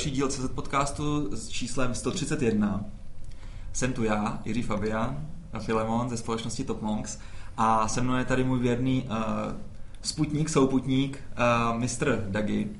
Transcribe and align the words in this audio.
další 0.00 0.10
díl 0.10 0.28
CZ 0.28 0.48
podcastu 0.54 1.36
s 1.36 1.48
číslem 1.48 1.94
131. 1.94 2.84
Jsem 3.72 3.92
tu 3.92 4.04
já, 4.04 4.38
Jiří 4.44 4.62
Fabian 4.62 5.26
a 5.52 5.58
Filemon 5.58 6.08
ze 6.08 6.16
společnosti 6.16 6.64
Top 6.64 6.82
Monks. 6.82 7.18
A 7.56 7.88
se 7.88 8.00
mnou 8.00 8.16
je 8.16 8.24
tady 8.24 8.44
můj 8.44 8.58
věrný 8.58 9.02
uh, 9.02 9.16
sputník, 10.02 10.48
souputník, 10.48 11.18
uh, 11.18 11.78
mistr 11.78 12.24
Dagi, 12.28 12.70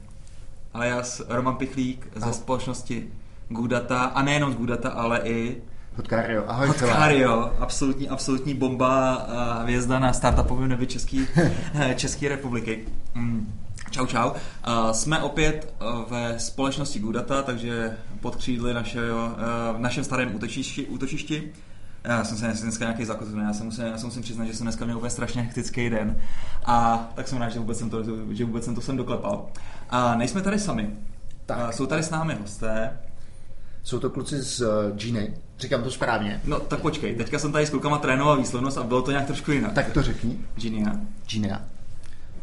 alias 0.75 1.23
Roman 1.29 1.57
Pichlík 1.57 2.09
ze 2.17 2.33
společnosti 2.33 3.13
Gudata. 3.49 4.05
A 4.05 4.23
nejenom 4.23 4.53
z 4.53 4.57
Gudata, 4.57 4.91
ale 4.91 5.21
i 5.25 5.63
Hodkario, 5.97 6.45
ahoj 6.51 6.69
Hodkario, 6.69 7.55
absolutní, 7.59 8.09
absolutní 8.09 8.55
bomba 8.55 9.15
a 9.15 9.63
hvězda 9.63 9.99
na 9.99 10.13
startupovém 10.13 10.69
nebi 10.69 10.87
České 10.87 11.27
České 11.97 12.29
republiky. 12.29 12.85
Mm. 13.15 13.60
Čau, 13.91 14.07
čau. 14.07 14.31
Uh, 14.31 14.91
jsme 14.93 15.23
opět 15.23 15.75
uh, 15.81 16.11
ve 16.11 16.39
společnosti 16.39 16.99
Gudata, 16.99 17.43
takže 17.43 17.97
pod 18.21 18.37
křídly 18.37 18.75
našeho, 18.75 19.27
uh, 19.27 19.77
v 19.77 19.81
našem 19.81 20.05
starém 20.05 20.35
útočišti. 20.35 20.87
útočišti. 20.87 21.53
Já 22.05 22.25
jsem 22.25 22.37
se 22.37 22.63
dneska 22.63 22.85
nějaký 22.85 23.05
zakotvený, 23.05 23.43
já, 23.43 23.53
se 23.53 23.65
musím, 23.65 23.85
já 23.85 23.99
se 23.99 24.07
musím 24.07 24.23
přiznat, 24.23 24.45
že 24.45 24.55
jsem 24.55 24.65
dneska 24.65 24.85
měl 24.85 24.97
úplně 24.97 25.11
strašně 25.11 25.43
hektický 25.43 25.91
den. 25.91 26.17
A 26.65 27.09
tak 27.15 27.29
jsem 27.29 27.39
rád, 27.39 27.49
že 27.49 27.59
vůbec 27.59 27.79
jsem 27.79 27.91
to, 27.91 28.03
že 28.31 28.45
vůbec 28.45 28.65
jsem 28.65 28.75
to 28.75 28.81
sem 28.81 28.97
doklepal. 28.97 29.47
A 29.91 30.15
nejsme 30.15 30.41
tady 30.41 30.59
sami. 30.59 30.91
Tak. 31.47 31.59
Uh, 31.59 31.71
jsou 31.71 31.87
tady 31.87 32.03
s 32.03 32.11
námi 32.11 32.37
hosté. 32.41 32.99
Jsou 33.83 33.99
to 33.99 34.11
kluci 34.11 34.43
z 34.43 34.61
uh, 34.61 34.97
Giny. 34.97 35.35
Říkám 35.59 35.83
to 35.83 35.91
správně. 35.91 36.41
No 36.45 36.61
tak 36.61 36.81
počkej, 36.81 37.17
teďka 37.17 37.39
jsem 37.39 37.53
tady 37.53 37.67
s 37.67 37.71
klukama 37.71 37.99
trénoval 37.99 38.37
výslednost 38.37 38.79
a 38.79 38.83
bylo 38.83 39.03
to 39.03 39.11
nějak 39.11 39.27
trošku 39.27 39.53
jinak. 39.53 39.73
Tak 39.73 39.91
to 39.91 40.03
řekni. 40.03 40.39
Ginia. 40.57 40.93
Ginia. 41.27 41.61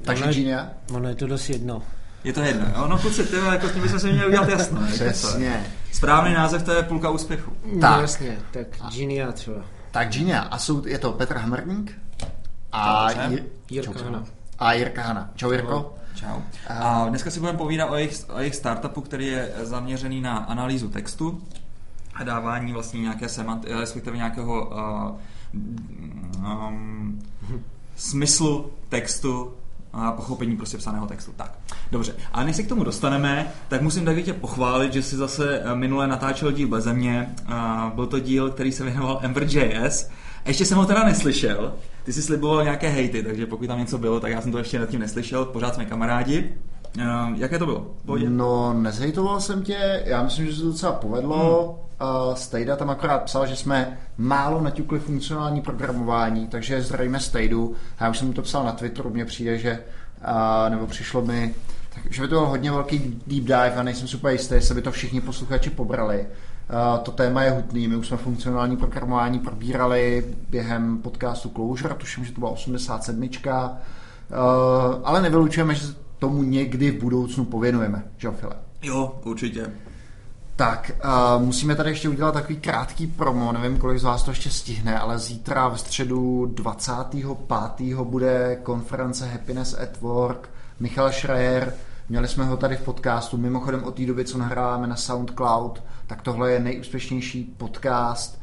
Takže 0.08 0.24
ono 0.24 0.34
Ginia? 0.34 0.70
Ono 0.92 1.10
je 1.10 1.16
to 1.16 1.28
dost 1.28 1.50
jedno. 1.50 1.82
Je 2.24 2.34
to 2.34 2.42
jedno, 2.42 2.66
jo? 2.76 2.88
No 2.88 2.98
kluci, 2.98 3.24
ty, 3.24 3.36
jako 3.36 3.68
s 3.68 3.72
tím 3.72 3.82
bychom 3.82 4.00
se 4.00 4.12
měli 4.12 4.28
udělat 4.28 4.50
jasno. 4.50 4.82
Přesně. 4.88 5.66
Správný 5.92 6.34
název 6.34 6.64
to 6.64 6.72
je 6.72 6.84
půlka 6.84 7.10
úspěchu. 7.10 7.52
Tak. 7.82 7.96
No, 7.96 8.02
jasně, 8.02 8.38
tak 8.52 8.68
Ginia 8.92 9.32
třeba. 9.32 9.62
Tak 9.92 10.10
Ginia. 10.10 10.40
A 10.40 10.58
jsou, 10.58 10.88
je 10.88 10.98
to 10.98 11.12
Petr 11.12 11.38
Hammerník 11.38 12.00
a 12.72 13.08
Jirka 13.70 14.04
Hana. 14.04 14.24
A 14.60 14.74
Jirka 14.74 15.02
Hana. 15.02 15.30
Čau 15.36 15.52
Jirko. 15.52 15.96
Čau. 16.16 16.42
A 16.70 17.10
dneska 17.10 17.32
si 17.32 17.40
budeme 17.40 17.58
povídat 17.58 17.90
o 17.90 17.96
jejich, 17.96 18.26
o 18.30 18.40
jejich 18.40 18.56
startupu, 18.56 19.02
který 19.02 19.28
je 19.28 19.52
zaměřený 19.62 20.22
na 20.22 20.38
analýzu 20.38 20.90
textu 20.90 21.42
a 22.14 22.24
dávání 22.24 22.74
vlastně 22.74 23.02
nějaké 23.02 23.30
semanty, 23.30 23.74
respektive 23.74 24.18
nějakého 24.18 24.70
uh, 24.70 25.20
um, 26.68 27.22
smyslu 27.96 28.72
textu 28.90 29.54
a 29.94 30.12
pochopení 30.12 30.58
prostě 30.58 30.78
psaného 30.78 31.08
textu. 31.08 31.32
Tak, 31.36 31.52
dobře. 31.92 32.16
A 32.34 32.44
než 32.44 32.56
se 32.56 32.64
k 32.64 32.70
tomu 32.70 32.84
dostaneme, 32.84 33.52
tak 33.68 33.82
musím 33.82 34.06
Davidě 34.06 34.34
pochválit, 34.34 34.94
že 34.94 35.04
si 35.04 35.16
zase 35.16 35.62
minule 35.74 36.08
natáčel 36.08 36.52
díl 36.52 36.68
bez 36.68 36.86
mě. 36.86 37.36
Byl 37.96 38.06
to 38.06 38.20
díl, 38.20 38.50
který 38.50 38.72
se 38.72 38.84
věnoval 38.84 39.20
Ember.js. 39.22 40.10
Ještě 40.46 40.66
jsem 40.66 40.78
ho 40.78 40.86
teda 40.86 41.04
neslyšel. 41.04 41.74
Ty 42.04 42.14
jsi 42.14 42.22
sliboval 42.22 42.64
nějaké 42.64 42.90
hejty, 42.90 43.24
takže 43.24 43.46
pokud 43.46 43.68
tam 43.68 43.80
něco 43.80 43.98
bylo, 43.98 44.20
tak 44.20 44.32
já 44.32 44.42
jsem 44.42 44.52
to 44.52 44.58
ještě 44.58 44.80
nad 44.80 44.90
tím 44.90 45.00
neslyšel. 45.00 45.46
Pořád 45.46 45.76
jsme 45.76 45.86
kamarádi. 45.86 46.54
Uh, 46.98 47.04
jaké 47.36 47.60
to 47.60 47.66
bylo? 47.66 47.92
Pohodě? 48.06 48.30
No, 48.30 48.74
nezhejtoval 48.74 49.42
jsem 49.42 49.64
tě, 49.64 50.04
já 50.06 50.24
myslím, 50.24 50.46
že 50.46 50.56
se 50.56 50.62
to 50.62 50.68
docela 50.68 50.92
povedlo. 50.92 51.78
Hmm. 51.78 51.87
Uh, 52.02 52.36
Stejda 52.36 52.76
tam 52.76 52.90
akorát 52.90 53.24
psal, 53.24 53.48
že 53.48 53.56
jsme 53.56 53.98
málo 54.18 54.62
naťukli 54.62 55.00
funkcionální 55.00 55.62
programování, 55.62 56.48
takže 56.48 56.82
zdravíme 56.82 57.20
Stejdu. 57.20 57.76
Já 58.02 58.10
už 58.10 58.18
jsem 58.18 58.34
to 58.34 58.42
psal 58.42 58.64
na 58.64 58.72
Twitteru, 58.72 59.10
mně 59.10 59.26
přijde, 59.26 59.58
že, 59.58 59.80
uh, 60.22 60.70
nebo 60.70 60.88
přišlo 60.88 61.22
mi, 61.22 61.56
tak, 61.96 62.14
že 62.14 62.22
by 62.22 62.28
to 62.28 62.36
byl 62.36 62.46
hodně 62.46 62.72
velký 62.72 63.22
deep 63.28 63.44
dive 63.44 63.76
a 63.76 63.84
nejsem 63.84 64.08
super 64.08 64.32
jistý, 64.32 64.54
jestli 64.54 64.76
by 64.76 64.82
to 64.82 64.92
všichni 64.92 65.22
posluchači 65.22 65.70
pobrali. 65.70 66.20
Uh, 66.20 67.00
to 67.04 67.12
téma 67.12 67.44
je 67.44 67.52
hutný, 67.52 67.88
my 67.88 67.96
už 67.96 68.08
jsme 68.08 68.18
funkcionální 68.18 68.78
programování 68.78 69.40
probírali 69.40 70.26
během 70.50 70.98
podcastu 70.98 71.50
Closure, 71.50 71.96
tuším, 71.96 72.26
že 72.26 72.32
to 72.32 72.40
byla 72.40 72.52
87. 72.52 73.22
Uh, 73.22 73.28
ale 75.04 75.22
nevylučujeme, 75.22 75.76
že 75.76 75.88
tomu 76.20 76.44
někdy 76.44 76.92
v 76.92 77.02
budoucnu 77.02 77.46
pověnujeme, 77.46 78.04
že? 78.18 78.30
Jo, 78.82 79.20
určitě. 79.24 79.72
Tak, 80.58 80.92
uh, 81.04 81.44
musíme 81.44 81.76
tady 81.76 81.90
ještě 81.90 82.10
udělat 82.10 82.32
takový 82.32 82.56
krátký 82.56 83.08
promo, 83.08 83.52
nevím, 83.52 83.78
kolik 83.78 84.00
z 84.00 84.04
vás 84.04 84.24
to 84.24 84.32
ještě 84.32 84.50
stihne, 84.50 85.00
ale 85.00 85.20
zítra 85.20 85.70
v 85.70 85.80
středu 85.80 86.46
25. 86.46 87.98
bude 88.04 88.60
konference 88.64 89.28
Happiness 89.28 89.74
at 89.74 90.02
Work. 90.02 90.50
Michal 90.80 91.12
Schreier, 91.12 91.74
měli 92.10 92.28
jsme 92.28 92.46
ho 92.46 92.58
tady 92.58 92.76
v 92.76 92.82
podcastu, 92.82 93.38
mimochodem 93.38 93.84
od 93.84 93.96
té 93.96 94.06
doby, 94.06 94.26
co 94.26 94.38
nahráváme 94.38 94.88
na 94.88 94.96
SoundCloud, 94.96 95.84
tak 96.08 96.22
tohle 96.22 96.52
je 96.52 96.60
nejúspěšnější 96.60 97.56
podcast 97.58 98.40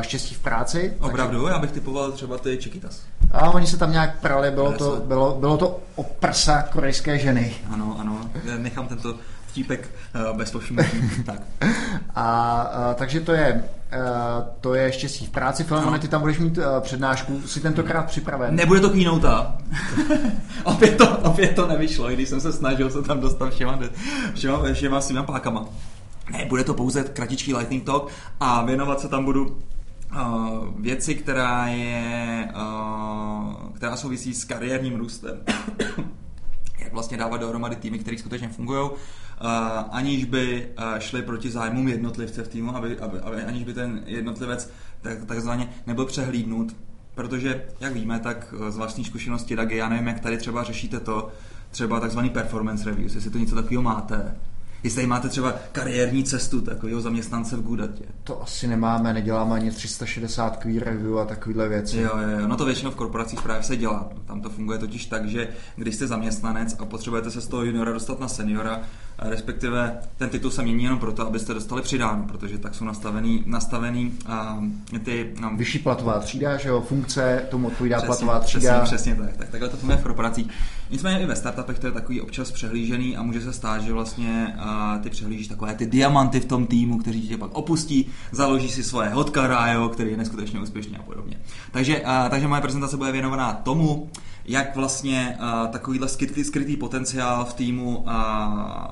Štěstí 0.00 0.34
v 0.34 0.40
práci. 0.40 0.94
Opravdu? 1.00 1.38
Takže... 1.38 1.52
Já 1.52 1.58
bych 1.58 1.72
typoval 1.72 2.12
třeba 2.12 2.38
ty 2.38 2.56
Chiquitas. 2.56 3.02
A 3.32 3.50
oni 3.50 3.66
se 3.66 3.76
tam 3.76 3.92
nějak 3.92 4.20
prali, 4.20 4.50
bylo 4.50 4.72
to, 4.72 5.02
bylo, 5.04 5.36
bylo 5.40 5.56
to 5.56 5.80
o 5.96 6.02
prsa 6.02 6.62
korejské 6.62 7.18
ženy. 7.18 7.54
Ano, 7.70 7.96
ano, 8.00 8.30
nechám 8.58 8.88
tento 8.88 9.14
vtípek 9.58 9.90
uh, 10.14 10.36
bez 10.36 10.50
povšimnutí. 10.50 10.98
tak. 11.26 11.42
A, 12.14 12.70
uh, 12.90 12.94
takže 12.94 13.20
to 13.20 13.32
je, 13.32 13.64
uh, 13.92 14.44
to 14.60 14.74
je 14.74 14.92
štěstí 14.92 15.26
v 15.26 15.30
práci. 15.30 15.64
Filemone, 15.64 15.98
ty 15.98 16.08
tam 16.08 16.20
budeš 16.20 16.38
mít 16.38 16.58
uh, 16.58 16.64
přednášku, 16.80 17.42
si 17.46 17.60
tentokrát 17.60 18.06
připraven. 18.06 18.54
Nebude 18.54 18.80
to 18.80 18.90
kýnouta. 18.90 19.58
opět, 20.64 20.96
to, 20.96 21.18
opět 21.18 21.54
to 21.54 21.66
nevyšlo, 21.66 22.10
i 22.10 22.14
když 22.14 22.28
jsem 22.28 22.40
se 22.40 22.52
snažil 22.52 22.90
se 22.90 23.02
tam 23.02 23.20
dostat 23.20 23.50
všema, 23.50 23.78
všema, 24.34 24.72
všema 24.72 25.00
svýma 25.00 25.22
pákama. 25.22 25.64
Ne, 26.32 26.46
bude 26.48 26.64
to 26.64 26.74
pouze 26.74 27.04
kratičký 27.04 27.54
lightning 27.54 27.84
talk 27.84 28.10
a 28.40 28.64
věnovat 28.64 29.00
se 29.00 29.08
tam 29.08 29.24
budu 29.24 29.46
uh, 29.46 29.58
věci, 30.78 31.14
která 31.14 31.66
je, 31.66 32.48
uh, 32.54 33.72
která 33.76 33.96
souvisí 33.96 34.34
s 34.34 34.44
kariérním 34.44 34.96
růstem. 34.96 35.40
Jak 36.78 36.92
vlastně 36.92 37.16
dávat 37.16 37.40
dohromady 37.40 37.76
týmy, 37.76 37.98
které 37.98 38.18
skutečně 38.18 38.48
fungují, 38.48 38.90
uh, 38.90 38.96
aniž 39.90 40.24
by 40.24 40.68
šli 40.98 41.22
proti 41.22 41.50
zájmům 41.50 41.88
jednotlivce 41.88 42.42
v 42.42 42.48
týmu, 42.48 42.76
aby, 42.76 42.98
aby, 42.98 43.18
aby, 43.20 43.42
aniž 43.42 43.64
by 43.64 43.74
ten 43.74 44.02
jednotlivec 44.06 44.70
tak, 45.02 45.24
takzvaně 45.24 45.68
nebyl 45.86 46.04
přehlídnut. 46.04 46.76
Protože, 47.14 47.64
jak 47.80 47.92
víme, 47.92 48.18
tak 48.18 48.54
z 48.68 48.76
vlastní 48.76 49.04
zkušenosti, 49.04 49.56
tak 49.56 49.70
já 49.70 49.88
nevím, 49.88 50.06
jak 50.06 50.20
tady 50.20 50.36
třeba 50.36 50.62
řešíte 50.62 51.00
to, 51.00 51.28
třeba 51.70 52.00
takzvaný 52.00 52.30
performance 52.30 52.84
reviews, 52.84 53.14
jestli 53.14 53.30
to 53.30 53.38
něco 53.38 53.54
takového 53.54 53.82
máte 53.82 54.34
Jestli 54.82 55.06
máte 55.06 55.28
třeba 55.28 55.54
kariérní 55.72 56.24
cestu 56.24 56.60
takového 56.60 57.00
zaměstnance 57.00 57.56
v 57.56 57.62
Gudatě. 57.62 58.04
To 58.24 58.42
asi 58.42 58.66
nemáme, 58.66 59.12
neděláme 59.12 59.54
ani 59.54 59.70
360 59.70 60.56
queer 60.56 60.84
review 60.84 61.18
a 61.18 61.24
takovéhle 61.24 61.68
věci. 61.68 62.00
Jo, 62.00 62.10
jo, 62.22 62.38
jo, 62.40 62.48
no 62.48 62.56
to 62.56 62.64
většinou 62.64 62.90
v 62.90 62.94
korporacích 62.94 63.42
právě 63.42 63.62
se 63.62 63.76
dělá. 63.76 64.08
Tam 64.24 64.40
to 64.40 64.50
funguje 64.50 64.78
totiž 64.78 65.06
tak, 65.06 65.28
že 65.28 65.48
když 65.76 65.94
jste 65.94 66.06
zaměstnanec 66.06 66.76
a 66.78 66.84
potřebujete 66.84 67.30
se 67.30 67.40
z 67.40 67.46
toho 67.46 67.64
juniora 67.64 67.92
dostat 67.92 68.20
na 68.20 68.28
seniora, 68.28 68.80
respektive 69.18 69.98
ten 70.16 70.28
titul 70.28 70.50
se 70.50 70.62
mění 70.62 70.84
jenom 70.84 70.98
proto, 70.98 71.26
abyste 71.26 71.54
dostali 71.54 71.82
přidáno, 71.82 72.24
protože 72.28 72.58
tak 72.58 72.74
jsou 72.74 72.84
nastavený, 72.84 73.42
nastavený 73.46 74.12
uh, 74.92 74.98
ty... 74.98 75.34
Um, 75.48 75.56
Vyšší 75.56 75.78
platová 75.78 76.18
třída, 76.18 76.56
že 76.56 76.68
jo, 76.68 76.80
funkce, 76.80 77.46
tomu 77.50 77.66
odpovídá 77.66 77.96
přesně, 77.96 78.06
platová 78.06 78.40
třída. 78.40 78.80
Přesně, 78.80 79.14
přesně 79.14 79.14
tak. 79.14 79.36
tak. 79.36 79.48
Takhle 79.48 79.68
to 79.68 79.76
funguje 79.76 79.98
v 79.98 80.02
korporacích. 80.02 80.46
Nicméně 80.90 81.20
i 81.20 81.26
ve 81.26 81.36
startupech 81.36 81.78
to 81.78 81.86
je 81.86 81.92
takový 81.92 82.20
občas 82.20 82.52
přehlížený 82.52 83.16
a 83.16 83.22
může 83.22 83.40
se 83.40 83.52
stát, 83.52 83.82
že 83.82 83.92
vlastně 83.92 84.56
uh, 84.56 85.02
ty 85.02 85.10
přehlížíš 85.10 85.48
takové 85.48 85.74
ty 85.74 85.86
diamanty 85.86 86.40
v 86.40 86.44
tom 86.44 86.66
týmu, 86.66 86.98
kteří 86.98 87.28
tě 87.28 87.36
pak 87.36 87.54
opustí, 87.54 88.06
založí 88.32 88.68
si 88.68 88.84
svoje 88.84 89.08
hodkara, 89.08 89.72
jo, 89.72 89.88
který 89.88 90.10
je 90.10 90.16
neskutečně 90.16 90.60
úspěšný 90.60 90.96
a 90.96 91.02
podobně. 91.02 91.40
Takže, 91.72 92.00
uh, 92.00 92.28
takže 92.30 92.48
moje 92.48 92.60
prezentace 92.60 92.96
bude 92.96 93.12
věnovaná 93.12 93.52
tomu, 93.52 94.10
jak 94.48 94.76
vlastně 94.76 95.38
uh, 95.40 95.68
takovýhle 95.68 96.08
skrytý, 96.08 96.44
skrytý 96.44 96.76
potenciál 96.76 97.44
v 97.44 97.54
týmu 97.54 97.98
uh, 97.98 98.12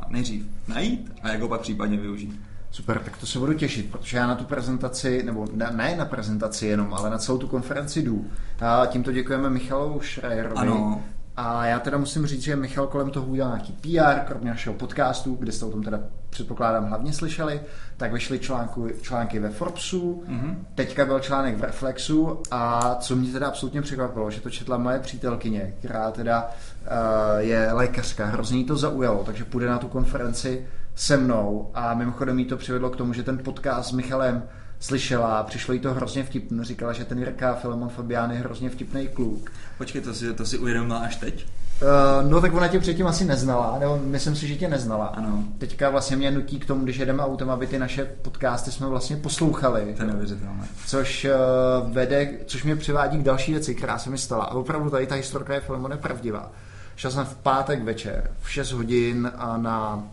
nejdřív 0.09 0.47
najít 0.69 1.13
a 1.23 1.29
jak 1.29 1.41
ho 1.41 1.49
pak 1.49 1.61
případně 1.61 1.97
využít. 1.97 2.41
Super, 2.71 2.99
tak 2.99 3.17
to 3.17 3.27
se 3.27 3.39
budu 3.39 3.53
těšit, 3.53 3.91
protože 3.91 4.17
já 4.17 4.27
na 4.27 4.35
tu 4.35 4.45
prezentaci, 4.45 5.23
nebo 5.23 5.49
ne 5.55 5.95
na 5.99 6.05
prezentaci 6.05 6.67
jenom, 6.67 6.95
ale 6.95 7.11
na 7.11 7.19
celou 7.19 7.39
tu 7.39 7.49
konferenci 7.49 8.03
jdu. 8.03 8.27
A 8.61 8.87
tímto 8.87 9.13
děkujeme 9.13 9.51
Michalu 9.51 10.01
Schreierovi, 10.01 10.57
ano. 10.57 11.03
A 11.37 11.67
já 11.67 11.79
teda 11.79 11.99
musím 11.99 12.27
říct, 12.27 12.43
že 12.43 12.57
Michal 12.57 12.87
kolem 12.87 13.11
toho 13.11 13.27
udělal 13.27 13.51
nějaký 13.51 13.73
PR, 13.73 14.21
kromě 14.27 14.51
našeho 14.51 14.75
podcastu, 14.75 15.35
kde 15.35 15.53
jste 15.53 15.65
o 15.65 15.71
tom 15.71 15.83
teda 15.83 16.01
předpokládám 16.31 16.85
hlavně 16.85 17.13
slyšeli, 17.13 17.61
tak 17.97 18.13
vyšly 18.13 18.39
článku, 18.39 18.89
články 19.03 19.39
ve 19.39 19.51
Forbesu, 19.51 20.25
mm-hmm. 20.29 20.57
teďka 20.75 21.05
byl 21.05 21.21
článek 21.21 21.57
v 21.57 21.65
Reflexu 21.65 22.43
a 22.51 22.95
co 23.01 23.17
mě 23.17 23.33
teda 23.33 23.49
absolutně 23.49 23.83
překvapilo, 23.83 24.31
že 24.31 24.41
to 24.41 24.51
četla 24.51 24.79
moje 24.79 24.99
přítelkyně, 24.99 25.75
která 25.79 26.11
teda 26.11 26.45
uh, 26.45 27.39
je 27.39 27.73
lékařka, 27.73 28.27
hrozně 28.27 28.59
jí 28.59 28.65
to 28.65 28.77
zaujalo, 28.77 29.25
takže 29.25 29.45
půjde 29.45 29.67
na 29.67 29.79
tu 29.79 29.89
konferenci 29.89 30.67
se 30.95 31.17
mnou. 31.17 31.71
A 31.75 31.95
mimochodem 31.95 32.39
jí 32.39 32.45
to 32.45 32.57
přivedlo 32.57 32.91
k 32.91 32.97
tomu, 32.97 33.13
že 33.13 33.23
ten 33.23 33.39
podcast 33.39 33.89
s 33.89 33.93
Michalem 33.93 34.43
slyšela, 34.81 35.43
přišlo 35.43 35.75
jí 35.75 35.81
to 35.81 35.95
hrozně 35.95 36.25
vtipné, 36.25 36.65
říkala, 36.65 36.93
že 36.93 37.05
ten 37.05 37.19
Jirka 37.19 37.55
Filemon 37.55 37.89
Fabián 37.89 38.31
je 38.31 38.39
hrozně 38.39 38.71
vtipný 38.71 39.09
kluk. 39.09 39.53
Počkej, 39.79 40.01
to 40.01 40.15
si, 40.15 40.35
to 40.35 40.47
si 40.47 40.59
uvědomila 40.59 40.99
až 40.99 41.17
teď? 41.17 41.47
Uh, 41.83 42.31
no 42.31 42.41
tak 42.41 42.55
ona 42.55 42.69
tě 42.69 42.81
předtím 42.81 43.07
asi 43.07 43.25
neznala, 43.25 43.79
nebo 43.79 44.01
myslím 44.05 44.37
si, 44.37 44.49
že 44.49 44.57
tě 44.57 44.69
neznala. 44.69 45.07
Ano. 45.07 45.45
Teďka 45.59 45.91
vlastně 45.91 46.17
mě 46.17 46.31
nutí 46.31 46.59
k 46.59 46.67
tomu, 46.67 46.85
když 46.85 46.97
jedeme 46.97 47.23
autem, 47.23 47.51
aby 47.51 47.67
ty 47.67 47.79
naše 47.79 48.05
podcasty 48.05 48.73
jsme 48.73 48.87
vlastně 48.87 49.17
poslouchali. 49.17 49.95
To 49.97 50.03
je 50.03 50.09
neuvěřitelné. 50.09 50.69
Což 50.87 51.25
uh, 51.25 51.93
vede, 51.93 52.29
což 52.47 52.65
mě 52.65 52.77
přivádí 52.77 53.19
k 53.19 53.23
další 53.23 53.53
věci, 53.53 53.75
která 53.75 53.99
se 53.99 54.11
mi 54.11 54.19
stala. 54.19 54.45
A 54.45 54.55
opravdu 54.55 54.91
tady 54.91 55.07
ta 55.07 55.15
historka 55.15 55.55
je 55.55 55.61
filmu 55.61 55.89
nepravdivá. 55.89 56.53
Šel 56.97 57.11
jsem 57.11 57.25
v 57.25 57.37
pátek 57.37 57.83
večer 57.83 58.31
v 58.41 58.51
6 58.51 58.73
hodin 58.73 59.33
a 59.37 59.57
na 59.57 60.05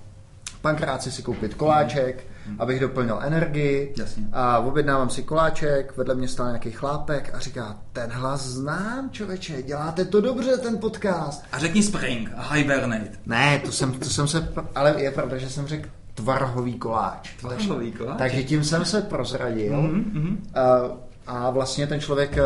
pankráci 0.64 1.12
si 1.12 1.24
koupit 1.24 1.54
koláček, 1.54 2.28
mm. 2.48 2.62
abych 2.62 2.80
doplnil 2.80 3.20
energii. 3.22 3.94
Jasně. 3.98 4.24
A 4.34 4.60
objednávám 4.60 5.10
si 5.10 5.24
koláček, 5.24 5.98
vedle 5.98 6.16
mě 6.16 6.28
stál 6.28 6.48
nějaký 6.48 6.72
chlápek 6.72 7.32
a 7.36 7.40
říká, 7.40 7.78
ten 7.94 8.10
hlas 8.12 8.42
znám, 8.42 9.10
člověče, 9.12 9.64
děláte 9.64 10.06
to 10.06 10.22
dobře, 10.22 10.58
ten 10.58 10.78
podcast. 10.78 11.44
A 11.52 11.60
řekni 11.60 11.84
Spring 11.84 12.32
a 12.36 12.54
Hibernate. 12.54 13.12
Ne, 13.26 13.60
to 13.66 13.72
jsem, 13.72 13.92
to 13.92 14.10
jsem 14.10 14.28
se, 14.28 14.54
ale 14.76 15.02
je 15.02 15.12
pravda, 15.12 15.38
že 15.38 15.50
jsem 15.50 15.68
řekl 15.68 15.90
tvarhový 16.14 16.74
koláč. 16.74 17.36
Tvarhový 17.40 17.92
koláč? 17.92 18.18
Takže 18.18 18.44
tím 18.44 18.64
jsem 18.64 18.86
se 18.86 19.02
prozradil. 19.02 19.74
Mm-hmm. 19.74 20.38
A, 20.56 20.92
a 21.28 21.50
vlastně 21.50 21.88
ten 21.88 22.00
člověk, 22.00 22.38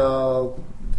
uh, 0.42 0.50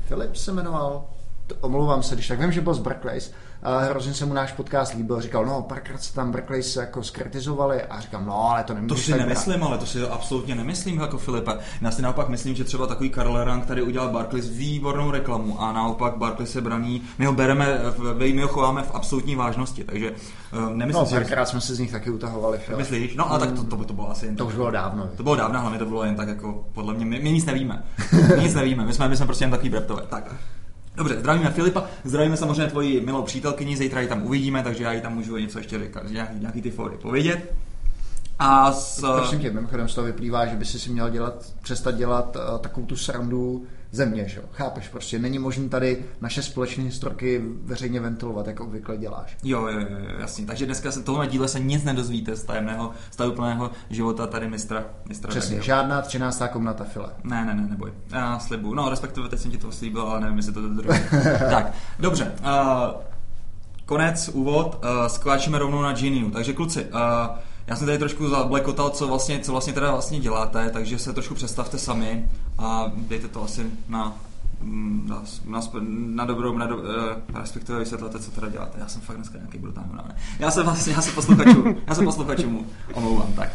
Filip 0.06 0.36
se 0.36 0.52
jmenoval, 0.52 1.04
to, 1.46 1.54
omlouvám 1.60 2.02
se, 2.02 2.14
když 2.14 2.28
tak 2.28 2.40
vím, 2.40 2.52
že 2.52 2.60
byl 2.60 2.74
z 2.74 2.78
a 2.78 3.32
hrozně 3.62 4.14
se 4.14 4.26
mu 4.26 4.34
náš 4.34 4.52
podcast 4.52 4.94
líbil. 4.94 5.20
Říkal, 5.20 5.46
no, 5.46 5.62
párkrát 5.62 6.02
se 6.02 6.14
tam 6.14 6.32
Barclays 6.32 6.76
jako 6.76 7.02
skritizovali 7.02 7.82
a 7.82 8.00
říkám, 8.00 8.26
no, 8.26 8.50
ale 8.50 8.64
to 8.64 8.74
nemůžu. 8.74 8.94
To 8.94 9.00
si 9.00 9.18
nemyslím, 9.18 9.64
ale 9.64 9.78
to 9.78 9.86
si 9.86 10.02
absolutně 10.08 10.54
nemyslím 10.54 11.00
jako 11.00 11.18
Filipe. 11.18 11.52
Já 11.80 11.90
si 11.90 12.02
naopak 12.02 12.28
myslím, 12.28 12.54
že 12.54 12.64
třeba 12.64 12.86
takový 12.86 13.10
Karl 13.10 13.44
Rank 13.44 13.66
tady 13.66 13.82
udělal 13.82 14.08
Barclays 14.08 14.48
výbornou 14.48 15.10
reklamu 15.10 15.62
a 15.62 15.72
naopak 15.72 16.16
Barclays 16.16 16.50
se 16.50 16.60
braní, 16.60 17.02
my 17.18 17.26
ho 17.26 17.32
bereme, 17.32 17.78
my 18.18 18.42
ho 18.42 18.48
chováme 18.48 18.82
v 18.82 18.94
absolutní 18.94 19.36
vážnosti, 19.36 19.84
takže 19.84 20.12
um, 20.68 20.78
nemyslím 20.78 21.00
no, 21.00 21.06
si, 21.06 21.14
párkrát 21.14 21.46
jsme 21.46 21.60
se 21.60 21.74
z 21.74 21.78
nich 21.78 21.92
taky 21.92 22.10
utahovali. 22.10 22.58
Filip. 22.58 22.78
Myslíš? 22.78 23.16
No 23.16 23.32
a 23.32 23.38
tak 23.38 23.52
to, 23.52 23.64
to, 23.64 23.76
by 23.76 23.84
to 23.84 23.92
bylo 23.92 24.10
asi 24.10 24.26
jen 24.26 24.36
To 24.36 24.46
už 24.46 24.54
bylo 24.54 24.70
dávno. 24.70 25.08
To 25.16 25.22
bylo 25.22 25.36
dávno, 25.36 25.60
hlavně 25.60 25.78
to 25.78 25.86
bylo 25.86 26.04
jen 26.04 26.16
tak 26.16 26.28
jako, 26.28 26.64
podle 26.72 26.94
mě, 26.94 27.04
my, 27.04 27.20
my 27.20 27.32
nic 27.32 27.44
nevíme. 27.44 27.84
My 28.36 28.42
nic 28.42 28.54
nevíme, 28.54 28.86
my 28.86 28.92
jsme, 28.92 29.08
my 29.08 29.16
jsme 29.16 29.26
prostě 29.26 29.44
jen 29.44 29.50
takový 29.50 29.70
breptové. 29.70 30.02
Tak. 30.08 30.34
Dobře, 30.98 31.20
zdravíme 31.20 31.50
Filipa, 31.50 31.84
zdravíme 32.04 32.36
samozřejmě 32.36 32.66
tvoji 32.66 33.00
milou 33.00 33.22
přítelkyni, 33.22 33.76
zítra 33.76 34.00
ji 34.00 34.08
tam 34.08 34.22
uvidíme, 34.22 34.62
takže 34.62 34.84
já 34.84 34.92
ji 34.92 35.00
tam 35.00 35.14
můžu 35.14 35.36
něco 35.36 35.58
ještě 35.58 35.78
říkat, 35.78 36.10
nějaký, 36.10 36.38
nějaký 36.40 36.62
ty 36.62 36.70
fóry 36.70 36.96
povědět. 36.96 37.54
A 38.38 38.72
s... 38.72 39.00
Prosím 39.16 39.40
tě, 39.40 39.50
mimochodem 39.50 39.88
z 39.88 39.94
toho 39.94 40.06
vyplývá, 40.06 40.46
že 40.46 40.56
by 40.56 40.64
si 40.64 40.90
měl 40.90 41.10
dělat, 41.10 41.52
přestat 41.62 41.90
dělat 41.90 42.36
uh, 42.36 42.58
takovou 42.58 42.86
tu 42.86 42.96
srandu 42.96 43.66
země, 43.90 44.28
že 44.28 44.40
jo? 44.40 44.44
Chápeš, 44.52 44.88
prostě 44.88 45.18
není 45.18 45.38
možné 45.38 45.68
tady 45.68 46.04
naše 46.20 46.42
společné 46.42 46.84
historky 46.84 47.42
veřejně 47.62 48.00
ventilovat, 48.00 48.46
jako 48.46 48.64
obvykle 48.64 48.96
děláš. 48.96 49.36
Jo, 49.44 49.66
jo, 49.66 49.80
jo, 49.80 49.86
jasně. 50.18 50.46
Takže 50.46 50.66
dneska 50.66 50.92
se 50.92 51.02
tohle 51.02 51.26
díle 51.26 51.48
se 51.48 51.60
nic 51.60 51.84
nedozvíte 51.84 52.36
z 52.36 52.44
tajemného, 52.44 52.90
z 53.10 53.16
tajuplného 53.16 53.70
života 53.90 54.26
tady 54.26 54.48
mistra. 54.48 54.84
mistra 55.08 55.28
Přesně, 55.28 55.56
Dagiho. 55.56 55.64
žádná 55.64 56.02
třináctá 56.02 56.48
komnata 56.48 56.84
file. 56.84 57.08
Ne, 57.24 57.44
ne, 57.44 57.54
ne, 57.54 57.66
neboj. 57.70 57.92
Já 58.12 58.38
slibuju. 58.38 58.74
No, 58.74 58.90
respektive 58.90 59.28
teď 59.28 59.38
jsem 59.40 59.50
ti 59.50 59.58
to 59.58 59.72
slíbil, 59.72 60.02
ale 60.02 60.20
nevím, 60.20 60.36
jestli 60.36 60.52
to 60.52 60.60
dodržím. 60.60 61.02
tak, 61.50 61.72
dobře. 61.98 62.32
Uh, 62.40 63.00
konec, 63.86 64.28
úvod. 64.28 64.84
Uh, 64.84 65.06
skláčíme 65.06 65.58
rovnou 65.58 65.82
na 65.82 65.92
Geniu. 65.92 66.30
Takže 66.30 66.52
kluci, 66.52 66.84
uh, 66.84 67.00
já 67.68 67.76
jsem 67.76 67.86
tady 67.86 67.98
trošku 67.98 68.28
zablekotal, 68.28 68.90
co 68.90 69.08
vlastně, 69.08 69.40
co 69.40 69.52
vlastně 69.52 69.72
teda 69.72 69.90
vlastně 69.90 70.20
děláte, 70.20 70.70
takže 70.70 70.98
se 70.98 71.12
trošku 71.12 71.34
představte 71.34 71.78
sami 71.78 72.30
a 72.58 72.92
dejte 72.96 73.28
to 73.28 73.42
asi 73.42 73.66
na 73.88 74.16
mm, 74.60 75.08
na, 75.08 75.22
na, 75.46 75.60
na 76.14 76.24
dobrou, 76.24 76.58
na 76.58 76.66
do, 76.66 76.76
uh, 76.76 76.84
respektive 77.40 77.78
vysvětlete, 77.78 78.18
co 78.18 78.30
teda 78.30 78.48
děláte. 78.48 78.78
Já 78.80 78.88
jsem 78.88 79.00
fakt 79.00 79.16
dneska 79.16 79.38
nějaký 79.38 79.58
brutální. 79.58 79.92
Ne? 79.92 80.16
Já 80.38 80.50
se 80.50 80.62
vlastně, 80.62 80.92
já 80.92 81.02
se 81.02 81.12
posluchačům, 81.12 81.76
já 81.86 81.94
se 81.94 82.04
posluchačům 82.04 82.66
omlouvám, 82.94 83.32
tak. 83.32 83.50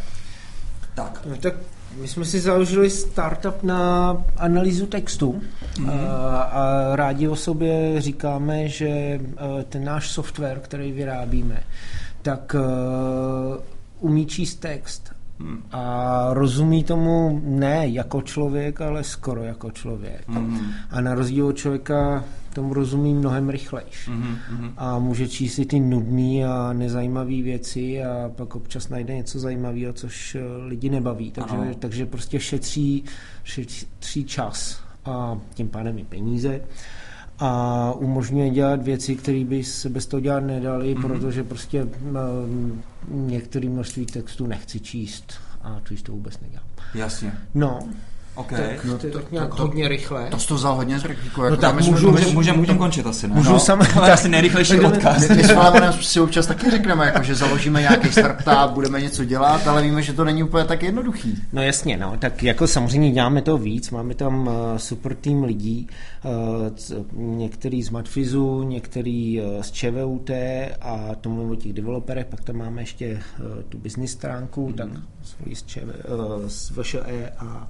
Tak. 0.95 1.21
No, 1.29 1.37
tak 1.37 1.53
my 2.01 2.07
jsme 2.07 2.25
si 2.25 2.39
založili 2.39 2.89
startup 2.89 3.63
na 3.63 4.17
analýzu 4.37 4.85
textu 4.85 5.41
mm-hmm. 5.75 6.09
a, 6.09 6.41
a 6.41 6.95
rádi 6.95 7.27
o 7.27 7.35
sobě 7.35 8.01
říkáme, 8.01 8.69
že 8.69 8.87
eh, 8.87 9.19
ten 9.69 9.83
náš 9.83 10.11
software, 10.11 10.59
který 10.59 10.91
vyrábíme, 10.91 11.63
tak 12.21 12.55
umí 14.03 14.25
číst 14.25 14.55
text 14.55 15.13
Hmm. 15.39 15.63
a 15.71 16.27
rozumí 16.33 16.83
tomu 16.83 17.41
ne 17.43 17.87
jako 17.87 18.21
člověk, 18.21 18.81
ale 18.81 19.03
skoro 19.03 19.43
jako 19.43 19.71
člověk. 19.71 20.27
Mhm. 20.27 20.59
A 20.89 21.01
na 21.01 21.15
rozdíl 21.15 21.47
od 21.47 21.57
člověka 21.57 22.23
tomu 22.53 22.73
rozumí 22.73 23.13
mnohem 23.13 23.49
rychlejš. 23.49 24.07
Mhm. 24.07 24.73
A 24.77 24.99
může 24.99 25.27
číst 25.27 25.59
i 25.59 25.65
ty 25.65 25.79
nudné 25.79 26.45
a 26.45 26.73
nezajímavé 26.73 27.41
věci 27.41 28.03
a 28.03 28.31
pak 28.35 28.55
občas 28.55 28.89
najde 28.89 29.15
něco 29.15 29.39
zajímavého, 29.39 29.93
což 29.93 30.35
eh, 30.35 30.39
lidi 30.67 30.89
nebaví. 30.89 31.31
Takže, 31.31 31.55
Ano. 31.55 31.73
takže 31.79 32.05
prostě 32.05 32.39
šetří, 32.39 33.03
šetří 33.43 34.23
čas 34.23 34.79
a 35.05 35.37
tím 35.53 35.67
pádem 35.69 35.97
i 35.97 36.03
peníze 36.03 36.61
a 37.39 37.91
umožňuje 37.93 38.49
dělat 38.49 38.83
věci, 38.83 39.15
které 39.15 39.43
by 39.43 39.63
se 39.63 39.89
bez 39.89 40.05
toho 40.05 40.21
dělat 40.21 40.39
nedali, 40.39 40.95
mm-hmm. 40.95 41.01
protože 41.01 41.43
prostě 41.43 41.83
um, 41.83 42.83
některé 43.07 43.69
množství 43.69 44.05
textu 44.05 44.47
nechci 44.47 44.79
číst 44.79 45.33
a 45.61 45.81
číst 45.87 46.01
to 46.01 46.11
vůbec 46.11 46.39
nedělám. 46.39 46.65
Jasně. 46.95 47.33
No, 47.55 47.79
OK. 48.35 48.49
tak 48.49 48.85
No 48.85 48.97
to 48.97 49.07
tak 49.07 49.31
nějak 49.31 49.49
to- 49.49 49.55
to- 49.55 49.61
hodně 49.63 49.87
rychle. 49.87 50.27
To 50.29 50.39
jsi 50.39 50.47
to 50.47 50.55
vzal 50.55 50.75
hodně 50.75 50.99
z 50.99 51.05
rychlíku. 51.05 51.41
No 51.41 51.57
tak 51.57 51.75
my 51.75 51.83
jsme- 51.83 51.91
můžu- 51.91 52.11
my- 52.11 52.11
Můžeme 52.11 52.33
můžem, 52.33 52.57
můžem 52.57 52.77
končit 52.77 53.05
asi, 53.07 53.27
ne? 53.27 53.35
Můžu 53.35 53.49
no, 53.51 53.59
sam- 53.59 53.85
to 53.93 54.05
je 54.05 54.11
asi 54.11 54.29
nejrychlejší 54.29 54.73
tak- 54.79 54.93
podcast. 54.93 55.29
My, 55.29 55.35
my 55.35 55.43
s 55.43 55.51
Flámanem 55.51 55.93
si 55.93 56.19
občas 56.19 56.45
taky 56.47 56.71
řekneme, 56.71 57.05
jako, 57.05 57.23
že 57.23 57.35
založíme 57.35 57.81
nějaký 57.81 58.11
startup, 58.11 58.71
budeme 58.73 59.01
něco 59.01 59.25
dělat, 59.25 59.67
ale 59.67 59.81
víme, 59.81 60.01
že 60.01 60.13
to 60.13 60.23
není 60.23 60.43
úplně 60.43 60.65
tak 60.65 60.83
jednoduchý. 60.83 61.41
No 61.53 61.61
jasně, 61.61 61.97
no, 61.97 62.15
tak 62.19 62.43
jako 62.43 62.67
samozřejmě 62.67 63.11
děláme 63.11 63.41
to 63.41 63.57
víc, 63.57 63.89
máme 63.91 64.13
tam 64.15 64.47
uh, 64.47 64.53
super 64.77 65.15
tým 65.15 65.43
lidí, 65.43 65.87
uh, 66.25 67.21
některý 67.37 67.83
z 67.83 67.89
Matfizu, 67.89 68.63
některý 68.63 69.41
uh, 69.41 69.61
z 69.61 69.71
ČVUT 69.71 70.29
a 70.81 70.99
to 71.21 71.29
mluvím 71.29 71.51
o 71.51 71.55
těch 71.55 71.73
developerech, 71.73 72.25
pak 72.25 72.41
tam 72.43 72.55
máme 72.55 72.81
ještě 72.81 73.19
uh, 73.39 73.45
tu 73.69 73.77
business 73.77 74.11
stránku, 74.11 74.67
mm-hmm. 74.69 74.75
tak 74.75 74.87
svoji 75.23 75.55
z, 75.55 75.63
ČV, 75.63 75.83
uh, 75.83 76.47
z 76.47 76.71
VŠE 76.81 77.31
a 77.39 77.67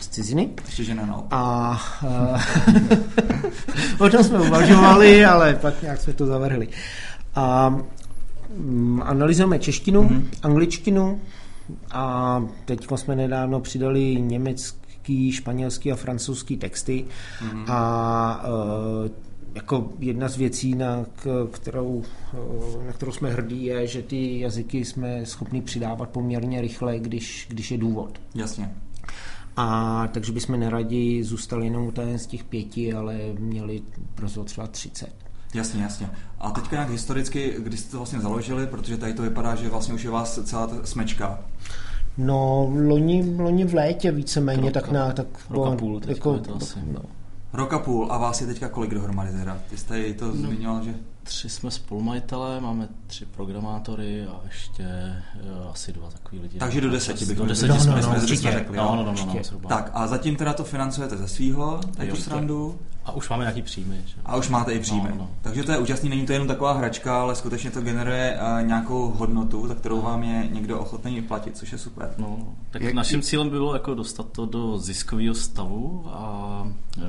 z 0.00 0.08
ciziny. 0.08 0.48
Ještě 0.66 0.84
žena 0.84 1.06
naopak. 1.06 1.28
A 1.30 1.80
uh, 2.04 2.40
o 4.06 4.10
tom 4.10 4.24
jsme 4.24 4.40
uvažovali, 4.40 5.24
ale 5.24 5.54
pak 5.54 5.82
nějak 5.82 6.00
jsme 6.00 6.12
to 6.12 6.26
zavrhli. 6.26 6.68
A 7.34 7.74
mm, 8.56 9.02
analyzujeme 9.04 9.58
češtinu, 9.58 10.02
mm-hmm. 10.02 10.24
angličtinu 10.42 11.20
a 11.90 12.44
teď 12.64 12.86
jsme 12.96 13.16
nedávno 13.16 13.60
přidali 13.60 14.20
německý, 14.20 15.32
španělský 15.32 15.92
a 15.92 15.96
francouzský 15.96 16.56
texty 16.56 17.04
mm-hmm. 17.40 17.64
a 17.68 18.44
uh, 19.04 19.10
jako 19.54 19.92
jedna 19.98 20.28
z 20.28 20.36
věcí, 20.36 20.74
na, 20.74 21.06
kterou, 21.50 22.02
eh, 22.34 22.86
na 22.86 22.92
kterou 22.92 23.12
jsme 23.12 23.30
hrdí, 23.30 23.64
je, 23.64 23.86
že 23.86 24.02
ty 24.02 24.40
jazyky 24.40 24.84
jsme 24.84 25.26
schopni 25.26 25.62
přidávat 25.62 26.08
poměrně 26.08 26.60
rychle, 26.60 26.98
když, 26.98 27.46
když 27.50 27.70
je 27.70 27.78
důvod. 27.78 28.20
Jasně. 28.34 28.74
A 29.56 30.08
takže 30.12 30.32
bychom 30.32 30.60
neradi 30.60 31.24
zůstali 31.24 31.66
jenom 31.66 31.86
u 31.86 31.92
z 32.16 32.26
těch 32.26 32.44
pěti, 32.44 32.92
ale 32.92 33.18
měli 33.38 33.82
brzo 34.16 34.44
třeba 34.44 34.66
30. 34.66 35.14
Jasně, 35.54 35.82
jasně. 35.82 36.10
A 36.38 36.50
teďka 36.50 36.76
nějak 36.76 36.90
historicky, 36.90 37.54
kdy 37.58 37.76
jste 37.76 37.90
to 37.90 37.96
vlastně 37.96 38.20
založili, 38.20 38.66
protože 38.66 38.96
tady 38.96 39.14
to 39.14 39.22
vypadá, 39.22 39.54
že 39.54 39.68
vlastně 39.68 39.94
už 39.94 40.04
je 40.04 40.10
vás 40.10 40.40
celá 40.44 40.66
ta 40.66 40.76
smečka. 40.84 41.38
No, 42.18 42.70
loni, 42.88 43.36
loni 43.38 43.64
v 43.64 43.74
létě 43.74 44.12
víceméně, 44.12 44.70
Roka- 44.70 44.72
tak 44.72 44.90
na 44.90 45.12
tak 45.12 45.26
roka 45.50 45.76
půl 45.76 46.00
teďka 46.00 46.30
je 46.32 46.38
to 46.38 46.56
asi. 46.56 46.78
no. 46.92 47.00
Rok 47.52 47.72
a 47.72 47.78
půl 47.78 48.12
a 48.12 48.18
vás 48.18 48.40
je 48.40 48.46
teďka 48.46 48.68
kolik 48.68 48.94
dohromady 48.94 49.32
teda? 49.32 49.58
Ty 49.70 49.76
jste 49.76 49.98
jí 49.98 50.14
to 50.14 50.26
no. 50.26 50.32
zmiňoval, 50.32 50.84
že... 50.84 50.94
Tři 51.22 51.48
jsme 51.48 51.70
spolumajitelé, 51.70 52.60
máme 52.60 52.88
tři 53.06 53.26
programátory 53.26 54.26
a 54.26 54.40
ještě 54.44 54.84
uh, 55.62 55.70
asi 55.70 55.92
dva 55.92 56.10
takový 56.10 56.40
lidi. 56.42 56.58
Takže 56.58 56.80
do 56.80 56.90
deseti 56.90 57.24
bych 57.26 57.36
Do 57.38 57.46
deseti 57.46 57.68
No, 57.68 57.80
jsme, 57.80 57.90
no, 57.90 57.96
no, 57.96 58.02
jsme, 58.02 58.14
určitě. 58.16 58.36
jsme 58.36 58.52
řekli, 58.52 58.76
jo. 58.76 58.84
No, 58.84 58.96
no, 58.96 59.02
no, 59.04 59.12
no, 59.26 59.34
no, 59.34 59.42
zhruba. 59.44 59.68
Tak 59.68 59.90
a 59.94 60.06
zatím 60.06 60.36
teda 60.36 60.52
to 60.52 60.64
financujete 60.64 61.16
ze 61.16 61.28
svýho, 61.28 61.80
tady 61.96 62.10
tu 62.10 62.16
Jo. 62.16 62.22
srandu. 62.22 62.78
A 63.10 63.12
už 63.16 63.28
máme 63.28 63.42
nějaký 63.44 63.62
příjmy. 63.62 64.00
Že? 64.06 64.14
A 64.26 64.36
už 64.36 64.48
máte 64.48 64.72
i 64.72 64.80
příjmy. 64.80 65.08
No, 65.10 65.16
no. 65.18 65.30
Takže 65.42 65.62
to 65.64 65.72
je 65.72 65.78
úžasný, 65.78 66.08
není 66.08 66.26
to 66.26 66.32
jenom 66.32 66.48
taková 66.48 66.72
hračka, 66.72 67.20
ale 67.20 67.34
skutečně 67.34 67.70
to 67.70 67.80
generuje 67.80 68.38
uh, 68.60 68.66
nějakou 68.66 69.10
hodnotu, 69.10 69.68
za 69.68 69.74
kterou 69.74 70.00
vám 70.00 70.22
je 70.22 70.48
někdo 70.52 70.78
ochotný 70.78 71.22
platit, 71.22 71.56
což 71.56 71.72
je 71.72 71.78
super. 71.78 72.10
No, 72.18 72.36
no. 72.38 72.46
tak 72.70 72.82
Jak- 72.82 72.94
naším 72.94 73.22
cílem 73.22 73.50
bylo 73.50 73.74
jako 73.74 73.94
dostat 73.94 74.26
to 74.32 74.46
do 74.46 74.78
ziskového 74.78 75.34
stavu 75.34 76.04
a 76.12 76.62
uh, 76.98 77.04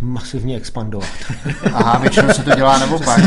masivně 0.00 0.56
expandovat. 0.56 1.08
Aha, 1.72 1.98
většinou 1.98 2.28
se 2.32 2.42
to 2.42 2.54
dělá 2.54 2.78
nebo 2.78 2.98
pak. 2.98 3.20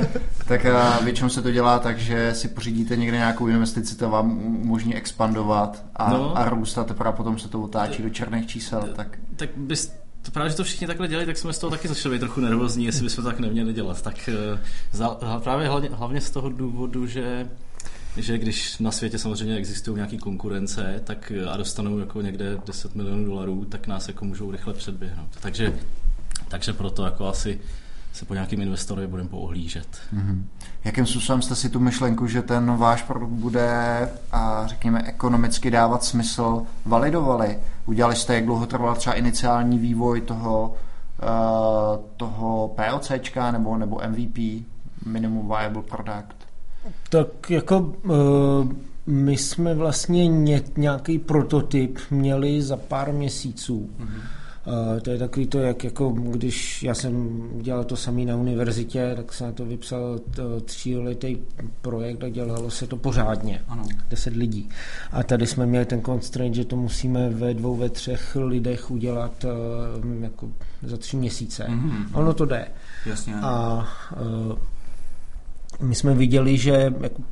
tak 0.48 0.64
uh, 0.98 1.04
většinou 1.04 1.28
se 1.28 1.42
to 1.42 1.50
dělá 1.50 1.78
tak, 1.78 1.98
že 1.98 2.34
si 2.34 2.48
pořídíte 2.48 2.96
někde 2.96 3.16
nějakou 3.16 3.46
investici, 3.46 3.96
to 3.96 4.10
vám 4.10 4.38
umožní 4.46 4.94
expandovat 4.94 5.82
a, 5.96 6.10
No. 6.10 6.38
a 6.38 6.48
růst 6.48 6.78
a 6.78 6.84
teprve 6.84 7.12
potom 7.12 7.38
se 7.38 7.48
to 7.48 7.60
otáčí 7.62 8.02
do 8.02 8.10
černých 8.10 8.46
čísel. 8.46 8.88
Tak 8.96 9.18
tak 9.36 9.50
bys 9.56 9.92
to 10.26 10.32
právě, 10.32 10.50
že 10.50 10.56
to 10.56 10.64
všichni 10.64 10.86
takhle 10.86 11.08
dělají, 11.08 11.26
tak 11.26 11.36
jsme 11.36 11.52
z 11.52 11.58
toho 11.58 11.70
taky 11.70 11.88
začali 11.88 12.14
být 12.14 12.20
trochu 12.20 12.40
nervózní, 12.40 12.84
jestli 12.84 13.04
bychom 13.04 13.24
to 13.24 13.30
tak 13.30 13.40
neměli 13.40 13.72
dělat. 13.72 14.02
Tak 14.02 14.28
eh, 14.28 14.60
za, 14.92 15.18
právě 15.38 15.68
hlavně, 15.68 15.88
hlavně 15.92 16.20
z 16.20 16.30
toho 16.30 16.48
důvodu, 16.48 17.06
že 17.06 17.48
že 18.16 18.38
když 18.38 18.78
na 18.78 18.90
světě 18.90 19.18
samozřejmě 19.18 19.56
existují 19.56 19.96
nějaké 19.96 20.16
konkurence 20.16 21.00
tak 21.04 21.32
eh, 21.36 21.46
a 21.46 21.56
dostanou 21.56 21.98
jako 21.98 22.22
někde 22.22 22.58
10 22.66 22.94
milionů 22.94 23.24
dolarů, 23.24 23.64
tak 23.64 23.86
nás 23.86 24.08
jako 24.08 24.24
můžou 24.24 24.50
rychle 24.50 24.74
předběhnout. 24.74 25.28
Takže, 25.40 25.78
takže 26.48 26.72
proto 26.72 27.04
jako 27.04 27.28
asi 27.28 27.60
se 28.12 28.24
po 28.24 28.34
nějakým 28.34 28.60
investorovi 28.60 29.06
budeme 29.06 29.28
poohlížet. 29.28 29.98
Mm-hmm. 30.14 30.42
Jakým 30.86 31.06
způsobem 31.06 31.42
jste 31.42 31.54
si 31.54 31.68
tu 31.68 31.80
myšlenku, 31.80 32.26
že 32.26 32.42
ten 32.42 32.76
váš 32.76 33.02
produkt 33.02 33.30
bude, 33.30 34.08
a 34.32 34.66
řekněme, 34.66 35.02
ekonomicky 35.02 35.70
dávat 35.70 36.04
smysl, 36.04 36.62
validovali? 36.84 37.58
Udělali 37.86 38.16
jste, 38.16 38.34
jak 38.34 38.44
dlouho 38.44 38.66
trval 38.66 38.94
třeba 38.94 39.14
iniciální 39.14 39.78
vývoj 39.78 40.20
toho, 40.20 40.74
uh, 41.22 42.04
toho 42.16 42.68
POCčka 42.68 43.50
nebo, 43.50 43.76
nebo 43.76 44.00
MVP, 44.08 44.64
Minimum 45.06 45.48
Viable 45.48 45.82
Product? 45.82 46.36
Tak 47.08 47.50
jako 47.50 47.78
uh, 47.78 48.72
my 49.06 49.36
jsme 49.36 49.74
vlastně 49.74 50.26
nějaký 50.76 51.18
prototyp 51.18 51.98
měli 52.10 52.62
za 52.62 52.76
pár 52.76 53.12
měsíců. 53.12 53.90
Mm-hmm 54.00 54.35
to 55.02 55.10
je 55.10 55.18
takový 55.18 55.46
to, 55.46 55.58
jak 55.58 55.84
jako 55.84 56.10
když 56.10 56.82
já 56.82 56.94
jsem 56.94 57.40
dělal 57.62 57.84
to 57.84 57.96
samý 57.96 58.26
na 58.26 58.36
univerzitě, 58.36 59.12
tak 59.16 59.32
jsem 59.32 59.46
na 59.46 59.52
to 59.52 59.64
vypsal 59.64 60.18
tříletý 60.64 61.36
projekt 61.82 62.24
a 62.24 62.28
dělalo 62.28 62.70
se 62.70 62.86
to 62.86 62.96
pořádně. 62.96 63.62
Ano. 63.68 63.84
Deset 64.10 64.36
lidí. 64.36 64.68
A 65.12 65.22
tady 65.22 65.46
jsme 65.46 65.66
měli 65.66 65.86
ten 65.86 66.02
constraint, 66.02 66.54
že 66.54 66.64
to 66.64 66.76
musíme 66.76 67.30
ve 67.30 67.54
dvou, 67.54 67.76
ve 67.76 67.88
třech 67.88 68.36
lidech 68.40 68.90
udělat 68.90 69.44
uh, 69.44 70.22
jako 70.22 70.48
za 70.82 70.96
tři 70.96 71.16
měsíce. 71.16 71.66
Mm-hmm. 71.68 72.06
Ono 72.12 72.34
to 72.34 72.44
jde. 72.44 72.68
Jasně. 73.06 73.34
A 73.42 73.86
uh, 74.50 74.58
my 75.88 75.94
jsme 75.94 76.14
viděli, 76.14 76.58
že 76.58 76.92
jako 77.00 77.22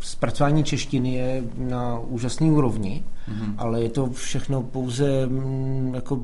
zpracování 0.00 0.64
češtiny 0.64 1.14
je 1.14 1.44
na 1.58 1.98
úžasné 1.98 2.50
úrovni, 2.50 3.04
mm-hmm. 3.28 3.54
ale 3.58 3.82
je 3.82 3.88
to 3.88 4.10
všechno 4.10 4.62
pouze 4.62 5.26
mm, 5.26 5.94
jako 5.94 6.20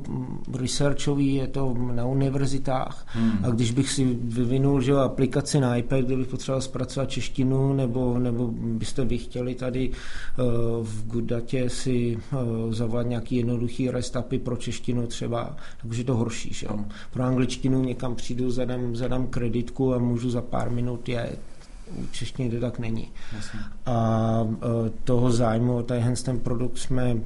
researchový, 0.54 1.34
je 1.34 1.46
to 1.46 1.74
na 1.92 2.06
univerzitách 2.06 3.06
mm. 3.16 3.44
a 3.44 3.50
když 3.50 3.70
bych 3.70 3.90
si 3.90 4.18
vyvinul 4.22 4.80
že 4.80 4.92
aplikaci 4.92 5.60
na 5.60 5.76
iPad, 5.76 6.00
kde 6.00 6.16
bych 6.16 6.28
potřeboval 6.28 6.60
zpracovat 6.60 7.10
češtinu, 7.10 7.72
nebo, 7.72 8.18
nebo 8.18 8.48
byste 8.52 9.04
vy 9.04 9.18
chtěli 9.18 9.54
tady 9.54 9.90
uh, 9.90 9.94
v 10.86 11.06
Gudatě 11.06 11.70
si 11.70 12.18
uh, 12.32 12.72
zavolat 12.72 13.06
nějaký 13.06 13.36
jednoduchý 13.36 13.90
restapy 13.90 14.38
pro 14.38 14.56
češtinu 14.56 15.06
třeba, 15.06 15.56
takže 15.82 16.00
je 16.00 16.04
to 16.04 16.16
horší. 16.16 16.54
Že? 16.54 16.66
Mm. 16.70 16.88
Pro 17.10 17.22
angličtinu 17.22 17.84
někam 17.84 18.14
přijdu, 18.14 18.50
zadám, 18.50 18.96
zadám 18.96 19.26
kreditku 19.26 19.94
a 19.94 19.98
můžu 19.98 20.30
za 20.30 20.42
pár 20.42 20.70
minut 20.70 21.08
je 21.08 21.36
u 21.96 22.06
češtiny 22.12 22.50
to 22.50 22.60
tak 22.60 22.78
není. 22.78 23.10
Jasně. 23.36 23.60
A 23.86 24.46
e, 24.86 24.90
toho 25.04 25.30
zájmu 25.30 25.76
o 25.76 25.82
tenhle 25.82 26.16
ten 26.16 26.40
produkt 26.40 26.78
jsme 26.78 27.10
e, 27.10 27.16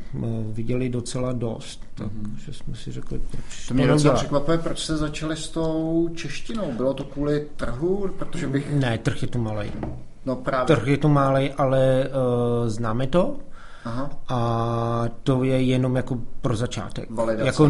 viděli 0.52 0.88
docela 0.88 1.32
dost, 1.32 1.85
takže 1.94 2.12
mm-hmm. 2.50 2.52
jsme 2.52 2.75
si 2.75 2.92
řekli, 2.92 3.18
proč 3.30 3.68
to 3.68 3.75
mě 3.75 3.87
docela 3.87 4.14
překvapuje, 4.14 4.58
proč 4.58 4.78
jste 4.78 4.96
začali 4.96 5.37
s 5.37 5.49
tou 5.49 6.08
češtinou. 6.14 6.73
Bylo 6.73 6.94
to 6.94 7.04
kvůli 7.04 7.46
trhu? 7.56 8.11
Protože 8.18 8.46
bych... 8.46 8.75
Ne, 8.75 8.99
trh 8.99 9.23
je 9.23 9.28
tu 9.28 9.38
malý. 9.38 9.73
No 10.26 10.37
právě. 10.37 10.76
Trh 10.76 10.87
je 10.88 10.99
tu 10.99 11.08
malý, 11.08 11.50
ale 11.50 12.08
uh, 12.08 12.68
známe 12.68 13.06
to, 13.06 13.37
Aha. 13.87 14.11
A 14.28 15.05
to 15.23 15.45
je 15.45 15.62
jenom 15.62 15.97
jako 15.97 16.19
pro 16.40 16.57
začátek. 16.57 17.11
Validace. 17.11 17.47
Jako, 17.47 17.69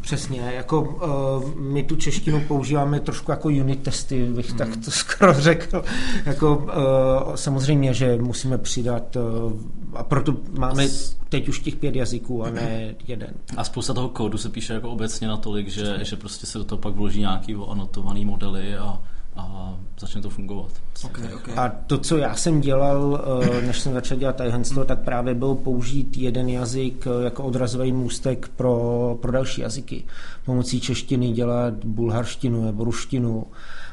přesně, 0.00 0.40
jako 0.40 0.80
uh, 0.80 1.60
my 1.60 1.82
tu 1.82 1.96
češtinu 1.96 2.40
používáme 2.40 3.00
trošku 3.00 3.30
jako 3.30 3.48
unit 3.48 3.82
testy, 3.82 4.24
bych 4.24 4.52
mm. 4.52 4.58
tak 4.58 4.76
to 4.84 4.90
skoro 4.90 5.34
řekl. 5.34 5.84
Jako, 6.26 6.56
uh, 6.56 7.34
samozřejmě, 7.34 7.94
že 7.94 8.16
musíme 8.16 8.58
přidat 8.58 9.16
uh, 9.16 9.52
a 9.94 10.02
proto 10.02 10.36
máme 10.58 10.88
teď 11.28 11.48
už 11.48 11.60
těch 11.60 11.76
pět 11.76 11.96
jazyků 11.96 12.44
a 12.44 12.50
ne 12.50 12.94
jeden. 13.08 13.34
A 13.56 13.64
spousta 13.64 13.94
toho 13.94 14.08
kódu 14.08 14.38
se 14.38 14.48
píše 14.48 14.72
jako 14.72 14.90
obecně 14.90 15.28
natolik, 15.28 15.68
že, 15.68 15.98
že 16.02 16.16
prostě 16.16 16.46
se 16.46 16.58
do 16.58 16.64
toho 16.64 16.78
pak 16.78 16.94
vloží 16.94 17.20
nějaký 17.20 17.56
anotovaný 17.68 18.24
modely 18.24 18.76
a 18.76 19.02
a 19.36 19.76
začne 20.00 20.22
to 20.22 20.30
fungovat. 20.30 20.70
Okay, 21.04 21.34
okay. 21.34 21.54
A 21.56 21.68
to, 21.68 21.98
co 21.98 22.16
já 22.16 22.34
jsem 22.34 22.60
dělal, 22.60 23.24
eh, 23.42 23.66
než 23.66 23.80
jsem 23.80 23.92
začal 23.92 24.18
dělat 24.18 24.36
Tajhenstvo, 24.36 24.84
tak 24.84 24.98
právě 24.98 25.34
byl 25.34 25.54
použít 25.54 26.16
jeden 26.16 26.48
jazyk 26.48 27.06
eh, 27.06 27.24
jako 27.24 27.44
odrazový 27.44 27.92
můstek 27.92 28.48
pro, 28.56 29.18
pro 29.22 29.32
další 29.32 29.60
jazyky. 29.60 30.04
Pomocí 30.44 30.80
češtiny 30.80 31.32
dělat 31.32 31.84
bulharštinu 31.84 32.64
nebo 32.64 32.84
ruštinu, 32.84 33.46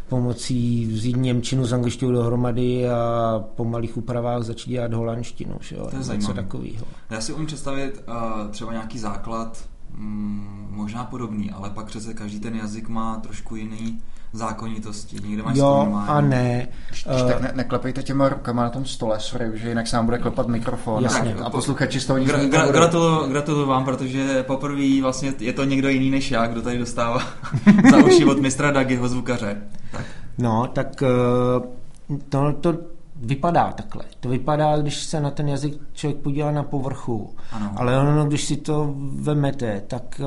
pomocí 0.10 0.86
vzít 0.86 1.18
Němčinu 1.18 1.66
z 1.66 1.74
angličtinu 1.74 2.12
dohromady 2.12 2.90
a 2.90 3.44
po 3.56 3.66
malých 3.66 3.98
úpravách 3.98 4.44
začít 4.44 4.70
dělat 4.70 4.94
holandštinu. 4.94 5.58
Že 5.62 5.76
jo? 5.76 5.88
To 5.90 5.98
je 5.98 6.04
zajímavé. 6.04 6.34
takového. 6.34 6.86
Já 7.10 7.22
si 7.22 7.34
umím 7.34 7.48
představit 7.48 8.04
uh, 8.08 8.52
třeba 8.52 8.72
nějaký 8.72 9.00
základ, 9.00 9.70
mm, 9.98 10.68
možná 10.72 11.04
podobný, 11.04 11.52
ale 11.52 11.70
pak 11.70 11.86
přece 11.86 12.14
každý 12.14 12.40
ten 12.40 12.56
jazyk 12.56 12.90
má 12.90 13.20
trošku 13.20 13.56
jiný 13.56 14.02
zákonitosti. 14.34 15.18
Někde 15.28 15.44
máš 15.44 15.58
Jo 15.58 16.04
a 16.08 16.22
ne. 16.22 16.68
Když 16.90 17.04
tak 17.04 17.42
ne, 17.42 17.52
neklepejte 17.56 18.04
těma 18.04 18.30
rukama 18.30 18.64
na 18.64 18.70
tom 18.70 18.86
stole, 18.86 19.20
sorry, 19.20 19.52
že 19.54 19.70
jinak 19.70 19.88
se 19.88 19.96
nám 19.96 20.06
bude 20.06 20.18
klepat 20.18 20.48
mikrofon 20.48 21.04
Jasně. 21.04 21.36
a, 21.36 21.46
a 21.46 21.50
posluchači 21.50 22.00
z 22.00 22.06
toho 22.06 22.20
nic 22.20 22.30
gra, 22.30 22.46
gra, 22.46 22.72
gratuluju, 22.72 23.32
gratuluju 23.32 23.68
vám, 23.68 23.86
protože 23.86 24.44
poprvé 24.44 25.02
vlastně 25.02 25.34
je 25.40 25.54
to 25.54 25.64
někdo 25.64 25.90
jiný 25.90 26.10
než 26.10 26.32
já, 26.32 26.48
kdo 26.48 26.62
tady 26.62 26.78
dostává 26.78 27.20
za 27.92 27.98
uši 27.98 28.26
od 28.26 28.40
mistra 28.40 28.72
Dagiho 28.72 29.08
zvukaře. 29.08 29.62
Tak. 29.92 30.06
No, 30.38 30.68
tak 30.74 31.04
eh, 31.04 32.18
to, 32.30 32.54
to 32.62 32.74
vypadá 33.20 33.72
takhle. 33.72 34.04
To 34.20 34.30
vypadá, 34.30 34.78
když 34.78 35.04
se 35.04 35.20
na 35.20 35.32
ten 35.32 35.50
jazyk 35.50 35.82
člověk 35.94 36.22
podívá 36.22 36.52
na 36.52 36.64
povrchu. 36.64 37.36
Ano. 37.52 37.74
Ale 37.76 38.00
ono, 38.00 38.26
když 38.26 38.46
si 38.46 38.58
to 38.58 38.96
vemete, 38.98 39.84
tak 39.88 40.22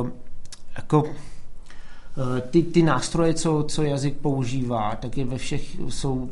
uh, 0.00 0.08
jako 0.76 1.04
Eh, 2.18 2.40
ty, 2.40 2.62
ty 2.62 2.82
nástroje, 2.82 3.34
co, 3.34 3.64
co 3.68 3.82
jazyk 3.82 4.16
používá, 4.16 4.96
tak 4.96 5.18
je 5.18 5.24
ve 5.24 5.38
všech 5.38 5.76
jsou 5.88 6.30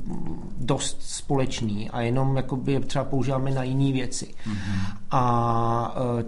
dost 0.61 1.03
společný 1.03 1.91
a 1.91 2.01
jenom 2.01 2.37
jakoby 2.37 2.73
je 2.73 2.81
třeba 2.81 3.05
používáme 3.05 3.51
na 3.51 3.63
jiné 3.63 3.93
věci. 3.93 4.27
Mm-hmm. 4.27 4.97
A 5.11 5.95
eh, 6.21 6.25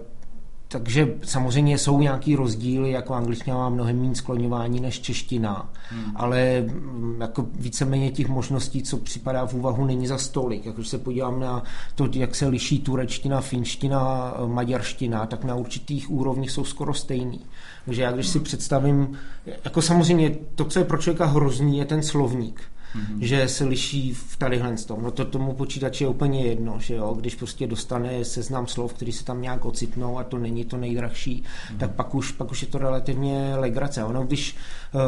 takže 0.67 1.15
samozřejmě 1.23 1.77
jsou 1.77 1.99
nějaký 1.99 2.35
rozdíly, 2.35 2.91
jako 2.91 3.13
angličtina 3.13 3.57
má 3.57 3.69
mnohem 3.69 3.99
méně 4.01 4.15
skloňování 4.15 4.79
než 4.79 4.99
čeština, 4.99 5.69
hmm. 5.89 6.11
ale 6.15 6.61
mm, 6.61 7.21
jako 7.21 7.45
víceméně 7.55 8.11
těch 8.11 8.27
možností, 8.27 8.83
co 8.83 8.97
připadá 8.97 9.45
v 9.45 9.53
úvahu, 9.53 9.85
není 9.85 10.07
za 10.07 10.17
stolik. 10.17 10.65
Jak 10.65 10.75
se 10.83 10.97
podívám 10.97 11.39
na 11.39 11.63
to, 11.95 12.07
jak 12.13 12.35
se 12.35 12.47
liší 12.47 12.79
turečtina, 12.79 13.41
finština, 13.41 14.33
maďarština, 14.45 15.25
tak 15.25 15.43
na 15.43 15.55
určitých 15.55 16.11
úrovních 16.11 16.51
jsou 16.51 16.63
skoro 16.63 16.93
stejný. 16.93 17.41
Takže 17.85 18.01
já 18.01 18.11
když 18.11 18.27
si 18.27 18.39
představím, 18.39 19.17
jako 19.63 19.81
samozřejmě 19.81 20.35
to, 20.55 20.65
co 20.65 20.79
je 20.79 20.85
pro 20.85 20.97
člověka 20.97 21.25
hrozný, 21.25 21.77
je 21.77 21.85
ten 21.85 22.03
slovník 22.03 22.61
mm-hmm. 22.97 23.17
že 23.19 23.47
se 23.47 23.65
liší 23.65 24.13
v 24.13 24.37
tadyhle 24.37 24.75
tom. 24.75 25.03
No 25.03 25.11
to 25.11 25.25
tomu 25.25 25.53
počítači 25.53 26.03
je 26.03 26.07
úplně 26.07 26.45
jedno, 26.45 26.79
že 26.79 26.95
jo, 26.95 27.13
když 27.19 27.35
prostě 27.35 27.67
dostane 27.67 28.25
seznam 28.25 28.67
slov, 28.67 28.93
který 28.93 29.11
se 29.11 29.25
tam 29.25 29.41
nějak 29.41 29.65
ocitnou 29.65 30.19
a 30.19 30.23
to 30.23 30.37
není 30.37 30.65
to 30.65 30.77
nejdražší, 30.77 31.43
mm-hmm. 31.43 31.77
tak 31.77 31.91
pak 31.91 32.15
už, 32.15 32.31
pak 32.31 32.51
už 32.51 32.61
je 32.61 32.67
to 32.67 32.77
relativně 32.77 33.55
legrace. 33.55 34.03
Ono, 34.03 34.23
když 34.23 34.55
uh, 34.93 35.01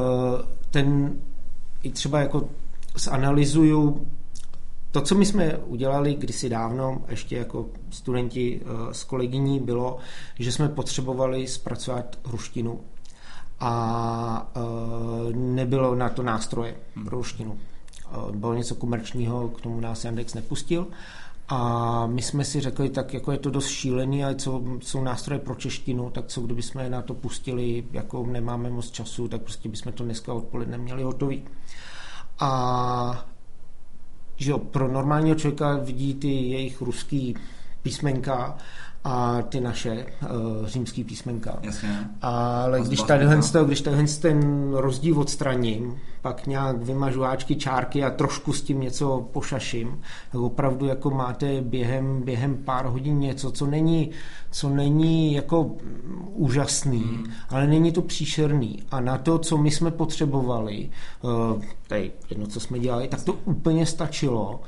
ten 0.72 1.14
i 1.84 1.92
třeba 1.92 2.20
jako 2.20 2.50
zanalizuju 2.96 4.08
to, 4.92 5.02
co 5.02 5.16
my 5.16 5.26
jsme 5.26 5.58
udělali 5.58 6.16
kdysi 6.16 6.50
dávno, 6.50 7.02
ještě 7.08 7.38
jako 7.38 7.66
studenti 7.90 8.62
uh, 8.62 8.92
s 8.92 9.04
kolegyní, 9.04 9.60
bylo, 9.60 9.98
že 10.40 10.52
jsme 10.52 10.70
potřebovali 10.70 11.48
zpracovat 11.48 12.20
ruštinu 12.24 12.80
a 13.60 14.52
uh, 14.56 15.34
nebylo 15.36 15.96
na 15.96 16.10
to 16.10 16.24
nástroje 16.24 16.76
pro 17.06 17.18
ruštinu. 17.18 17.58
Bylo 18.32 18.54
něco 18.54 18.76
komerčního, 18.76 19.50
k 19.50 19.62
tomu 19.62 19.80
nás 19.80 20.06
Yandex 20.06 20.34
nepustil. 20.34 20.88
A 21.52 22.08
my 22.08 22.22
jsme 22.22 22.46
si 22.46 22.62
řekli, 22.62 22.90
tak 22.90 23.14
jako 23.14 23.32
je 23.32 23.38
to 23.38 23.50
dost 23.50 23.68
šílený, 23.68 24.24
ale 24.24 24.36
co 24.36 24.64
jsou 24.82 25.04
nástroje 25.04 25.40
pro 25.40 25.56
češtinu, 25.56 26.10
tak 26.10 26.26
co 26.28 26.42
kdyby 26.42 26.62
jsme 26.62 26.90
na 26.90 27.02
to 27.02 27.14
pustili, 27.14 27.84
jako 27.92 28.26
nemáme 28.26 28.70
moc 28.70 28.92
času, 28.92 29.28
tak 29.28 29.42
prostě 29.42 29.70
bychom 29.70 29.94
to 29.94 30.04
dneska 30.04 30.34
odpoledne 30.34 30.78
měli 30.78 31.04
hotový. 31.04 31.44
A 32.40 33.26
že 34.38 34.52
jo, 34.52 34.58
pro 34.58 34.88
normálního 34.88 35.36
člověka 35.36 35.78
vidí 35.78 36.14
ty 36.14 36.28
jejich 36.28 36.82
ruský 36.82 37.36
písmenka 37.82 38.58
a 39.04 39.42
ty 39.42 39.62
naše 39.62 40.06
uh, 40.22 40.68
římský 40.68 41.04
písmenka. 41.04 41.60
Jasně. 41.62 42.10
Ale 42.22 42.82
když 42.82 43.00
zbavit 43.00 43.08
tady, 43.08 43.52
to. 43.52 43.66
když 43.66 43.82
tady 43.82 44.08
ten 44.22 44.74
rozdíl 44.74 45.20
odstraním, 45.20 46.00
pak 46.22 46.48
nějak 46.48 46.84
vymažu 46.84 47.26
áčky, 47.26 47.56
čárky 47.56 48.04
a 48.04 48.10
trošku 48.10 48.54
s 48.54 48.62
tím 48.62 48.82
něco 48.82 49.28
pošaším, 49.32 50.02
tak 50.32 50.42
opravdu 50.42 50.86
jako 50.86 51.10
máte 51.10 51.62
během, 51.62 52.22
během 52.22 52.58
pár 52.58 52.86
hodin 52.86 53.20
něco, 53.20 53.52
co 53.52 53.66
není, 53.66 54.12
co 54.52 54.70
není 54.70 55.34
jako 55.34 55.76
úžasný, 56.34 57.04
hmm. 57.04 57.26
ale 57.50 57.68
není 57.68 57.92
to 57.92 58.02
příšerný. 58.02 58.84
A 58.92 59.00
na 59.00 59.18
to, 59.18 59.40
co 59.40 59.58
my 59.58 59.72
jsme 59.72 59.92
potřebovali, 59.92 60.90
uh, 61.22 61.62
tady 61.88 62.12
jedno, 62.30 62.48
co 62.48 62.60
jsme 62.60 62.80
dělali, 62.80 63.08
tak 63.08 63.24
to 63.24 63.34
úplně 63.34 63.86
stačilo. 63.86 64.60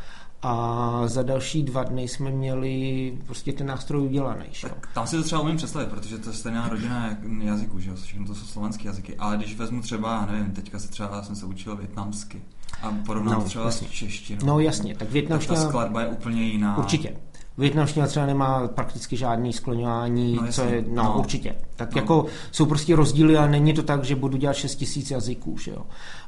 A 0.44 1.02
za 1.06 1.24
další 1.24 1.64
dva 1.64 1.84
dny 1.84 2.08
jsme 2.08 2.32
měli 2.32 3.14
prostě 3.26 3.54
ten 3.54 3.68
nástroj 3.68 4.02
udělaný. 4.02 4.46
že. 4.52 4.68
Tak 4.70 4.88
tam 4.94 5.08
si 5.08 5.16
to 5.18 5.24
třeba 5.24 5.42
umím 5.42 5.58
představit, 5.58 5.90
protože 5.90 6.18
to 6.18 6.30
je 6.30 6.36
stejná 6.36 6.70
rodina 6.70 7.08
jak 7.08 7.18
jazyků, 7.44 7.80
že 7.80 7.90
jo, 7.90 7.96
všechno 7.96 8.26
to 8.28 8.36
jsou 8.36 8.46
slovenské 8.46 8.88
jazyky. 8.88 9.16
Ale 9.16 9.38
když 9.38 9.56
vezmu 9.58 9.82
třeba, 9.82 10.26
nevím, 10.32 10.52
teďka 10.52 10.80
se 10.80 10.88
třeba 10.88 11.24
jsem 11.24 11.36
se 11.36 11.46
učil 11.46 11.76
větnamsky 11.76 12.42
a 12.82 12.92
porovnám 13.06 13.40
No, 13.40 13.46
třeba 13.46 13.66
jasně. 13.66 13.88
s 13.88 13.92
češtinou. 13.92 14.46
No 14.46 14.60
jasně, 14.60 14.90
tak 14.90 15.00
tak 15.00 15.08
ta 15.08 15.14
větnamština... 15.14 15.62
skladba 15.62 16.02
je 16.02 16.08
úplně 16.08 16.44
jiná. 16.44 16.78
Určitě. 16.78 17.16
Větnamština 17.62 18.08
třeba 18.08 18.26
nemá 18.26 18.68
prakticky 18.68 19.18
žádný 19.18 19.54
skloňování, 19.54 20.40
No, 20.42 20.48
co 20.52 20.62
je, 20.64 20.84
no, 20.88 21.04
No. 21.04 21.16
určitě. 21.20 21.56
Tak 21.76 21.96
No. 21.96 22.02
jako 22.02 22.26
jsou 22.52 22.66
prostě 22.66 22.96
rozdíly 22.96 23.38
a 23.38 23.48
není 23.48 23.74
to 23.74 23.84
tak, 23.84 24.04
že 24.04 24.16
budu 24.16 24.38
dělat 24.38 24.54
6 24.54 24.76
tisíc 24.76 25.12
jazyků, 25.12 25.58
že 25.58 25.72
jo. 25.72 25.82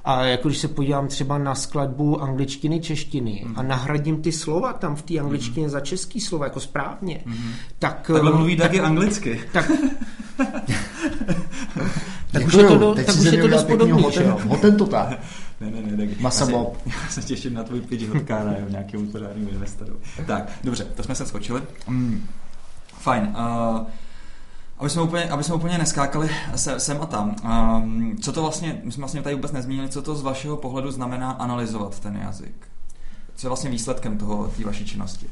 A 0.06 0.24
jako 0.24 0.48
když 0.48 0.58
se 0.60 0.68
podívám 0.68 1.08
třeba 1.08 1.38
na 1.38 1.56
skladbu 1.56 2.22
angličtiny, 2.22 2.80
češtiny 2.80 3.42
Mhm. 3.46 3.54
a 3.60 3.64
nahradím 3.64 4.22
ty 4.22 4.32
slova 4.32 4.74
tam 4.74 4.96
v 4.96 5.02
té 5.02 5.20
angličtině 5.20 5.70
za 5.70 5.80
český 5.80 6.22
slova 6.22 6.46
jako 6.46 6.60
správně, 6.60 7.16
tak... 7.18 7.26
Mhm. 7.26 7.52
Takhle 7.80 8.20
eh, 8.20 8.34
mluví 8.34 8.58
taky 8.58 8.80
anglicky. 8.80 9.42
tak, 9.54 9.72
tak 12.34 12.46
už 12.46 12.54
je 12.54 12.64
to, 12.64 12.78
do, 12.78 12.96
tak 12.96 13.08
už 13.10 13.24
je 13.26 13.42
to 13.42 13.48
dost 13.48 13.64
podobný, 13.64 14.06
že 14.14 14.24
jo. 14.24 14.30
hoten- 14.38 14.48
Hotentota. 14.50 15.14
Ne, 15.62 15.72
ne, 15.72 15.82
ne, 15.82 16.08
tak 16.08 16.20
Masa 16.20 16.44
já 16.44 16.46
se-. 16.52 16.54
Já 17.06 17.10
se 17.10 17.22
těším 17.22 17.54
na 17.54 17.64
tvůj 17.64 17.82
pitch 17.82 18.10
hotkára, 18.10 18.52
jo, 18.52 18.66
nějakému 18.70 19.08
pořádnému 19.08 19.50
investoru. 19.50 20.00
Tak, 20.28 20.50
dobře, 20.64 20.84
to 20.84 21.04
jsme 21.04 21.16
se 21.16 21.26
skočili. 21.26 21.62
Mm, 21.88 22.28
fajn. 23.00 23.36
Uh, 23.38 23.88
aby 24.80 24.90
jsme 24.90 25.02
úplně, 25.02 25.24
aby 25.30 25.44
jsme 25.44 25.56
úplně 25.56 25.78
neskákali 25.78 26.30
se, 26.56 26.80
sem 26.80 26.98
a 27.02 27.06
tam. 27.06 27.36
Um, 27.84 28.18
co 28.22 28.32
to 28.34 28.42
vlastně, 28.42 28.82
my 28.84 28.92
jsme 28.92 29.02
vlastně 29.02 29.22
tady 29.22 29.36
vůbec 29.36 29.52
nezmínili, 29.52 29.90
co 29.90 30.02
to 30.02 30.16
z 30.16 30.22
vašeho 30.22 30.58
pohledu 30.58 30.92
znamená 30.92 31.32
analyzovat 31.32 32.00
ten 32.00 32.16
jazyk? 32.16 32.56
Co 33.36 33.48
je 33.48 33.50
vlastně 33.50 33.70
výsledkem 33.70 34.18
toho, 34.18 34.48
té 34.58 34.64
vaší 34.66 34.86
činnosti? 34.86 35.26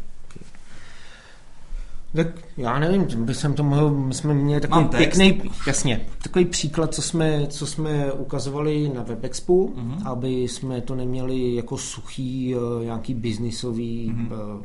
Tak 2.15 2.27
já 2.57 2.79
nevím, 2.79 3.25
by 3.25 3.33
jsem 3.33 3.53
to 3.53 3.63
mohl, 3.63 3.89
my 3.91 4.13
jsme 4.13 4.33
měli 4.33 4.61
takový 4.61 4.85
pěkný, 4.97 5.41
jasně, 5.67 6.01
takový 6.23 6.45
příklad, 6.45 6.93
co 6.93 7.01
jsme, 7.01 7.47
co 7.47 7.65
jsme 7.67 8.11
ukazovali 8.11 8.91
na 8.95 9.03
WebExpu, 9.03 9.73
Mhm. 9.77 9.91
mm-hmm. 9.91 10.07
aby 10.11 10.29
jsme 10.41 10.81
to 10.81 10.95
neměli 10.95 11.55
jako 11.55 11.77
suchý, 11.77 12.55
eh, 12.55 12.85
nějaký 12.85 13.13
biznisový 13.13 14.11
Mhm. 14.15 14.29
mm-hmm. 14.29 14.61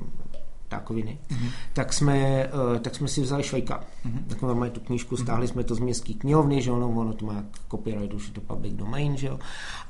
Takoviny, 0.79 1.19
mm-hmm. 1.29 1.51
tak, 1.73 1.93
jsme, 1.93 2.17
eh, 2.17 2.79
tak 2.81 2.95
jsme 2.95 3.09
si 3.09 3.21
vzali 3.21 3.43
Švejka. 3.43 3.85
Mhm. 4.05 4.15
Mm-hmm. 4.15 4.25
Tak 4.27 4.43
máme 4.43 4.71
tu 4.71 4.81
knížku, 4.81 5.17
stáhli 5.17 5.49
jsme 5.49 5.65
to 5.65 5.75
z 5.75 5.79
městské 5.79 6.15
knihovny, 6.15 6.62
že 6.62 6.71
ono, 6.71 6.89
ono 6.91 7.12
to 7.12 7.27
má 7.27 7.45
copyright, 7.71 8.15
už 8.15 8.27
je 8.27 8.33
to 8.33 8.41
public 8.41 8.75
domain, 8.75 9.17
že 9.17 9.27
jo. 9.27 9.39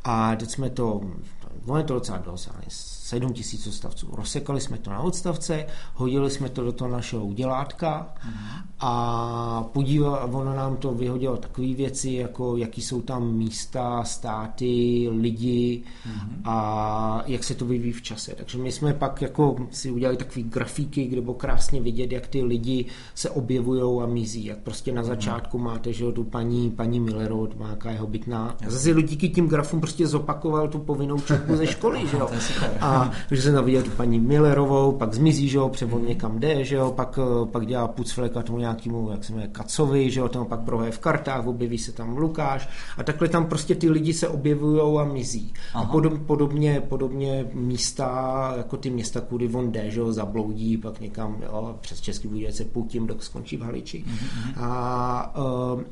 A 0.05 0.37
teď 0.37 0.51
jsme 0.51 0.71
to, 0.71 1.01
ono 1.67 1.79
je 1.79 1.85
to 1.85 1.95
docela 1.95 2.19
dost, 2.19 2.51
ale 2.55 2.63
7 2.69 3.33
tisíc 3.33 3.67
odstavců. 3.67 4.09
Rozsekali 4.13 4.61
jsme 4.61 4.79
to 4.79 4.91
na 4.91 5.01
odstavce, 5.01 5.67
hodili 5.95 6.31
jsme 6.31 6.49
to 6.49 6.65
do 6.65 6.73
toho 6.73 6.91
našeho 6.91 7.27
udělátka 7.27 8.15
a 8.81 9.65
podíval, 9.73 10.15
a 10.15 10.25
ono 10.25 10.55
nám 10.55 10.77
to 10.77 10.95
vyhodilo 10.95 11.37
takové 11.37 11.75
věci, 11.75 12.11
jako 12.11 12.57
jaký 12.57 12.83
jsou 12.83 13.03
tam 13.03 13.33
místa, 13.33 14.05
státy, 14.05 15.09
lidi 15.21 15.83
a 16.45 17.23
jak 17.27 17.45
se 17.45 17.55
to 17.55 17.65
vyvíjí 17.65 17.93
v 17.93 18.03
čase. 18.03 18.35
Takže 18.37 18.59
my 18.59 18.73
jsme 18.73 18.95
pak 18.95 19.23
jako 19.23 19.57
si 19.71 19.91
udělali 19.91 20.17
takové 20.17 20.43
grafiky, 20.77 21.05
kde 21.07 21.21
bylo 21.21 21.35
krásně 21.35 21.81
vidět, 21.81 22.13
jak 22.13 22.27
ty 22.27 22.43
lidi 22.43 22.85
se 23.15 23.31
objevují 23.31 24.03
a 24.03 24.07
mizí. 24.07 24.45
Jak 24.45 24.59
prostě 24.59 24.93
na 24.93 25.03
začátku 25.03 25.59
máte, 25.59 25.93
že 25.93 26.13
tu 26.13 26.25
paní, 26.25 26.71
paní 26.71 27.01
Millerovou, 27.01 27.47
to 27.47 27.59
má 27.59 27.67
nějaká 27.67 27.91
jeho 27.91 28.07
bytná. 28.07 28.57
A 28.67 28.71
zase 28.71 29.03
díky 29.03 29.29
tím 29.29 29.49
grafům 29.49 29.81
prostě 29.81 30.07
zopakoval 30.07 30.69
tu 30.69 30.79
povinnou 30.79 31.21
četbu 31.21 31.57
ze 31.57 31.67
školy, 31.67 32.07
že 32.07 32.17
jo. 32.17 32.29
A 32.81 33.11
takže 33.29 33.43
jsem 33.43 33.55
tam 33.55 33.65
viděl 33.65 33.83
tu 33.83 33.91
paní 33.91 34.21
Millerovou, 34.21 34.93
pak 34.93 35.15
zmizí, 35.15 35.49
že 35.49 35.57
jo, 35.57 35.69
převod 35.69 36.09
někam 36.09 36.41
jde, 36.41 36.65
že 36.65 36.77
jo, 36.77 36.93
pak, 36.97 37.19
eh, 37.23 37.47
pak 37.47 37.67
dělá 37.67 37.89
pucfleka 37.89 38.43
tomu 38.43 38.59
nějakému, 38.59 39.11
jak 39.11 39.25
se 39.25 39.33
jmenuje, 39.33 39.49
Kacovi, 39.53 40.11
že 40.11 40.21
jo, 40.21 40.29
ten 40.29 40.45
pak 40.45 40.61
prohraje 40.61 40.93
v 40.93 40.99
kartách, 40.99 41.47
objeví 41.47 41.79
se 41.79 41.93
tam 41.93 42.17
Lukáš 42.17 42.69
a 42.99 43.03
takhle 43.03 43.29
tam 43.29 43.47
prostě 43.47 43.75
ty 43.75 43.91
lidi 43.91 44.13
se 44.13 44.29
objevují 44.29 44.99
a 45.01 45.05
mizí. 45.05 45.53
Aha. 45.75 45.85
A 45.85 45.93
podob, 45.93 46.19
podobně, 46.27 46.83
podobně 46.89 47.47
místa, 47.53 48.55
jako 48.57 48.77
ty 48.77 48.91
města, 48.91 49.21
kudy 49.21 49.49
on 49.49 49.73
jde, 49.73 49.91
že 49.91 50.01
jo, 50.01 50.13
zabloudí, 50.13 50.56
pak 50.77 51.01
někam, 51.01 51.43
jo, 51.43 51.79
přes 51.81 52.01
Český 52.01 52.29
Budějovice 52.29 52.65
půjtím, 52.65 53.07
dok 53.07 53.23
skončí 53.23 53.57
v 53.57 53.63
Haliči. 53.63 54.05
A 54.57 55.35
eh, 55.81 55.85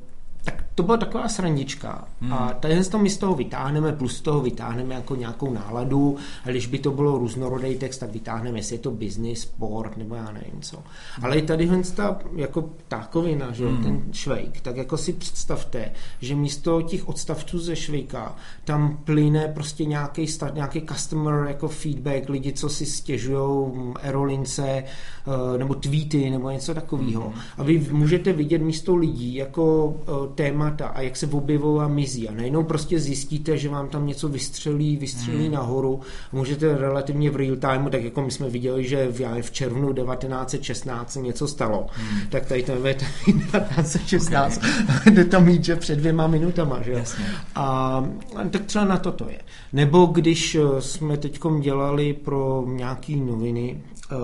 tak 0.44 0.64
to 0.74 0.82
byla 0.82 0.96
taková 0.96 1.28
srandička. 1.28 2.08
Hmm. 2.20 2.32
A 2.32 2.52
tady 2.52 2.82
z 2.82 2.88
toho 2.88 3.02
my 3.02 3.10
z 3.10 3.18
toho 3.18 3.34
vytáhneme, 3.34 3.92
plus 3.92 4.16
z 4.16 4.20
toho 4.20 4.40
vytáhneme 4.40 4.94
jako 4.94 5.14
nějakou 5.14 5.52
náladu. 5.52 6.16
A 6.44 6.50
když 6.50 6.66
by 6.66 6.78
to 6.78 6.90
bylo 6.90 7.18
různorodý 7.18 7.74
text, 7.74 7.98
tak 7.98 8.12
vytáhneme, 8.12 8.58
jestli 8.58 8.74
je 8.74 8.80
to 8.80 8.90
business, 8.90 9.40
sport, 9.40 9.96
nebo 9.96 10.14
já 10.14 10.32
nevím 10.32 10.60
co. 10.60 10.76
Hmm. 10.76 11.24
Ale 11.24 11.36
i 11.36 11.42
tady 11.42 11.70
ta 11.96 12.18
jako 12.36 12.62
ptákovina, 12.62 13.52
že 13.52 13.66
hmm. 13.66 13.82
ten 13.84 14.02
švejk, 14.12 14.60
tak 14.60 14.76
jako 14.76 14.96
si 14.96 15.12
představte, 15.12 15.92
že 16.20 16.34
místo 16.34 16.82
těch 16.82 17.08
odstavců 17.08 17.58
ze 17.58 17.76
švejka 17.76 18.36
tam 18.64 18.98
plyne 19.04 19.48
prostě 19.54 19.84
nějaký, 19.84 20.26
nějaký 20.54 20.80
customer 20.80 21.48
jako 21.48 21.68
feedback, 21.68 22.28
lidi, 22.28 22.52
co 22.52 22.68
si 22.68 22.86
stěžují, 22.86 23.72
aerolince, 24.02 24.68
eh, 24.68 25.58
nebo 25.58 25.74
tweety, 25.74 26.30
nebo 26.30 26.50
něco 26.50 26.74
takového. 26.74 27.22
Hmm. 27.22 27.40
A 27.58 27.62
vy 27.62 27.86
můžete 27.90 28.32
vidět 28.32 28.62
místo 28.62 28.96
lidí 28.96 29.34
jako 29.34 29.94
eh, 30.02 30.33
témata 30.34 30.86
a 30.86 31.00
jak 31.00 31.16
se 31.16 31.26
objevují 31.26 31.82
a 31.82 31.88
mizí. 31.88 32.28
A 32.28 32.32
najednou 32.34 32.62
prostě 32.62 33.00
zjistíte, 33.00 33.58
že 33.58 33.68
vám 33.68 33.88
tam 33.88 34.06
něco 34.06 34.28
vystřelí, 34.28 34.96
vystřelí 34.96 35.44
hmm. 35.44 35.54
nahoru. 35.54 36.00
A 36.32 36.36
můžete 36.36 36.78
relativně 36.78 37.30
v 37.30 37.36
real 37.36 37.56
timeu, 37.56 37.90
tak 37.90 38.04
jako 38.04 38.22
my 38.22 38.30
jsme 38.30 38.48
viděli, 38.48 38.84
že 38.84 39.08
v, 39.10 39.42
v 39.42 39.50
červnu 39.50 39.92
1916 39.92 41.12
se 41.12 41.20
něco 41.20 41.48
stalo. 41.48 41.86
Hmm. 41.90 42.20
Tak 42.28 42.46
tady 42.46 42.62
ten 42.62 42.86
je 42.86 42.94
1916 42.94 44.56
okay. 44.98 45.12
jde 45.14 45.24
tam 45.24 45.44
mít, 45.44 45.64
že 45.64 45.76
před 45.76 45.96
dvěma 45.96 46.26
minutama. 46.26 46.82
Že? 46.82 46.92
Jasně. 46.92 47.24
A, 47.54 48.04
tak 48.50 48.64
třeba 48.64 48.84
na 48.84 48.96
to 48.96 49.12
to 49.12 49.28
je. 49.28 49.40
Nebo 49.72 50.06
když 50.06 50.54
eh, 50.54 50.80
jsme 50.80 51.16
teď 51.16 51.40
dělali 51.60 52.12
pro 52.12 52.64
nějaký 52.66 53.20
noviny, 53.20 53.82
eh, 54.12 54.16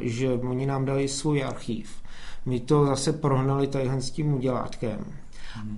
že 0.00 0.32
oni 0.32 0.66
nám 0.66 0.84
dali 0.84 1.08
svůj 1.08 1.44
archív. 1.44 1.90
My 2.46 2.60
to 2.60 2.86
zase 2.86 3.12
prohnali 3.12 3.66
tadyhle 3.66 4.02
s 4.02 4.10
tím 4.10 4.34
udělátkem. 4.34 4.98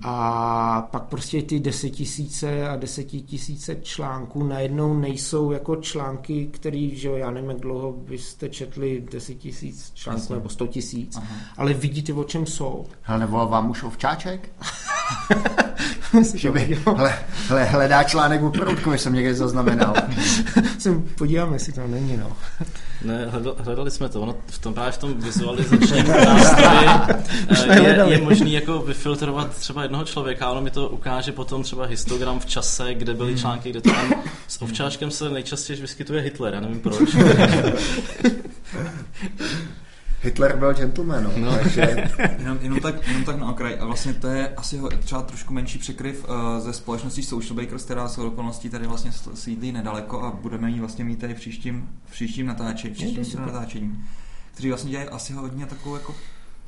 A 0.03 0.87
pak 0.91 1.03
prostě 1.03 1.41
ty 1.41 1.59
desetitisíce 1.59 2.69
a 2.69 2.75
desetitisíce 2.75 3.75
článků 3.75 4.43
najednou 4.43 4.93
nejsou 4.99 5.51
jako 5.51 5.75
články, 5.75 6.49
který, 6.51 6.95
že 6.95 7.07
jo, 7.07 7.15
já 7.15 7.31
nevím, 7.31 7.49
jak 7.49 7.59
dlouho 7.59 7.91
byste 7.91 8.49
četli 8.49 9.05
deset 9.11 9.35
tisíc 9.35 9.91
článků 9.93 10.21
Jasně. 10.21 10.35
nebo 10.35 10.49
sto 10.49 10.67
tisíc, 10.67 11.17
Aha. 11.17 11.35
ale 11.57 11.73
vidíte, 11.73 12.13
o 12.13 12.23
čem 12.23 12.45
jsou. 12.45 12.85
Hele, 13.01 13.19
nevolal 13.19 13.47
vám 13.47 13.69
už 13.69 13.83
ovčáček? 13.83 14.49
Že 16.33 16.51
by, 16.51 16.79
hele, 16.85 17.13
hele, 17.47 17.65
hledá 17.65 18.03
článek 18.03 18.43
o 18.43 18.49
Proutkovi, 18.49 18.97
jsem 18.97 19.13
někde 19.13 19.33
zaznamenal. 19.33 19.93
Jsem, 20.79 21.01
podíváme, 21.01 21.55
jestli 21.55 21.73
to 21.73 21.87
není, 21.87 22.17
no. 22.17 22.37
Ne, 23.01 23.31
hledali, 23.57 23.91
jsme 23.91 24.09
to. 24.09 24.21
Ono 24.21 24.35
v 24.47 24.59
tom 24.59 24.73
právě 24.73 24.91
v 24.91 24.97
tom 24.97 25.13
vizualizačním 25.13 26.07
nástroji 26.07 26.87
eh, 27.69 27.81
je, 27.81 28.05
je 28.07 28.21
možný 28.21 28.53
jako 28.53 28.79
vyfiltrovat 28.79 29.55
třeba 29.55 29.83
jednoho 29.83 30.03
člověka, 30.03 30.51
ono 30.51 30.61
mi 30.61 30.71
to 30.71 30.89
ukáže 30.89 31.31
potom 31.31 31.63
třeba 31.63 31.85
histogram 31.85 32.39
v 32.39 32.45
čase, 32.45 32.93
kde 32.93 33.13
byly 33.13 33.35
články, 33.35 33.69
kde 33.69 33.81
to 33.81 33.89
tam 33.89 34.13
s 34.47 34.61
ovčáčkem 34.61 35.11
se 35.11 35.29
nejčastěji 35.29 35.81
vyskytuje 35.81 36.21
Hitler, 36.21 36.53
já 36.53 36.59
nevím 36.59 36.79
proč. 36.79 36.99
Hitler 40.21 40.57
byl 40.57 40.73
gentleman, 40.73 41.23
no. 41.23 41.31
no. 41.37 41.57
takže 41.57 42.09
Jenom, 42.39 42.57
jenom, 42.61 42.79
tak, 42.79 43.07
jenom 43.07 43.23
tak 43.23 43.39
na 43.39 43.49
okraj. 43.51 43.77
A 43.79 43.85
vlastně 43.85 44.13
to 44.13 44.27
je 44.27 44.49
asi 44.49 44.77
ho- 44.77 44.89
třeba 44.89 45.21
trošku 45.21 45.53
menší 45.53 45.79
překryv 45.79 46.25
uh, 46.29 46.59
ze 46.59 46.73
společností 46.73 47.23
Social 47.23 47.55
Bakers, 47.55 47.83
která 47.83 48.07
s 48.07 48.17
okolností 48.17 48.69
tady 48.69 48.87
vlastně 48.87 49.11
sídlí 49.33 49.71
nedaleko 49.71 50.21
a 50.23 50.31
budeme 50.41 50.71
ji 50.71 50.79
vlastně 50.79 51.05
mít 51.05 51.19
tady 51.19 51.33
v 51.33 51.37
příštím, 51.37 51.89
v 52.05 52.11
příštím 52.11 52.45
natáčení, 52.47 52.93
v 52.93 52.97
příštím 52.97 53.41
natáčení, 53.41 54.03
kteří 54.53 54.69
vlastně 54.69 54.91
dělají 54.91 55.09
asi 55.09 55.33
hodně 55.33 55.65
takovou 55.65 55.95
jako 55.95 56.15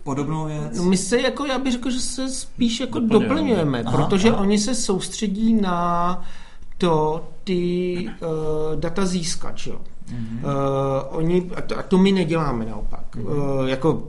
podobnou 0.04 0.46
věc. 0.46 0.78
No 0.78 0.84
my 0.84 0.98
se 0.98 1.22
jako, 1.22 1.46
já 1.46 1.58
bych 1.60 1.72
řekl, 1.74 1.92
že 1.92 2.00
se 2.00 2.30
spíš 2.30 2.80
jako 2.80 3.00
Doplňujeme. 3.00 3.28
doplňujeme, 3.28 3.84
Aha, 3.84 3.98
protože 4.08 4.30
aha. 4.30 4.38
oni 4.42 4.60
se 4.60 4.76
soustředí 4.76 5.54
na 5.54 6.22
to 6.78 7.28
ty 7.44 7.96
uh, 8.22 8.80
data 8.80 9.06
získat, 9.06 9.56
jo. 9.66 9.82
Mhm. 10.12 10.44
Uh, 10.44 11.18
oni, 11.18 11.52
a, 11.56 11.62
to, 11.62 11.80
a 11.80 11.84
to 11.84 11.98
my 11.98 12.12
neděláme 12.12 12.66
naopak. 12.66 13.16
Mm-hmm. 13.16 13.68
Jako 13.68 14.04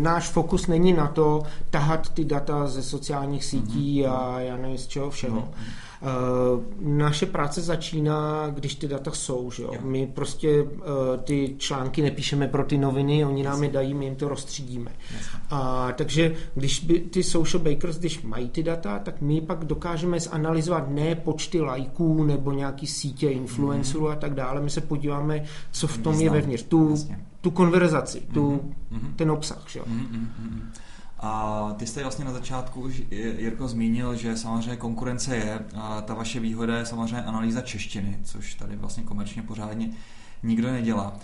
náš 0.00 0.28
fokus 0.28 0.66
není 0.66 0.92
na 0.92 1.06
to 1.06 1.42
tahat 1.70 2.08
ty 2.08 2.24
data 2.24 2.66
ze 2.66 2.82
sociálních 2.82 3.44
sítí 3.44 4.02
mm-hmm. 4.02 4.12
a 4.12 4.40
já 4.40 4.56
nevím 4.56 4.78
z 4.78 4.86
čeho 4.86 5.10
všeho. 5.10 5.40
Mm-hmm. 5.40 5.85
Uh, 6.02 6.62
naše 6.80 7.26
práce 7.26 7.60
začíná, 7.60 8.48
když 8.48 8.74
ty 8.74 8.88
data 8.88 9.10
jsou. 9.10 9.50
Že 9.50 9.62
jo? 9.62 9.70
My 9.82 10.06
prostě 10.06 10.62
uh, 10.62 10.70
ty 11.24 11.54
články 11.58 12.02
nepíšeme 12.02 12.48
pro 12.48 12.64
ty 12.64 12.78
noviny, 12.78 13.24
oni 13.24 13.42
nám 13.42 13.62
je 13.62 13.70
dají, 13.70 13.94
my 13.94 14.04
jim 14.04 14.16
to 14.16 14.28
rozstřídíme. 14.28 14.90
A, 15.50 15.92
takže 15.92 16.34
když 16.54 16.84
by 16.84 17.00
ty 17.00 17.22
social 17.22 17.62
bakers, 17.62 17.98
když 17.98 18.22
mají 18.22 18.48
ty 18.48 18.62
data, 18.62 18.98
tak 18.98 19.20
my 19.20 19.40
pak 19.40 19.64
dokážeme 19.64 20.20
zanalizovat 20.20 20.90
ne 20.90 21.14
počty 21.14 21.60
lajků 21.60 22.24
nebo 22.24 22.52
nějaký 22.52 22.86
sítě 22.86 23.30
influencerů 23.30 24.04
mm-hmm. 24.04 24.12
a 24.12 24.16
tak 24.16 24.34
dále. 24.34 24.60
My 24.60 24.70
se 24.70 24.80
podíváme, 24.80 25.44
co 25.72 25.86
v 25.86 25.98
tom 25.98 26.20
je 26.20 26.30
vevnitř. 26.30 26.62
Tu, 26.62 26.94
tu 27.40 27.50
konverzaci, 27.50 28.20
tu, 28.34 28.60
mm-hmm. 28.92 29.14
ten 29.16 29.30
obsah. 29.30 29.64
Že 29.68 29.78
jo? 29.78 29.84
Mm-hmm. 29.88 30.60
A 31.26 31.72
ty 31.76 31.86
jste 31.86 32.02
vlastně 32.02 32.24
na 32.24 32.32
začátku 32.32 32.80
už, 32.80 33.02
Jirko, 33.10 33.68
zmínil, 33.68 34.16
že 34.16 34.36
samozřejmě 34.36 34.76
konkurence 34.76 35.36
je. 35.36 35.60
A 35.76 36.00
ta 36.00 36.14
vaše 36.14 36.40
výhoda 36.40 36.78
je 36.78 36.86
samozřejmě 36.86 37.22
analýza 37.22 37.60
češtiny, 37.60 38.18
což 38.24 38.54
tady 38.54 38.76
vlastně 38.76 39.02
komerčně 39.02 39.42
pořádně 39.42 39.90
nikdo 40.42 40.72
nedělá. 40.72 41.16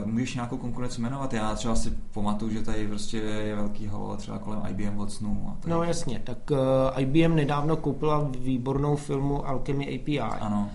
Uh, 0.00 0.06
můžeš 0.06 0.34
nějakou 0.34 0.56
konkurenci 0.56 1.00
jmenovat? 1.00 1.32
Já 1.32 1.54
třeba 1.54 1.76
si 1.76 1.92
pamatuju, 2.14 2.52
že 2.52 2.62
tady 2.62 2.88
prostě 2.88 3.16
je 3.16 3.56
velký 3.56 3.86
halo 3.86 4.16
třeba 4.16 4.38
kolem 4.38 4.62
IBM 4.68 4.96
Watsonu. 4.96 5.56
A 5.64 5.68
no 5.68 5.82
jasně, 5.82 6.20
tak 6.24 6.38
uh, 6.50 6.58
IBM 7.00 7.34
nedávno 7.34 7.76
koupila 7.76 8.30
výbornou 8.38 8.96
filmu 8.96 9.48
Alchemy 9.48 10.00
API. 10.00 10.20
Ano 10.20 10.70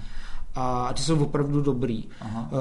a 0.55 0.93
ty 0.93 1.01
jsou 1.01 1.23
opravdu 1.23 1.61
dobrý. 1.61 2.03
Aha. 2.21 2.49
Uh, 2.51 2.59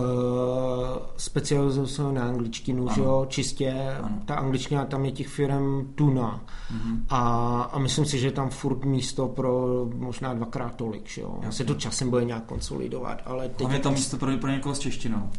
specializují 1.16 1.88
se 1.88 2.02
na 2.02 2.22
angličtinu, 2.22 2.88
že 2.94 3.00
jo, 3.00 3.26
čistě. 3.28 3.96
Ano. 4.02 4.18
Ta 4.24 4.34
angličtina, 4.34 4.84
tam 4.84 5.04
je 5.04 5.12
těch 5.12 5.28
firm 5.28 5.92
tuna. 5.94 6.40
Uh-huh. 6.74 6.98
A, 7.08 7.62
a 7.72 7.78
myslím 7.78 8.04
si, 8.04 8.18
že 8.18 8.30
tam 8.30 8.50
furt 8.50 8.84
místo 8.84 9.28
pro 9.28 9.86
možná 9.96 10.34
dvakrát 10.34 10.74
tolik, 10.74 11.08
že 11.08 11.20
jo. 11.20 11.40
Se 11.50 11.64
to 11.64 11.74
časem 11.74 12.10
bude 12.10 12.24
nějak 12.24 12.44
konsolidovat, 12.44 13.22
ale 13.26 13.48
teď... 13.48 13.68
je 13.70 13.78
tam 13.78 13.92
místo 13.92 14.16
pro, 14.16 14.36
pro 14.36 14.50
někoho 14.50 14.74
s 14.74 14.78
češtinou. 14.78 15.30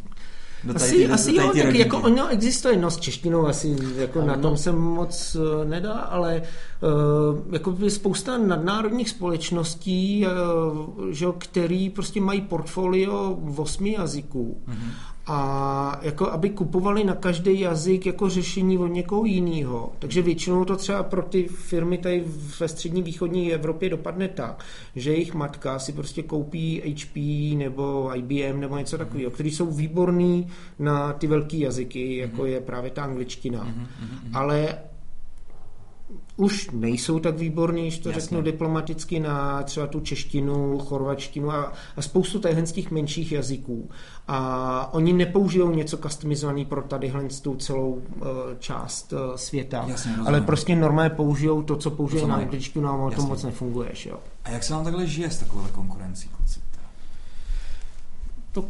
Do 0.66 0.74
tady, 0.74 0.84
asi, 0.84 1.08
do, 1.08 1.14
asi 1.14 1.32
do 1.32 1.42
jo, 1.42 1.52
tak 1.62 1.74
jako 1.74 1.98
ono 1.98 2.28
existuje, 2.28 2.76
no 2.76 2.90
s 2.90 2.96
češtinou 2.96 3.46
asi 3.46 3.76
jako 3.96 4.22
na 4.22 4.36
tom 4.36 4.56
se 4.56 4.72
moc 4.72 5.36
uh, 5.36 5.64
nedá, 5.64 5.92
ale 5.92 6.42
uh, 6.42 7.54
jako 7.54 7.76
je 7.84 7.90
spousta 7.90 8.38
nadnárodních 8.38 9.10
společností, 9.10 10.26
uh, 10.26 11.10
že, 11.10 11.26
který 11.38 11.90
prostě 11.90 12.20
mají 12.20 12.40
portfolio 12.40 13.36
v 13.40 13.60
osmi 13.60 13.92
jazyků. 13.92 14.62
Mm-hmm 14.68 15.15
a 15.26 15.98
jako 16.02 16.30
aby 16.30 16.50
kupovali 16.50 17.04
na 17.04 17.14
každý 17.14 17.60
jazyk 17.60 18.06
jako 18.06 18.28
řešení 18.28 18.78
od 18.78 18.86
někoho 18.86 19.24
jiného. 19.24 19.92
Takže 19.98 20.22
většinou 20.22 20.64
to 20.64 20.76
třeba 20.76 21.02
pro 21.02 21.22
ty 21.22 21.48
firmy 21.48 21.98
tady 21.98 22.24
ve 22.60 22.68
střední 22.68 23.02
východní 23.02 23.52
Evropě 23.52 23.90
dopadne 23.90 24.28
tak, 24.28 24.64
že 24.96 25.10
jejich 25.10 25.34
matka 25.34 25.78
si 25.78 25.92
prostě 25.92 26.22
koupí 26.22 26.82
HP 26.94 27.16
nebo 27.58 28.16
IBM 28.16 28.60
nebo 28.60 28.78
něco 28.78 28.98
takového, 28.98 29.30
který 29.30 29.50
jsou 29.50 29.66
výborný 29.66 30.46
na 30.78 31.12
ty 31.12 31.26
velké 31.26 31.56
jazyky, 31.56 32.16
jako 32.16 32.42
mhm. 32.42 32.50
je 32.50 32.60
právě 32.60 32.90
ta 32.90 33.04
angličtina. 33.04 33.64
Mm-hmm. 33.64 34.30
Ale 34.34 34.78
už 36.36 36.70
nejsou 36.70 37.18
tak 37.18 37.38
výborní, 37.38 37.82
když 37.82 37.98
to 37.98 38.08
Jasně. 38.08 38.20
řeknu 38.20 38.42
diplomaticky, 38.42 39.20
na 39.20 39.62
třeba 39.62 39.86
tu 39.86 40.00
češtinu, 40.00 40.78
chorvačtinu 40.78 41.50
a, 41.50 41.72
a 41.96 42.02
spoustu 42.02 42.40
těch 42.72 42.90
menších 42.90 43.32
jazyků. 43.32 43.90
A 44.28 44.94
oni 44.94 45.12
nepoužijou 45.12 45.70
něco 45.70 45.96
customizovaný 45.96 46.64
pro 46.64 46.82
tadyhle 46.82 47.24
tu 47.42 47.54
celou 47.54 47.90
uh, 47.90 48.26
část 48.58 49.12
uh, 49.12 49.18
světa, 49.36 49.84
Jasně, 49.88 50.12
ale 50.26 50.40
prostě 50.40 50.76
normálně 50.76 51.10
použijou 51.10 51.62
to, 51.62 51.76
co 51.76 51.90
použijí 51.90 52.26
na 52.26 52.34
angličtinu 52.34 52.88
a 52.88 52.92
ono 52.92 53.10
to 53.10 53.22
moc 53.22 53.42
nefunguje. 53.42 53.92
Jo. 54.06 54.18
A 54.44 54.50
jak 54.50 54.62
se 54.62 54.74
vám 54.74 54.84
takhle 54.84 55.06
žije 55.06 55.30
s 55.30 55.38
takovou 55.38 55.66
konkurencí? 55.72 56.30
To 58.52 58.64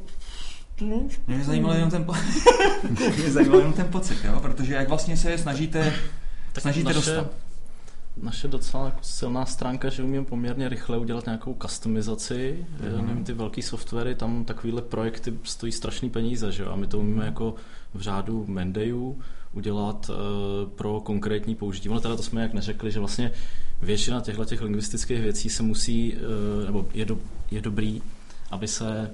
mě 1.27 1.45
zajímal 1.45 1.75
jenom 1.75 1.91
ten, 1.91 2.05
po... 2.05 2.15
mě 3.17 3.31
zajímal 3.31 3.59
jenom 3.59 3.73
ten 3.73 3.87
pocit, 3.87 4.19
jo? 4.25 4.41
protože 4.41 4.75
jak 4.75 4.89
vlastně 4.89 5.17
se 5.17 5.31
je 5.31 5.39
snažíte, 5.39 5.93
tak 6.53 6.63
snažíte 6.63 6.85
naše, 6.85 6.97
dostat 6.97 7.46
naše 8.23 8.49
docela 8.49 8.85
jako 8.85 8.99
silná 9.03 9.47
stránka, 9.47 9.89
že 9.89 10.03
umím 10.03 10.25
poměrně 10.25 10.69
rychle 10.69 10.99
udělat 10.99 11.27
nějakou 11.27 11.57
customizaci. 11.63 12.67
Mm. 12.81 13.07
Nevím, 13.07 13.25
ty 13.25 13.33
velký 13.33 13.63
softwary, 13.63 14.15
tam 14.15 14.45
takovýhle 14.45 14.83
projekty 14.83 15.35
stojí 15.43 15.73
strašný 15.73 16.11
peníze, 16.11 16.53
že 16.53 16.63
jo? 16.63 16.71
A 16.71 16.77
my 16.77 16.87
to 16.87 16.99
umíme 16.99 17.25
jako 17.25 17.55
v 17.95 18.01
řádu 18.01 18.45
Mendejů 18.49 19.19
udělat 19.53 20.11
uh, 20.11 20.71
pro 20.71 21.01
konkrétní 21.01 21.55
použití. 21.55 21.89
Ono 21.89 22.01
teda 22.01 22.17
to 22.17 22.23
jsme 22.23 22.43
jak 22.43 22.53
neřekli, 22.53 22.91
že 22.91 22.99
vlastně 22.99 23.33
většina 23.83 24.21
těchto 24.21 24.45
těch 24.45 24.61
lingvistických 24.61 25.21
věcí 25.21 25.51
se 25.51 25.63
musí, 25.63 26.15
uh, 26.15 26.67
nebo 26.67 26.87
je, 26.95 27.05
do, 27.05 27.19
je 27.51 27.61
dobrý, 27.61 28.03
aby 28.51 28.69
se 28.69 29.11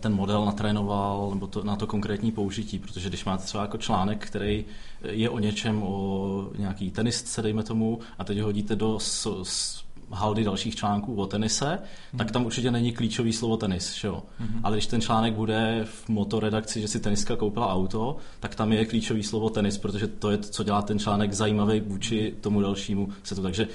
ten 0.00 0.14
model 0.14 0.44
natrénoval 0.44 1.30
nebo 1.34 1.46
to, 1.46 1.64
na 1.64 1.76
to 1.76 1.86
konkrétní 1.86 2.32
použití, 2.32 2.78
protože 2.78 3.08
když 3.08 3.24
máte 3.24 3.44
třeba 3.44 3.62
jako 3.62 3.78
článek, 3.78 4.26
který 4.26 4.64
je 5.02 5.30
o 5.30 5.38
něčem, 5.38 5.82
o 5.82 6.48
nějaký 6.58 6.90
tenistce, 6.90 7.42
dejme 7.42 7.62
tomu, 7.62 7.98
a 8.18 8.24
teď 8.24 8.38
ho 8.38 8.44
hodíte 8.44 8.76
do 8.76 8.98
s, 8.98 9.42
s 9.42 9.84
haldy 10.10 10.44
dalších 10.44 10.76
článků 10.76 11.14
o 11.14 11.26
tenise, 11.26 11.78
mm. 12.12 12.18
tak 12.18 12.30
tam 12.30 12.46
určitě 12.46 12.70
není 12.70 12.92
klíčový 12.92 13.32
slovo 13.32 13.56
tenis. 13.56 13.94
Že 13.94 14.08
jo? 14.08 14.22
Mm. 14.40 14.60
Ale 14.62 14.76
když 14.76 14.86
ten 14.86 15.00
článek 15.00 15.34
bude 15.34 15.80
v 15.84 16.08
motoredakci, 16.08 16.80
že 16.80 16.88
si 16.88 17.00
teniska 17.00 17.36
koupila 17.36 17.72
auto, 17.72 18.16
tak 18.40 18.54
tam 18.54 18.72
je 18.72 18.84
klíčový 18.84 19.22
slovo 19.22 19.50
tenis, 19.50 19.78
protože 19.78 20.06
to 20.06 20.30
je 20.30 20.36
to, 20.36 20.48
co 20.48 20.64
dělá 20.64 20.82
ten 20.82 20.98
článek 20.98 21.32
zajímavý 21.32 21.80
vůči 21.80 22.34
tomu 22.40 22.60
dalšímu 22.60 23.08
setu. 23.22 23.42
Takže 23.42 23.68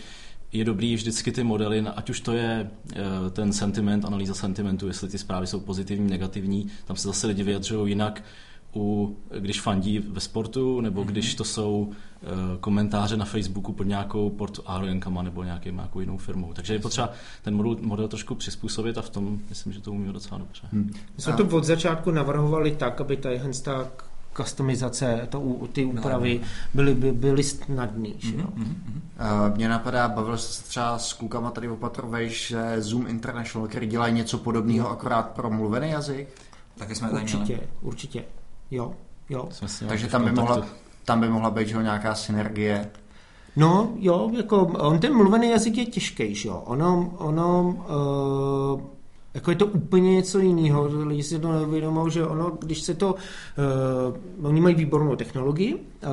je 0.52 0.66
dobrý 0.66 0.96
vždycky 0.96 1.32
ty 1.32 1.44
modely, 1.44 1.80
ať 1.96 2.10
už 2.10 2.20
to 2.20 2.34
je 2.34 2.72
eh, 2.96 3.00
ten 3.30 3.54
sentiment, 3.54 4.06
analýza 4.06 4.34
sentimentu, 4.34 4.88
jestli 4.88 5.10
ty 5.10 5.18
zprávy 5.18 5.48
jsou 5.48 5.60
pozitivní, 5.60 6.10
negativní, 6.10 6.68
tam 6.86 6.98
se 6.98 7.08
zase 7.08 7.28
lidi 7.28 7.44
vyjadřují 7.44 7.92
jinak, 7.92 8.24
u, 8.76 9.18
když 9.40 9.62
fandí 9.62 10.00
ve 10.00 10.20
sportu, 10.20 10.82
nebo 10.82 11.04
mm-hmm. 11.04 11.08
když 11.08 11.36
to 11.36 11.44
jsou 11.44 11.80
uh, 11.82 11.94
komentáře 12.60 13.18
na 13.18 13.26
Facebooku 13.26 13.74
pod 13.74 13.84
nějakou 13.84 14.30
portálenkama 14.30 15.24
nebo 15.24 15.44
nějakým, 15.44 15.76
nějakou 15.76 16.00
jinou 16.00 16.18
firmou. 16.18 16.54
Takže 16.54 16.74
je 16.74 16.80
potřeba 16.80 17.12
ten 17.42 17.56
model, 17.56 17.78
model 17.82 18.08
trošku 18.08 18.36
přizpůsobit 18.36 18.98
a 18.98 19.02
v 19.02 19.10
tom 19.10 19.40
myslím, 19.50 19.74
že 19.74 19.82
to 19.82 19.92
umíme 19.92 20.14
docela 20.14 20.38
dobře. 20.38 20.68
Hmm. 20.72 20.92
My 21.16 21.24
jsme 21.24 21.34
to 21.34 21.58
od 21.58 21.64
začátku 21.64 22.12
navrhovali 22.12 22.72
tak, 22.72 23.02
aby 23.02 23.18
ta 23.18 23.30
tak 23.64 24.09
customizace, 24.44 25.28
to, 25.30 25.40
ty 25.74 25.86
no, 25.86 25.92
úpravy 25.92 26.42
byly, 26.74 26.96
by, 26.96 27.12
byly 27.12 27.44
snadný. 27.44 28.14
Mm-hmm, 28.14 28.46
mm-hmm. 28.46 29.50
Uh, 29.50 29.56
mě 29.56 29.70
napadá, 29.70 30.08
bavil 30.08 30.38
se 30.38 30.64
třeba 30.64 31.00
s 31.00 31.14
klukama 31.14 31.52
tady 31.52 31.70
opatrovej, 31.70 32.30
že 32.30 32.82
Zoom 32.82 33.08
International, 33.08 33.68
který 33.68 33.88
dělají 33.88 34.14
něco 34.14 34.38
podobného 34.38 34.90
akorát 34.90 35.30
pro 35.30 35.50
mluvený 35.50 35.90
jazyk. 35.90 36.28
Taky 36.78 36.96
jsme 36.96 37.10
tady 37.10 37.22
Určitě, 37.22 37.54
měli. 37.54 37.68
určitě. 37.82 38.24
Jo, 38.72 38.94
jo. 39.30 39.50
Takže 39.88 40.08
tam 40.08 40.26
by, 40.26 40.32
mohla, 40.32 40.66
tam 41.06 41.20
by 41.20 41.30
mohla 41.30 41.52
být 41.52 41.68
že, 41.68 41.78
nějaká 41.78 42.16
synergie. 42.16 42.90
No, 43.56 43.90
jo, 43.96 44.32
jako 44.38 44.62
on 44.62 45.00
ten 45.00 45.16
mluvený 45.18 45.50
jazyk 45.50 45.78
je 45.78 45.86
těžký, 45.86 46.36
že 46.36 46.48
jo. 46.48 46.64
Ono, 46.66 47.14
ono 47.18 47.62
uh, 47.62 48.99
jako 49.34 49.52
je 49.52 49.56
to 49.56 49.66
úplně 49.66 50.16
něco 50.16 50.40
jiného. 50.40 50.90
Lidi 51.06 51.24
si 51.24 51.40
to 51.40 51.52
neuvědomují, 51.52 52.12
že 52.12 52.26
ono, 52.26 52.52
když 52.62 52.82
se 52.82 52.94
to... 52.94 53.16
Uh, 54.40 54.46
oni 54.46 54.62
mají 54.62 54.76
výbornou 54.76 55.16
technologii, 55.16 55.76
uh, 55.76 56.12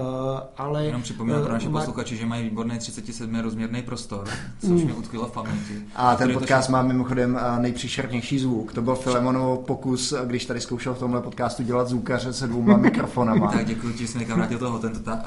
ale... 0.56 0.84
Jenom 0.84 1.02
připomínám 1.02 1.42
pro 1.42 1.52
naše 1.52 1.68
uh, 1.68 1.72
posluchače, 1.72 2.16
že 2.16 2.26
mají 2.26 2.44
výborný 2.44 2.78
37 2.78 3.40
rozměrný 3.40 3.82
prostor, 3.82 4.28
což 4.60 4.70
mm. 4.70 4.76
mě 4.76 4.94
utkvělo 4.94 5.26
v 5.26 5.32
paměti. 5.32 5.82
A 5.94 6.16
ten 6.16 6.32
podcast 6.32 6.66
to... 6.66 6.72
má 6.72 6.82
mimochodem 6.82 7.40
nejpříšernější 7.58 8.38
zvuk. 8.38 8.72
To 8.72 8.82
byl 8.82 8.94
Filemonov 8.94 9.58
pokus, 9.58 10.14
když 10.24 10.46
tady 10.46 10.60
zkoušel 10.60 10.94
v 10.94 10.98
tomhle 10.98 11.20
podcastu 11.20 11.62
dělat 11.62 11.88
zvukaře 11.88 12.32
se 12.32 12.46
dvěma 12.46 12.76
mikrofonama. 12.86 13.52
tak 13.52 13.66
děkuji 13.66 13.92
ti, 13.92 13.98
že 13.98 14.08
jsi 14.08 14.18
někam 14.18 14.38
vrátil 14.38 14.58
toho 14.58 14.78
tento. 14.78 15.10
Uh, 15.10 15.18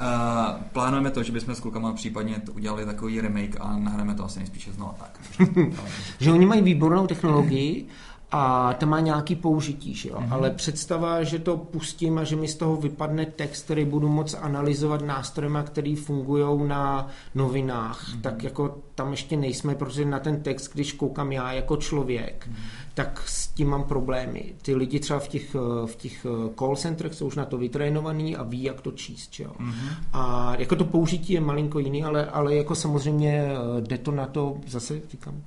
plánujeme 0.72 1.10
to, 1.10 1.22
že 1.22 1.32
bychom 1.32 1.54
s 1.54 1.60
klukama 1.60 1.92
případně 1.92 2.42
udělali 2.54 2.86
takový 2.86 3.20
remake 3.20 3.56
a 3.60 3.78
nahráme 3.78 4.14
to 4.14 4.24
asi 4.24 4.38
nejspíše 4.38 4.72
znovu 4.72 4.92
tak. 4.98 5.20
že 6.20 6.32
oni 6.32 6.46
mají 6.46 6.62
výbornou 6.62 7.06
technologii, 7.06 7.86
a 8.30 8.72
to 8.72 8.86
má 8.86 9.00
nějaký 9.00 9.34
použití, 9.34 9.94
že 9.94 10.08
jo? 10.08 10.16
Mm-hmm. 10.18 10.32
ale 10.32 10.50
představa, 10.50 11.22
že 11.22 11.38
to 11.38 11.56
pustím 11.56 12.18
a 12.18 12.24
že 12.24 12.36
mi 12.36 12.48
z 12.48 12.54
toho 12.54 12.76
vypadne 12.76 13.26
text, 13.26 13.64
který 13.64 13.84
budu 13.84 14.08
moc 14.08 14.34
analyzovat 14.34 15.02
nástrojema, 15.02 15.62
který 15.62 15.96
fungují 15.96 16.68
na 16.68 17.08
novinách, 17.34 18.08
mm-hmm. 18.08 18.20
tak 18.20 18.42
jako 18.42 18.78
tam 18.94 19.10
ještě 19.10 19.36
nejsme, 19.36 19.74
protože 19.74 20.04
na 20.04 20.18
ten 20.18 20.42
text, 20.42 20.72
když 20.72 20.92
koukám 20.92 21.32
já 21.32 21.52
jako 21.52 21.76
člověk, 21.76 22.48
mm-hmm. 22.50 22.90
tak 22.94 23.22
s 23.26 23.48
tím 23.48 23.68
mám 23.68 23.84
problémy. 23.84 24.54
Ty 24.62 24.74
lidi 24.74 25.00
třeba 25.00 25.18
v 25.18 25.28
těch, 25.28 25.54
v 25.86 25.96
těch 25.96 26.26
call 26.58 26.76
centrech 26.76 27.14
jsou 27.14 27.26
už 27.26 27.36
na 27.36 27.44
to 27.44 27.58
vytrénovaný 27.58 28.36
a 28.36 28.42
ví, 28.42 28.62
jak 28.62 28.80
to 28.80 28.92
číst. 28.92 29.34
Že 29.34 29.44
jo? 29.44 29.52
Mm-hmm. 29.60 29.94
A 30.12 30.54
jako 30.58 30.76
to 30.76 30.84
použití 30.84 31.32
je 31.32 31.40
malinko 31.40 31.78
jiný, 31.78 32.04
ale, 32.04 32.26
ale 32.26 32.54
jako 32.54 32.74
samozřejmě 32.74 33.44
eh, 33.44 33.80
jde 33.80 33.98
to 33.98 34.12
na 34.12 34.26
to, 34.26 34.56
zase 34.66 35.00
říkám, 35.10 35.42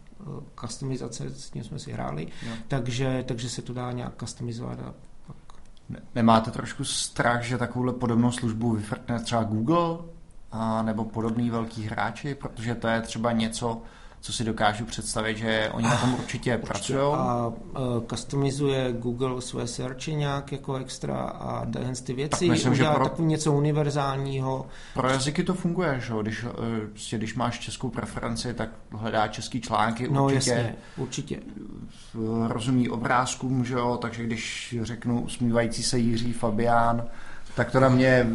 customizace, 0.60 1.30
s 1.30 1.50
tím 1.50 1.64
jsme 1.64 1.80
si 1.80 1.92
hráli, 1.92 2.28
takže, 2.68 3.24
takže 3.28 3.50
se 3.50 3.62
to 3.62 3.74
dá 3.74 3.92
nějak 3.92 4.14
customizovat 4.20 4.80
a 4.80 4.94
pak 5.28 5.36
ne, 5.90 6.00
nemáte 6.16 6.52
trošku 6.52 6.84
strach, 6.84 7.44
že 7.44 7.58
takovouhle 7.58 7.94
podobnou 7.94 8.32
službu 8.32 8.72
vyfrkne 8.72 9.20
třeba 9.20 9.44
Google 9.44 9.98
a, 10.52 10.82
nebo 10.82 11.06
podobný 11.06 11.50
velký 11.50 11.84
hráči, 11.84 12.36
protože 12.36 12.76
to 12.76 12.88
je 12.88 13.02
třeba 13.02 13.32
něco, 13.32 13.82
co 14.24 14.34
si 14.34 14.44
dokážu 14.44 14.86
představit, 14.86 15.38
že 15.38 15.70
oni 15.74 15.88
na 15.88 15.98
tom 15.98 16.14
určitě 16.14 16.58
pracují. 16.58 17.00
A 17.00 17.48
uh, 17.48 17.54
customizuje 18.10 18.94
Google 18.94 19.42
své 19.42 19.68
searchy 19.68 20.16
nějak 20.16 20.52
jako 20.52 20.76
extra 20.76 21.16
a 21.22 21.66
tyhle 21.66 21.94
ty 22.04 22.14
věci, 22.14 22.50
myslím, 22.50 22.76
že 22.76 22.82
udělá 22.82 22.96
pro- 22.96 23.04
takový 23.10 23.28
něco 23.28 23.54
univerzálního. 23.54 24.66
Pro 24.94 25.10
jazyky 25.10 25.44
to 25.44 25.54
funguje, 25.54 26.00
že? 26.06 26.14
jo? 26.14 26.22
Když, 26.22 26.44
eh, 26.44 26.88
prostě, 26.88 27.18
když 27.18 27.36
máš 27.36 27.60
českou 27.60 27.90
preferenci, 27.90 28.54
tak 28.54 28.70
hledá 28.92 29.28
český 29.28 29.62
články 29.62 30.08
No 30.12 30.26
určitě. 30.26 30.50
jasně, 30.52 30.76
určitě. 30.98 31.40
rozumí 32.48 32.90
obrázkům, 32.90 33.66
že 33.66 33.74
jo? 33.74 33.98
takže 34.02 34.24
když 34.24 34.76
řeknu 34.82 35.22
usmívající 35.22 35.84
se 35.84 35.98
Jiří 36.00 36.34
Fabián, 36.34 37.04
tak 37.56 37.72
to 37.72 37.80
na 37.80 37.90
mě 37.90 38.08
eh, 38.08 38.30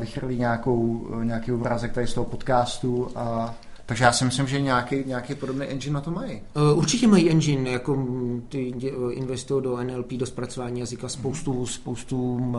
vychrlí 0.00 0.38
nějakou, 0.38 1.08
nějaký 1.22 1.52
obrázek 1.52 1.92
tady 1.92 2.06
z 2.06 2.14
toho 2.14 2.24
podcastu. 2.24 3.08
A, 3.16 3.54
takže 3.86 4.04
já 4.04 4.12
si 4.12 4.24
myslím, 4.24 4.46
že 4.46 4.60
nějaký, 4.60 5.04
nějaký 5.06 5.34
podobný 5.34 5.66
engine 5.66 5.94
na 5.94 6.00
to 6.00 6.10
mají. 6.10 6.42
Uh, 6.56 6.78
Určitě 6.78 7.06
mají 7.08 7.30
engine, 7.30 7.70
jako 7.70 7.94
mm, 7.94 8.46
ty 8.48 8.72
dě- 8.72 9.10
investují 9.10 9.62
do 9.62 9.76
NLP, 9.76 10.12
do 10.12 10.26
zpracování 10.26 10.80
jazyka 10.80 11.08
spoustu, 11.08 11.66
spoustu 11.66 12.38
mm, 12.38 12.56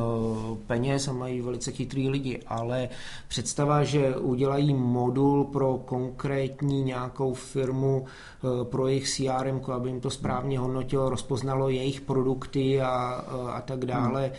peněz 0.68 1.08
a 1.08 1.14
mají 1.14 1.42
velice 1.42 1.72
chytrý 1.72 2.10
lidi, 2.10 2.40
ale 2.48 2.90
představa, 3.28 3.84
že 3.84 4.16
udělají 4.16 4.74
modul 4.74 5.44
pro 5.44 5.78
konkrétní 5.86 6.84
nějakou 6.84 7.34
firmu, 7.34 8.06
eh, 8.06 8.66
pro 8.66 8.88
jejich 8.88 9.10
CRM, 9.10 9.62
aby 9.72 9.90
jim 9.90 10.02
to 10.02 10.10
správně 10.10 10.60
hodnotilo, 10.60 11.10
rozpoznalo 11.10 11.70
jejich 11.70 12.02
produkty 12.02 12.82
a, 12.82 13.26
eh, 13.28 13.52
a 13.52 13.62
tak 13.62 13.86
dále, 13.86 14.32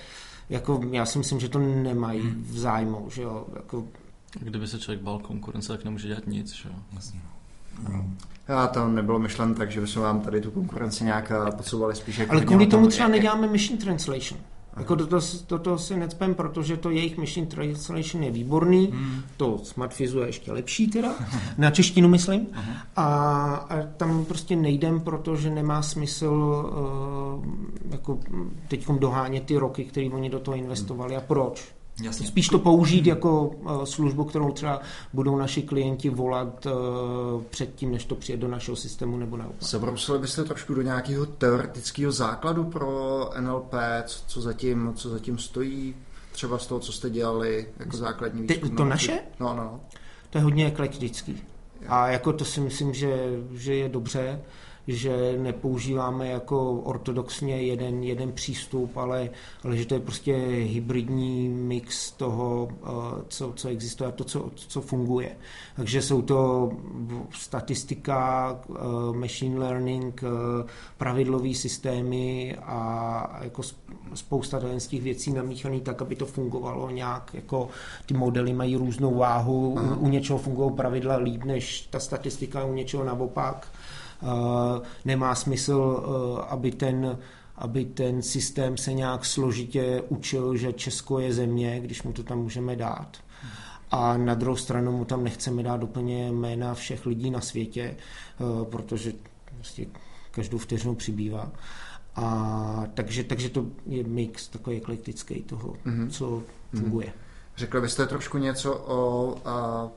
jako 0.50 0.80
já 0.90 1.06
si 1.06 1.18
myslím, 1.18 1.40
že 1.40 1.48
to 1.48 1.58
nemají 1.58 2.20
v 2.50 2.58
zájmu, 2.58 3.06
že 3.10 3.22
jo, 3.22 3.46
jako 3.56 3.84
Kdyby 4.40 4.66
se 4.68 4.78
člověk 4.78 5.02
bál 5.02 5.18
konkurence, 5.18 5.68
tak 5.72 5.84
nemůže 5.84 6.08
dělat 6.08 6.26
nic, 6.26 6.52
že 6.54 6.68
jo? 6.68 6.74
Vlastně. 6.92 7.20
Já 8.48 8.66
to 8.66 8.88
nebylo 8.88 9.18
myšlen 9.18 9.54
tak, 9.54 9.70
že 9.70 9.80
bychom 9.80 10.02
vám 10.02 10.20
tady 10.20 10.40
tu 10.40 10.50
konkurenci 10.50 11.04
nějak 11.04 11.32
eh, 11.48 11.50
podsouvali 11.56 11.94
spíš 11.94 12.18
jako 12.18 12.32
Ale 12.32 12.44
kvůli 12.44 12.66
tomu 12.66 12.88
třeba 12.88 13.08
jak- 13.08 13.12
neděláme 13.16 13.46
machine 13.46 13.78
translation. 13.78 14.40
Jako 14.76 14.96
toto, 14.96 15.18
toto 15.46 15.78
si 15.78 15.96
necpem, 15.96 16.34
protože 16.34 16.76
to 16.76 16.90
jejich 16.90 17.18
machine 17.18 17.46
translation 17.46 18.22
je 18.24 18.30
výborný, 18.30 18.86
Hmm. 18.92 19.22
to 19.36 19.58
Smartfizu 19.62 20.18
je 20.20 20.26
ještě 20.26 20.52
lepší 20.52 20.86
teda, 20.88 21.14
na 21.58 21.70
češtinu 21.70 22.08
myslím, 22.08 22.46
a, 22.96 23.04
a 23.54 23.82
tam 23.96 24.24
prostě 24.24 24.56
nejdem, 24.56 25.00
protože 25.00 25.50
nemá 25.50 25.82
smysl 25.82 26.26
uh, 27.38 27.44
jako 27.90 28.18
teď 28.68 28.88
dohánět 28.90 29.44
ty 29.44 29.56
roky, 29.56 29.84
které 29.84 30.06
oni 30.10 30.30
do 30.30 30.38
toho 30.40 30.56
investovali 30.56 31.16
a 31.16 31.20
proč. 31.20 31.74
Jasně. 32.02 32.26
Spíš 32.26 32.48
to 32.48 32.58
použít 32.58 33.06
jako 33.06 33.46
uh, 33.46 33.84
službu, 33.84 34.24
kterou 34.24 34.52
třeba 34.52 34.80
budou 35.12 35.36
naši 35.36 35.62
klienti 35.62 36.10
volat 36.10 36.66
uh, 36.66 37.42
předtím, 37.42 37.92
než 37.92 38.04
to 38.04 38.14
přijde 38.14 38.38
do 38.38 38.48
našeho 38.48 38.76
systému 38.76 39.16
nebo 39.16 39.36
naopak. 39.36 39.62
Zabrousili 39.62 40.18
byste 40.18 40.44
trošku 40.44 40.74
do 40.74 40.82
nějakého 40.82 41.26
teoretického 41.26 42.12
základu 42.12 42.64
pro 42.64 43.30
NLP, 43.40 43.74
co, 44.06 44.18
co, 44.26 44.40
zatím, 44.40 44.92
co 44.94 45.08
zatím 45.08 45.38
stojí, 45.38 45.94
třeba 46.32 46.58
z 46.58 46.66
toho, 46.66 46.80
co 46.80 46.92
jste 46.92 47.10
dělali 47.10 47.68
jako 47.78 47.96
základní 47.96 48.46
Ty- 48.46 48.54
výzkum? 48.54 48.76
to 48.76 48.84
naše? 48.84 49.18
No, 49.40 49.48
no, 49.48 49.64
no. 49.64 49.80
To 50.30 50.38
je 50.38 50.44
hodně 50.44 50.66
eklektický. 50.66 51.42
A 51.88 52.08
jako 52.08 52.32
to 52.32 52.44
si 52.44 52.60
myslím, 52.60 52.94
že, 52.94 53.16
že 53.52 53.74
je 53.74 53.88
dobře, 53.88 54.40
že 54.88 55.38
nepoužíváme 55.38 56.28
jako 56.28 56.72
ortodoxně 56.72 57.62
jeden, 57.62 58.02
jeden 58.02 58.32
přístup, 58.32 58.96
ale, 58.96 59.30
ale 59.64 59.76
že 59.76 59.86
to 59.86 59.94
je 59.94 60.00
prostě 60.00 60.36
hybridní 60.62 61.48
mix 61.48 62.10
toho, 62.12 62.68
eh, 62.72 62.88
co, 63.28 63.52
co 63.56 63.68
existuje 63.68 64.08
a 64.08 64.12
to, 64.12 64.24
co, 64.24 64.50
co 64.54 64.80
funguje. 64.80 65.36
Takže 65.76 66.02
jsou 66.02 66.22
to 66.22 66.70
statistika, 67.30 68.60
eh, 68.70 68.72
machine 69.12 69.58
learning, 69.58 70.24
eh, 70.24 70.66
pravidlové 70.98 71.54
systémy 71.54 72.56
a 72.62 73.40
jako 73.42 73.62
sp- 73.62 73.76
spousta 74.14 74.60
z 74.78 74.86
těch 74.86 75.02
věcí 75.02 75.32
namíchaný 75.32 75.80
tak, 75.80 76.02
aby 76.02 76.16
to 76.16 76.26
fungovalo 76.26 76.90
nějak, 76.90 77.30
jako 77.34 77.68
ty 78.06 78.14
modely 78.14 78.52
mají 78.52 78.76
různou 78.76 79.14
váhu, 79.14 79.70
u, 79.70 79.94
u 79.94 80.08
něčeho 80.08 80.38
fungují 80.38 80.72
pravidla 80.72 81.16
líp 81.16 81.44
než 81.44 81.86
ta 81.90 82.00
statistika, 82.00 82.64
u 82.64 82.72
něčeho 82.72 83.04
naopak. 83.04 83.68
Nemá 85.04 85.34
smysl, 85.34 85.74
uh, 85.74 86.40
aby 86.48 86.72
ten 86.72 87.18
aby 87.58 87.84
ten 87.84 88.22
systém 88.22 88.76
se 88.76 88.92
nějak 88.92 89.24
složitě 89.24 90.02
učil, 90.08 90.56
že 90.56 90.72
Česko 90.72 91.18
je 91.18 91.32
země, 91.32 91.80
když 91.80 92.02
mu 92.02 92.12
to 92.12 92.22
tam 92.22 92.38
můžeme 92.38 92.76
dát. 92.76 93.16
A 93.90 94.16
na 94.16 94.34
druhou 94.34 94.56
stranu 94.56 94.92
mu 94.92 95.04
tam 95.04 95.24
nechceme 95.24 95.62
dát 95.62 95.82
úplně 95.82 96.32
jména 96.32 96.74
všech 96.74 97.06
lidí 97.06 97.30
na 97.30 97.40
světě, 97.40 97.96
uh, 98.38 98.64
protože 98.64 99.12
prostě 99.54 99.86
každou 100.30 100.58
vteřinu 100.58 100.94
přibývá. 100.94 101.52
A 102.16 102.86
takže, 102.94 103.24
takže 103.24 103.48
to 103.48 103.66
je 103.86 104.04
mix 104.04 104.48
takový 104.48 104.76
eklektický 104.76 105.42
toho, 105.42 105.76
mm-hmm. 105.86 106.10
co 106.10 106.42
funguje. 106.74 107.12
Řekli 107.56 107.80
byste 107.80 108.06
trošku 108.06 108.38
něco 108.38 108.74
o 108.74 109.34
a, 109.44 109.88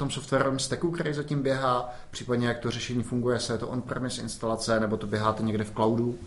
tom 0.00 0.10
softwarovém 0.10 0.58
stacku, 0.58 0.90
který 0.90 1.14
zatím 1.14 1.42
běhá, 1.42 1.94
případně 2.10 2.48
jak 2.48 2.58
to 2.58 2.70
řešení 2.70 3.02
funguje, 3.02 3.36
jestli 3.36 3.54
je 3.54 3.58
to 3.58 3.68
on-premise 3.68 4.22
instalace, 4.22 4.80
nebo 4.80 4.96
to 4.96 5.06
běháte 5.06 5.42
někde 5.42 5.64
v 5.64 5.72
cloudu? 5.72 6.18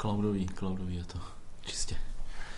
Cloudový, 0.00 0.48
cloudový 0.58 0.96
je 0.96 1.04
to. 1.04 1.18
Čistě. 1.62 1.96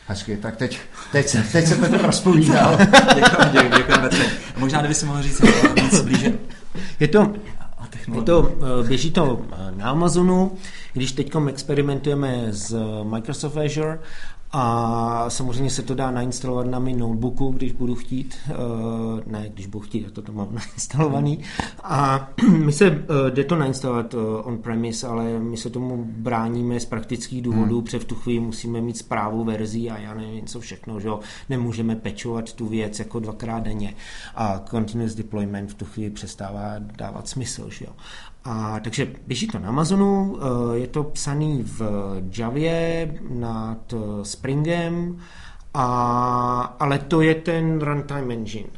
Hezky, 0.07 0.37
tak 0.37 0.57
teď, 0.57 0.81
teď, 1.13 1.29
se, 1.29 1.43
teď 1.53 1.67
se 1.67 1.75
Petr 1.75 2.03
rozpovídal. 2.07 2.79
Děkujeme, 3.15 3.53
děkujeme, 3.53 3.77
děkujeme 3.77 4.09
Petře. 4.09 4.31
Možná, 4.57 4.79
kdyby 4.79 4.95
si 4.95 5.07
mohl 5.07 5.23
říct 5.23 5.41
víc 5.75 6.01
blíže 6.01 6.33
Je 7.01 7.09
to, 7.09 7.21
a 7.79 7.89
je 8.15 8.23
to, 8.23 8.53
eh, 8.83 8.89
běží 8.89 9.11
to 9.11 9.47
eh, 9.53 9.73
na 9.77 9.91
Amazonu, 9.91 10.59
když 10.93 11.13
teď 11.13 11.33
experimentujeme 11.49 12.47
s 12.51 12.77
Microsoft 13.03 13.57
Azure 13.57 13.99
a 14.53 15.25
samozřejmě 15.31 15.71
se 15.71 15.83
to 15.83 15.95
dá 15.95 16.11
nainstalovat 16.11 16.67
na 16.67 16.79
mý 16.79 16.97
notebooku, 16.97 17.49
když 17.49 17.73
budu 17.73 17.95
chtít. 17.95 18.37
Eh, 18.51 18.57
Ne, 19.27 19.49
když 19.55 19.67
budu 19.67 19.85
chtít, 19.85 20.03
já 20.05 20.11
to 20.11 20.23
tam 20.23 20.35
mám 20.35 20.49
nainstalovaný. 20.55 21.39
A 21.83 22.29
my 22.65 22.73
se, 22.73 22.87
eh, 22.87 23.31
jde 23.31 23.45
to 23.45 23.57
nainstalovat 23.57 24.15
eh, 24.15 24.43
on-premise, 24.43 25.07
ale 25.07 25.39
my 25.39 25.57
se 25.57 25.71
tomu 25.71 26.05
bráníme 26.05 26.81
z 26.81 26.85
praktických 26.85 27.43
důvodů, 27.43 27.83
protože 27.83 27.99
v 27.99 28.05
tu 28.05 28.15
chvíli 28.15 28.41
musíme 28.41 28.81
mít 28.81 28.99
zprávu 28.99 29.45
verzí 29.45 29.91
a 29.91 29.99
já 29.99 30.15
nevím, 30.15 30.47
co 30.47 30.61
všechno, 30.61 31.01
že 31.01 31.09
jo. 31.09 31.21
Nemůžeme 31.49 31.97
pečovat 31.97 32.53
tu 32.53 32.67
věc 32.67 32.99
jako 32.99 33.21
dvakrát 33.21 33.63
denně. 33.63 33.95
A 34.35 34.63
continuous 34.71 35.15
deployment 35.15 35.71
v 35.71 35.75
tu 35.75 35.85
chvíli 35.85 36.11
přestává 36.11 36.75
dávat 36.79 37.29
smysl, 37.29 37.71
že 37.71 37.85
jo. 37.85 37.93
A, 38.47 38.81
takže 38.81 39.13
běží 39.27 39.47
to 39.47 39.59
na 39.59 39.69
Amazonu, 39.69 40.39
eh, 40.39 40.79
je 40.79 40.87
to 40.87 41.05
psaný 41.05 41.63
v 41.63 41.83
Javě 42.39 43.15
nad 43.29 43.93
eh, 43.93 44.25
Springem, 44.25 45.19
a, 45.75 46.77
ale 46.81 46.99
to 46.99 47.21
je 47.21 47.35
ten 47.35 47.81
runtime 47.81 48.35
engine. 48.35 48.69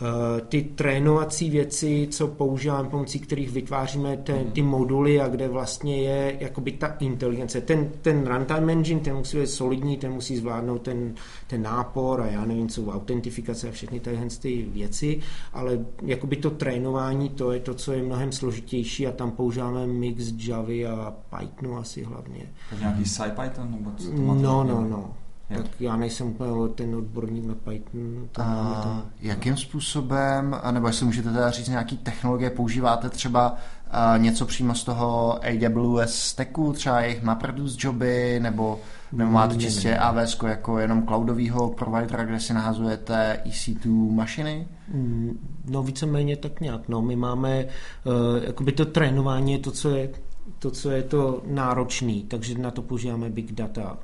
Eh, 0.00 0.40
Ty 0.40 0.62
trénovací 0.62 1.50
věci, 1.50 2.08
co 2.10 2.28
používáme, 2.28 2.88
pomocí 2.88 3.18
kterých 3.18 3.50
vytváříme 3.50 4.16
ten, 4.16 4.50
ty 4.50 4.62
moduly 4.62 5.20
a 5.20 5.28
kde 5.28 5.48
vlastně 5.48 6.02
je 6.02 6.36
jakoby 6.40 6.72
ta 6.72 6.86
inteligence. 6.86 7.60
Ten, 7.60 7.90
ten 8.02 8.26
runtime 8.26 8.72
engine, 8.72 9.00
ten 9.00 9.16
musí 9.16 9.38
být 9.38 9.46
solidní, 9.46 9.96
ten 9.96 10.12
musí 10.12 10.36
zvládnout 10.36 10.82
ten, 10.82 11.14
ten 11.46 11.62
nápor 11.62 12.20
a 12.20 12.26
já 12.26 12.44
nevím, 12.44 12.68
co 12.68 12.86
autentifikace 12.86 13.68
a 13.68 13.72
všechny 13.72 14.00
tyhle 14.00 14.26
ty 14.42 14.66
věci, 14.72 15.20
ale 15.52 15.84
jakoby 16.02 16.36
to 16.36 16.50
trénování, 16.50 17.28
to 17.28 17.52
je 17.52 17.60
to, 17.60 17.74
co 17.74 17.92
je 17.92 18.02
mnohem 18.02 18.32
složitější 18.32 19.06
a 19.06 19.12
tam 19.12 19.30
používáme 19.30 19.86
mix 19.86 20.32
Javy 20.48 20.86
a 20.86 21.14
Pythonu 21.38 21.76
asi 21.76 22.02
hlavně. 22.02 22.52
Tak 22.70 22.80
nějaký 22.80 23.04
SciPython, 23.04 23.70
nebo 23.70 23.90
co 23.96 24.10
to 24.10 24.22
máte? 24.22 24.42
No, 24.42 24.64
no, 24.64 24.84
no. 24.84 25.14
Jo. 25.50 25.62
Tak 25.62 25.80
já 25.80 25.96
nejsem 25.96 26.26
úplně 26.26 26.68
ten 26.74 26.94
odborník 26.94 27.44
na 27.44 27.54
Python. 27.54 28.28
To 28.32 28.42
A 28.42 28.80
tam. 28.84 29.02
jakým 29.20 29.56
způsobem, 29.56 30.56
nebo 30.70 30.86
jestli 30.86 31.06
můžete 31.06 31.32
teda 31.32 31.50
říct 31.50 31.68
nějaký 31.68 31.96
technologie, 31.96 32.50
používáte 32.50 33.10
třeba 33.10 33.54
a, 33.90 34.16
něco 34.16 34.46
přímo 34.46 34.74
z 34.74 34.84
toho 34.84 35.38
AWS 35.44 36.14
stacku, 36.14 36.72
třeba 36.72 37.00
jejich 37.00 37.22
MapReduce 37.22 37.76
joby, 37.80 38.38
nebo, 38.42 38.80
nebo 39.12 39.30
máte 39.30 39.54
Ne, 39.54 39.60
čistě 39.60 39.90
ne. 39.90 39.98
AWS 39.98 40.38
jako 40.46 40.78
jenom 40.78 41.06
cloudového 41.06 41.68
providera, 41.70 42.24
kde 42.24 42.40
si 42.40 42.54
nahazujete 42.54 43.40
EC2 43.46 44.12
mašiny? 44.14 44.68
Mm, 44.88 45.38
No 45.70 45.82
víceméně 45.82 46.36
tak 46.36 46.60
nějak. 46.60 46.88
No, 46.88 47.02
my 47.02 47.16
máme, 47.16 47.64
uh, 48.04 48.44
jakoby 48.46 48.72
to 48.72 48.84
trénování 48.86 49.52
je 49.52 49.58
to, 49.58 49.70
co 49.70 49.90
je 49.90 50.10
to, 50.58 50.70
co 50.70 50.90
je 50.90 51.02
to 51.02 51.42
náročný, 51.46 52.22
takže 52.22 52.58
na 52.58 52.70
to 52.70 52.82
používáme 52.82 53.30
big 53.30 53.52
data. 53.52 53.98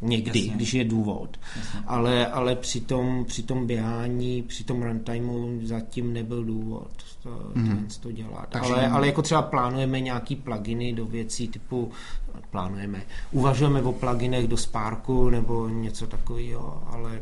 Někdy, 0.00 0.38
Jasně. 0.40 0.54
když 0.56 0.74
je 0.74 0.84
důvod. 0.84 1.36
Ale, 1.86 2.26
ale 2.26 2.56
při, 2.56 2.80
tom, 2.80 3.24
při 3.24 3.42
tom 3.42 3.66
běhání, 3.66 4.42
při 4.42 4.64
tom 4.64 4.82
runtimeu 4.82 5.60
zatím 5.66 6.12
nebyl 6.12 6.44
důvod 6.44 6.90
to, 7.22 7.30
mm. 7.54 7.88
to 8.00 8.12
dělat. 8.12 8.46
Takže- 8.48 8.72
Ale, 8.74 8.88
ale 8.88 9.06
jako 9.06 9.22
třeba 9.22 9.42
plánujeme 9.42 10.00
nějaký 10.00 10.36
pluginy 10.36 10.92
do 10.92 11.06
věcí 11.06 11.48
typu, 11.48 11.90
plánujeme, 12.50 13.02
uvažujeme 13.32 13.82
o 13.82 13.92
pluginech 13.92 14.48
do 14.48 14.56
Sparku 14.56 15.30
nebo 15.30 15.68
něco 15.68 16.06
takového, 16.06 16.82
ale 16.86 17.20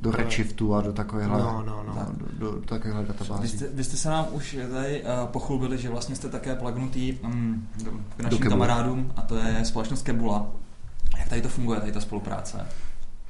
Do 0.00 0.10
Redshiftu 0.10 0.74
a 0.74 0.80
do 0.80 0.92
takovéhle, 0.92 1.38
No, 1.38 1.62
no, 1.66 1.84
no. 1.86 2.06
Do, 2.16 2.26
do, 2.38 2.52
do 2.52 2.66
takovéhle 2.66 3.02
Vy 3.02 3.08
databází. 3.08 3.48
jste, 3.48 3.68
vy 3.74 3.84
jste 3.84 3.96
se 3.96 4.08
nám 4.08 4.26
už 4.32 4.56
tady 4.72 5.02
uh, 5.02 5.08
pochlubili, 5.26 5.78
že 5.78 5.88
vlastně 5.88 6.16
jste 6.16 6.28
také 6.28 6.54
plagnutý 6.54 7.12
um, 7.24 7.68
do, 7.84 7.90
k 8.16 8.22
našim 8.22 8.38
kamarádům 8.38 9.12
a 9.16 9.22
to 9.22 9.36
je 9.36 9.64
společnost 9.64 10.02
Kebula. 10.02 10.46
Jak 11.20 11.28
tady 11.28 11.42
to 11.42 11.48
funguje, 11.48 11.80
tady 11.80 11.92
ta 11.92 12.00
spolupráce? 12.00 12.66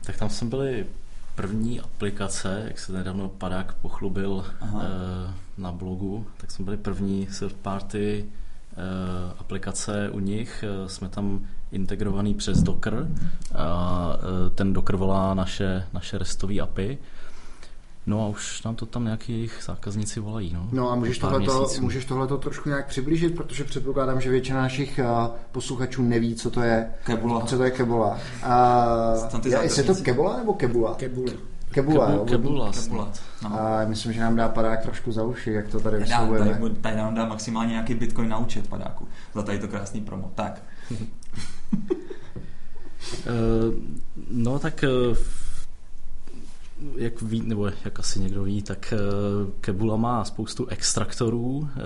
Tak 0.05 0.17
tam 0.17 0.31
jsme 0.31 0.49
byli 0.49 0.87
první 1.35 1.81
aplikace, 1.81 2.63
jak 2.69 2.79
se 2.79 2.93
nedávno 2.93 3.29
Padák 3.29 3.75
pochlubil 3.75 4.45
Aha. 4.61 4.83
eh, 4.85 5.35
na 5.59 5.73
blogu, 5.73 6.27
tak 6.37 6.51
jsme 6.51 6.65
byli 6.65 6.77
první 6.77 7.27
third 7.39 7.57
party 7.57 8.25
eh, 8.73 8.75
aplikace 9.39 10.11
u 10.11 10.19
nich. 10.19 10.65
Eh, 10.67 10.89
Jsme 10.89 11.09
tam 11.09 11.47
integrovaný 11.73 12.35
přes 12.35 12.63
Docker 12.63 13.09
a 13.55 14.13
ten 14.55 14.73
Docker 14.73 14.97
volá 14.97 15.35
naše, 15.35 15.85
naše 15.93 16.19
restové 16.19 16.61
API. 16.61 16.99
No 18.11 18.25
a 18.25 18.29
už 18.29 18.63
nám 18.63 18.75
to 18.77 18.87
tam 18.87 19.05
nějaký 19.05 19.33
jejich 19.33 19.61
zákazníci 19.67 20.21
volají. 20.21 20.53
No, 20.55 20.69
No 20.73 20.91
a 20.91 20.95
můžeš 20.95 21.19
tohleto, 21.19 21.59
měsíců. 21.59 21.83
můžeš 21.83 22.05
tohleto 22.05 22.39
trošku 22.39 22.69
nějak 22.69 22.87
přiblížit, 22.87 23.35
protože 23.35 23.65
předpokládám, 23.65 24.21
že 24.21 24.31
většina 24.31 24.63
našich 24.63 25.01
uh, 25.03 25.29
posluchačů 25.53 26.03
neví, 26.03 26.35
co 26.35 26.51
to 26.51 26.61
je 26.63 26.91
Kebula. 27.05 27.41
Co 27.47 27.57
to 27.57 27.65
je 27.65 27.71
Kebola? 27.71 28.19
A, 28.43 28.87
je, 29.45 29.59
jestli 29.63 29.83
je 29.83 29.87
to. 29.95 30.03
Kebola 30.03 30.37
nebo 30.37 30.55
Kebula? 30.55 30.95
Kebule. 30.95 31.33
Kebula, 31.71 32.07
Kebu- 32.11 32.17
jo. 32.19 32.25
Kebula. 32.25 32.73
Kebula. 32.73 33.13
No. 33.43 33.61
A 33.61 33.85
myslím, 33.85 34.13
že 34.13 34.21
nám 34.21 34.37
dá 34.37 34.49
padák 34.49 34.83
trošku 34.83 35.13
za 35.13 35.23
uši, 35.25 35.53
jak 35.53 35.69
to 35.69 35.81
tady 35.81 35.97
Dá, 35.99 36.05
vyslovujeme. 36.05 36.51
tady, 36.59 36.75
tady 36.75 36.97
nám 36.97 37.15
dá 37.15 37.25
maximálně 37.27 37.71
nějaký 37.71 37.95
bitcoin 37.95 38.29
na 38.29 38.39
účet 38.39 38.69
padáku. 38.69 39.09
Za 39.35 39.43
tady 39.43 39.59
to 39.59 39.69
krásný 39.69 40.01
promo. 40.01 40.33
Tak. 40.35 40.63
Eh, 43.27 43.31
No 44.31 44.59
tak 44.59 44.85
eh, 44.85 44.89
v- 45.15 45.40
jak 46.97 47.23
ví, 47.23 47.43
nebo 47.43 47.67
jak 47.85 47.99
asi 47.99 48.21
někdo 48.21 48.43
ví, 48.43 48.63
tak 48.63 48.93
eh, 48.93 48.97
Kebula 49.61 49.97
má 49.97 50.25
spoustu 50.25 50.67
extraktorů, 50.67 51.69
eh, 51.77 51.81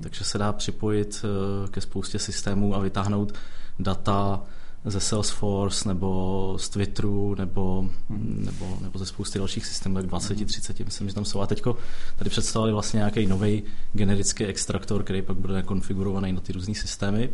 takže 0.00 0.24
se 0.24 0.38
dá 0.38 0.52
připojit 0.52 1.24
eh, 1.24 1.68
ke 1.68 1.80
spoustě 1.80 2.18
systémů 2.18 2.74
a 2.74 2.78
vytáhnout 2.78 3.32
data 3.78 4.42
ze 4.84 5.00
Salesforce 5.00 5.88
nebo 5.88 6.54
z 6.58 6.68
Twitteru 6.68 7.34
nebo, 7.38 7.90
nebo, 8.18 8.78
nebo 8.80 8.98
ze 8.98 9.06
spousty 9.06 9.38
dalších 9.38 9.66
systémů, 9.66 9.94
tak 9.94 10.06
20, 10.06 10.46
30, 10.46 10.80
myslím, 10.80 11.08
že 11.08 11.14
tam 11.14 11.24
jsou. 11.24 11.40
A 11.40 11.46
teďko 11.46 11.76
tady 12.16 12.30
představili 12.30 12.72
vlastně 12.72 12.98
nějaký 12.98 13.26
nový 13.26 13.62
generický 13.92 14.44
extraktor, 14.44 15.02
který 15.02 15.22
pak 15.22 15.36
bude 15.36 15.62
konfigurovaný 15.62 16.32
na 16.32 16.40
ty 16.40 16.52
různé 16.52 16.74
systémy. 16.74 17.30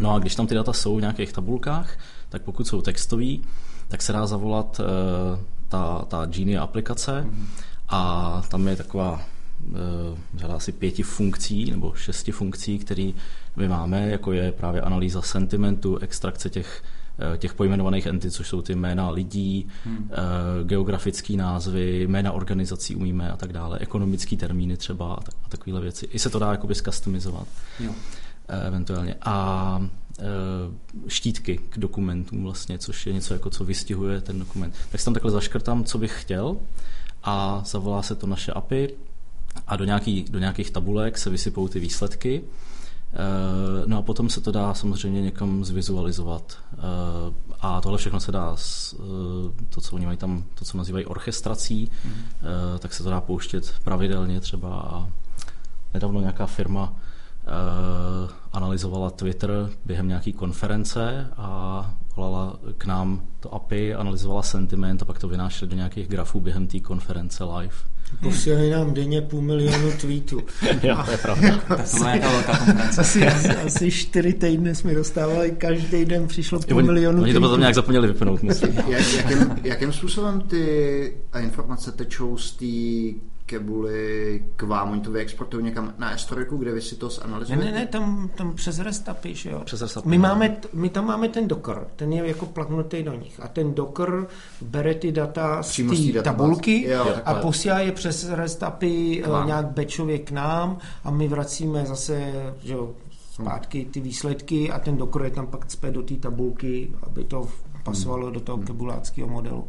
No 0.00 0.14
a 0.14 0.18
když 0.18 0.34
tam 0.34 0.46
ty 0.46 0.54
data 0.54 0.72
jsou 0.72 0.96
v 0.96 1.00
nějakých 1.00 1.32
tabulkách, 1.32 1.98
tak 2.28 2.42
pokud 2.42 2.66
jsou 2.66 2.82
textový, 2.82 3.42
tak 3.88 4.02
se 4.02 4.12
dá 4.12 4.26
zavolat 4.26 4.80
ta, 5.72 6.04
ta 6.08 6.26
Genie 6.26 6.58
aplikace 6.58 7.26
a 7.88 8.42
tam 8.48 8.68
je 8.68 8.76
taková 8.76 9.12
uh, 9.12 10.18
řada 10.34 10.54
asi 10.54 10.72
pěti 10.72 11.02
funkcí 11.02 11.70
nebo 11.70 11.94
šesti 11.94 12.32
funkcí, 12.32 12.78
které 12.78 13.12
my 13.56 13.68
máme, 13.68 14.08
jako 14.10 14.32
je 14.32 14.52
právě 14.52 14.80
analýza 14.80 15.22
sentimentu, 15.22 15.98
extrakce 15.98 16.50
těch 16.50 16.82
eh, 17.18 17.38
těch 17.38 17.54
pojmenovaných 17.54 18.06
entit, 18.06 18.32
což 18.32 18.48
jsou 18.48 18.62
ty 18.62 18.74
jména 18.74 19.10
lidí, 19.10 19.68
hmm. 19.84 20.10
geografické 20.64 21.36
názvy, 21.36 22.02
jména 22.02 22.32
organizací 22.32 22.96
umíme 22.96 23.30
a 23.30 23.36
tak 23.36 23.52
dále, 23.52 23.78
ekonomické 23.78 24.36
termíny 24.36 24.76
třeba 24.76 25.14
a, 25.14 25.20
tak, 25.20 25.34
a 25.46 25.48
takovéhle 25.48 25.80
věci. 25.80 26.06
I 26.12 26.18
se 26.18 26.30
to 26.30 26.38
dá 26.38 26.50
jakoby 26.50 26.74
zcustomizovat 26.74 27.48
Jo. 27.80 27.92
Eh, 28.52 28.66
eventuálně. 28.66 29.14
A 29.22 29.78
eh, 30.18 30.22
štítky 31.08 31.60
k 31.68 31.78
dokumentům 31.78 32.42
vlastně, 32.42 32.78
což 32.78 33.06
je 33.06 33.12
něco 33.12 33.34
jako 33.34 33.50
co 33.50 33.64
vystihuje 33.64 34.20
ten 34.20 34.38
dokument. 34.38 34.74
Tak 34.90 35.00
si 35.00 35.04
tam 35.04 35.14
takhle 35.14 35.30
zaškrtám, 35.30 35.84
co 35.84 35.98
bych 35.98 36.22
chtěl 36.22 36.56
a 37.22 37.62
zavolá 37.66 38.02
se 38.02 38.14
to 38.14 38.26
naše 38.26 38.52
API 38.52 38.94
a 39.66 39.76
do, 39.76 39.84
nějaký, 39.84 40.24
do 40.30 40.38
nějakých 40.38 40.70
tabulek 40.70 41.18
se 41.18 41.30
vysypou 41.30 41.68
ty 41.68 41.80
výsledky. 41.80 42.42
Eh, 43.12 43.86
No 43.86 43.98
a 43.98 44.02
potom 44.02 44.30
se 44.30 44.40
to 44.40 44.52
dá 44.52 44.74
samozřejmě 44.74 45.22
někam 45.22 45.64
zvizualizovat. 45.64 46.58
A 47.60 47.80
tohle 47.80 47.98
všechno 47.98 48.20
se 48.20 48.32
dá, 48.32 48.56
to, 49.68 49.80
co 49.80 49.96
oni 49.96 50.06
mají 50.06 50.18
tam, 50.18 50.44
to, 50.54 50.64
co 50.64 50.78
nazývají 50.78 51.06
orchestrací, 51.06 51.90
eh, 52.06 52.78
tak 52.78 52.94
se 52.94 53.02
to 53.02 53.10
dá 53.10 53.20
pouštět 53.20 53.74
pravidelně 53.84 54.40
třeba 54.40 54.80
a 54.80 55.08
nedávno 55.94 56.20
nějaká 56.20 56.46
firma 56.46 56.96
analyzovala 58.52 59.10
Twitter 59.10 59.70
během 59.84 60.08
nějaké 60.08 60.32
konference 60.32 61.28
a 61.36 61.94
volala 62.16 62.58
k 62.78 62.84
nám 62.86 63.22
to 63.40 63.54
API, 63.54 63.94
analyzovala 63.94 64.42
sentiment 64.42 65.02
a 65.02 65.04
pak 65.04 65.18
to 65.18 65.28
vynášeli 65.28 65.70
do 65.70 65.76
nějakých 65.76 66.08
grafů 66.08 66.40
během 66.40 66.66
té 66.66 66.80
konference 66.80 67.44
live. 67.44 67.74
Posílali 68.22 68.70
nám 68.70 68.94
denně 68.94 69.22
půl 69.22 69.42
milionu 69.42 69.92
tweetů. 70.00 70.40
jo, 70.82 71.02
to 71.04 71.10
je 71.10 71.18
pravda. 71.18 71.58
To 71.68 71.98
byla 71.98 72.14
nějaká 72.14 72.30
velká 72.30 72.56
konference. 72.56 73.00
Asi, 73.00 73.26
asi, 73.26 73.48
asi 73.48 73.90
čtyři 73.90 74.32
týdny 74.32 74.74
jsme 74.74 74.94
dostávali, 74.94 75.50
každý 75.50 76.04
den 76.04 76.26
přišlo 76.26 76.60
půl 76.60 76.76
oni, 76.76 76.86
milionu 76.86 77.22
oni 77.22 77.32
to 77.32 77.40
potom 77.40 77.60
nějak 77.60 77.74
zapomněli 77.74 78.08
vypnout, 78.08 78.42
myslím. 78.42 78.74
Jak, 78.88 79.12
jakým, 79.16 79.56
jakým 79.64 79.92
způsobem 79.92 80.40
ty 80.40 81.14
informace 81.40 81.92
tečou 81.92 82.36
z 82.36 82.52
té 82.52 82.66
kebuly 83.46 84.44
k 84.56 84.62
vám? 84.62 84.90
Oni 84.92 85.00
to 85.00 85.10
vyexportují 85.10 85.64
někam 85.64 85.94
na 85.98 86.16
S3, 86.16 86.58
kde 86.58 86.72
vy 86.72 86.80
si 86.82 86.96
to 86.96 87.06
Ne, 87.06 87.12
zanalizujete? 87.12 87.64
ne, 87.64 87.72
ne, 87.72 87.86
tam, 87.86 88.30
tam 88.34 88.54
přes 88.54 88.78
REST 88.78 89.08
API, 89.08 89.34
že 89.34 89.50
jo. 89.50 89.60
Přes 89.64 89.82
REST 89.82 89.96
API, 89.96 90.08
my, 90.08 90.18
no. 90.18 90.22
máme, 90.22 90.56
my 90.72 90.88
tam 90.88 91.06
máme 91.06 91.28
ten 91.28 91.48
Docker, 91.48 91.86
ten 91.96 92.12
je 92.12 92.26
jako 92.28 92.46
plaknutý 92.46 93.02
do 93.02 93.14
nich. 93.14 93.40
A 93.42 93.48
ten 93.48 93.74
Docker 93.74 94.26
bere 94.60 94.94
ty 94.94 95.12
data 95.12 95.62
z 95.62 95.76
té 96.12 96.22
tabulky 96.22 96.82
Jo, 96.90 97.00
a 97.02 97.20
takhle. 97.20 97.42
posílá 97.42 97.78
je 97.78 97.92
přes 97.92 98.28
REST 98.30 98.62
API 98.62 99.20
K 99.24 99.26
vám. 99.28 99.42
eh, 99.42 99.46
nějak 99.46 99.66
batchově 99.66 100.18
k 100.18 100.30
nám 100.30 100.78
a 101.04 101.10
my 101.10 101.28
vracíme 101.28 101.86
zase 101.86 102.32
že 102.64 102.72
jo, 102.72 102.90
zpátky 103.32 103.84
ty 103.84 104.00
výsledky 104.00 104.70
a 104.70 104.78
ten 104.78 104.96
Docker 104.96 105.22
je 105.22 105.30
tam 105.30 105.46
pak 105.46 105.66
cpe 105.66 105.90
do 105.90 106.02
té 106.02 106.14
tabulky, 106.14 106.92
aby 107.02 107.24
to 107.24 107.48
pasovalo 107.84 108.30
do 108.30 108.40
toho 108.40 108.58
kebuláckého 108.58 109.28
modelu. 109.28 109.68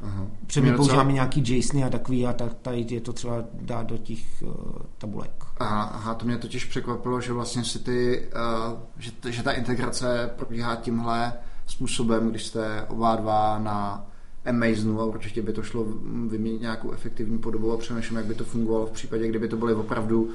Aha. 0.00 0.26
Protože 0.46 0.60
my 0.60 0.66
docela- 0.70 0.76
používáme 0.76 1.12
nějaký 1.12 1.42
JSON 1.56 1.84
a 1.84 1.90
takový 1.90 2.26
a 2.26 2.32
tak 2.32 2.54
tady 2.54 2.86
je 2.90 3.00
to 3.00 3.12
třeba 3.12 3.44
dát 3.52 3.86
do 3.86 3.98
těch 3.98 4.42
uh, 4.42 4.52
tabulek. 4.98 5.44
Aha, 5.58 5.82
aha, 5.82 6.14
to 6.14 6.26
mě 6.26 6.38
totiž 6.38 6.64
překvapilo, 6.64 7.20
že 7.20 7.32
vlastně 7.32 7.64
si 7.64 7.78
ty, 7.78 8.28
uh, 8.72 8.78
že, 8.98 9.10
že 9.28 9.42
ta 9.42 9.52
integrace 9.52 10.30
probíhá 10.36 10.76
tímhle 10.76 11.32
způsobem, 11.66 12.30
když 12.30 12.46
jste 12.46 12.82
oba 12.88 13.16
dva 13.16 13.58
na 13.58 14.06
Amazonu 14.46 15.00
a 15.00 15.04
určitě 15.04 15.42
by 15.42 15.52
to 15.52 15.62
šlo 15.62 15.86
vyměnit 16.28 16.60
nějakou 16.60 16.92
efektivní 16.92 17.38
podobu 17.38 17.72
a 17.72 17.76
přemýšlím, 17.76 18.16
jak 18.16 18.26
by 18.26 18.34
to 18.34 18.44
fungovalo 18.44 18.86
v 18.86 18.90
případě, 18.90 19.28
kdyby 19.28 19.48
to 19.48 19.56
byly 19.56 19.74
opravdu 19.74 20.22
uh, 20.22 20.30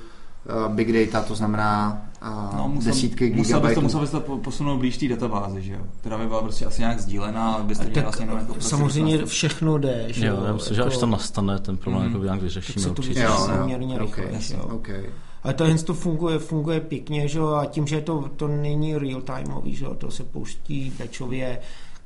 big 0.68 0.92
data, 1.12 1.28
to 1.28 1.36
znamená 1.36 2.02
uh, 2.22 2.58
No, 2.58 2.68
musel, 2.68 2.92
desítky 2.92 3.26
musel 3.30 3.40
bys 3.40 3.48
gigabajtů. 3.48 3.76
to, 3.76 3.82
musel 3.82 4.02
bys 4.02 4.10
to 4.10 4.20
po- 4.20 4.38
posunout 4.38 4.78
blíž 4.78 4.98
té 4.98 5.08
databázi, 5.08 5.62
že 5.62 5.74
jo? 5.74 5.80
Která 6.00 6.18
by 6.18 6.28
byla 6.28 6.42
prostě 6.42 6.66
asi 6.66 6.82
nějak 6.82 7.00
sdílená, 7.00 7.54
abyste 7.54 7.84
měli 7.84 7.96
Tak 7.96 8.04
vlastně 8.04 8.26
jenom 8.26 8.40
jako 8.40 8.62
samozřejmě 8.62 9.18
prostě 9.18 9.32
všechno 9.36 9.78
jde. 9.78 10.06
Že 10.08 10.26
Jo, 10.28 10.44
já 10.46 10.54
myslím, 10.54 10.76
že 10.76 10.82
až 10.84 10.94
jako- 10.94 11.00
tam 11.00 11.12
nastane 11.12 11.60
ten 11.60 11.78
problém, 11.78 12.04
Mhm. 12.04 12.12
jako 12.12 12.24
nějak 12.24 12.38
tak 12.40 12.44
vyřešíme 12.44 12.84
se 12.84 12.90
to 12.90 12.94
určitě. 13.02 13.20
vyřeší 13.20 13.34
Jo, 13.42 13.48
jo. 13.52 13.58
poměrně 13.60 13.98
rychle. 14.00 14.24
Okay, 14.26 14.42
že 14.42 14.54
jo. 14.56 14.64
okay. 14.64 15.10
Ale 15.44 15.54
tohle 15.54 15.76
to 15.76 15.94
funguje, 15.94 16.40
funguje 16.40 16.80
pěkně, 16.82 17.28
že 17.28 17.40
jo, 17.40 17.48
a 17.54 17.66
tím, 17.66 17.88
že 17.88 18.02
to, 18.02 18.30
to 18.38 18.48
není 18.48 18.98
real 18.98 19.22
timeový, 19.22 19.76
že 19.76 19.86
jo, 19.86 19.96
to 19.96 20.12
se 20.12 20.24
pouští 20.24 20.94
batchově, 21.00 21.60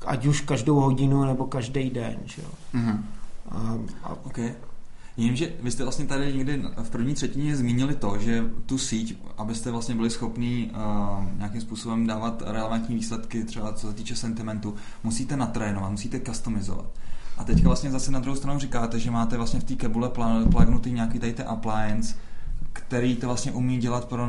ať 0.05 0.25
už 0.25 0.41
každou 0.41 0.75
hodinu 0.79 1.25
nebo 1.25 1.45
každý 1.45 1.89
den, 1.89 2.15
že 2.25 2.41
jo. 2.41 2.47
Mhm. 2.73 3.05
A, 3.51 3.77
a 4.03 4.09
OK. 4.25 4.39
Vím, 5.17 5.35
že 5.35 5.53
vy 5.63 5.71
jste 5.71 5.83
vlastně 5.83 6.05
tady 6.05 6.33
někdy 6.33 6.63
v 6.83 6.89
první 6.89 7.13
třetině 7.13 7.55
zmínili 7.55 7.95
to, 7.95 8.17
že 8.19 8.43
tu 8.65 8.77
síť, 8.77 9.17
abyste 9.37 9.71
vlastně 9.71 9.95
byli 9.95 10.09
schopní 10.09 10.71
uh, 10.71 11.37
nějakým 11.37 11.61
způsobem 11.61 12.07
dávat 12.07 12.43
relevantní 12.45 12.95
výsledky, 12.95 13.43
třeba 13.43 13.73
co 13.73 13.87
se 13.87 13.93
týče 13.93 14.15
sentimentu, 14.15 14.75
musíte 15.03 15.37
natrénovat, 15.37 15.91
musíte 15.91 16.19
customizovat. 16.19 16.85
A 17.37 17.43
teďka 17.43 17.67
vlastně 17.69 17.91
zase 17.91 18.11
na 18.11 18.19
druhou 18.19 18.35
stranu 18.37 18.59
říkáte, 18.59 18.99
že 18.99 19.11
máte 19.11 19.37
vlastně 19.37 19.59
v 19.59 19.63
té 19.63 19.75
kebule 19.75 20.09
pla- 20.09 20.49
plagnutý 20.49 20.91
nějaký 20.91 21.19
tady 21.19 21.33
ten 21.33 21.45
appliance, 21.49 22.15
který 22.73 23.15
to 23.15 23.27
vlastně 23.27 23.51
umí 23.51 23.77
dělat 23.77 24.05
pro 24.05 24.27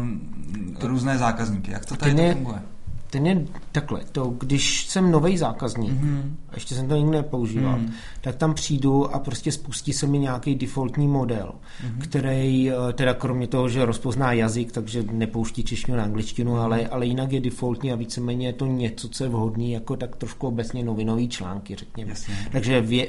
různé 0.80 1.18
zákazníky. 1.18 1.70
Jak 1.70 1.86
to 1.86 1.96
tady 1.96 2.14
to 2.14 2.20
je- 2.20 2.34
funguje? 2.34 2.62
Ten 3.10 3.26
je 3.26 3.46
takhle, 3.72 4.00
to, 4.12 4.34
když 4.38 4.86
jsem 4.86 5.10
nový 5.10 5.38
zákazník, 5.38 5.92
mm-hmm. 5.92 6.22
a 6.48 6.54
ještě 6.54 6.74
jsem 6.74 6.88
to 6.88 6.96
nikdy 6.96 7.10
nepoužíval, 7.10 7.78
mm-hmm. 7.78 7.92
tak 8.20 8.36
tam 8.36 8.54
přijdu 8.54 9.14
a 9.14 9.18
prostě 9.18 9.52
spustí 9.52 9.92
se 9.92 10.06
mi 10.06 10.18
nějaký 10.18 10.54
defaultní 10.54 11.08
model, 11.08 11.52
mm-hmm. 11.54 11.98
který, 12.02 12.70
eh, 12.70 12.92
teda 12.92 13.14
kromě 13.14 13.46
toho, 13.46 13.68
že 13.68 13.84
rozpozná 13.84 14.32
jazyk, 14.32 14.72
takže 14.72 15.04
nepouští 15.12 15.64
češtinu 15.64 15.96
na 15.96 16.04
angličtinu, 16.04 16.52
mm-hmm. 16.52 16.60
ale, 16.60 16.86
ale 16.86 17.06
jinak 17.06 17.32
je 17.32 17.40
defaultní 17.40 17.92
a 17.92 17.96
víceméně 17.96 18.46
je 18.46 18.52
to 18.52 18.66
něco, 18.66 19.08
co 19.08 19.24
je 19.24 19.30
vhodný, 19.30 19.72
jako 19.72 19.96
tak 19.96 20.16
trošku 20.16 20.46
obecně 20.46 20.84
novinový 20.84 21.28
články, 21.28 21.74
řekněme. 21.74 22.10
Jasně. 22.10 22.34
Takže 22.52 22.80
vě, 22.80 23.08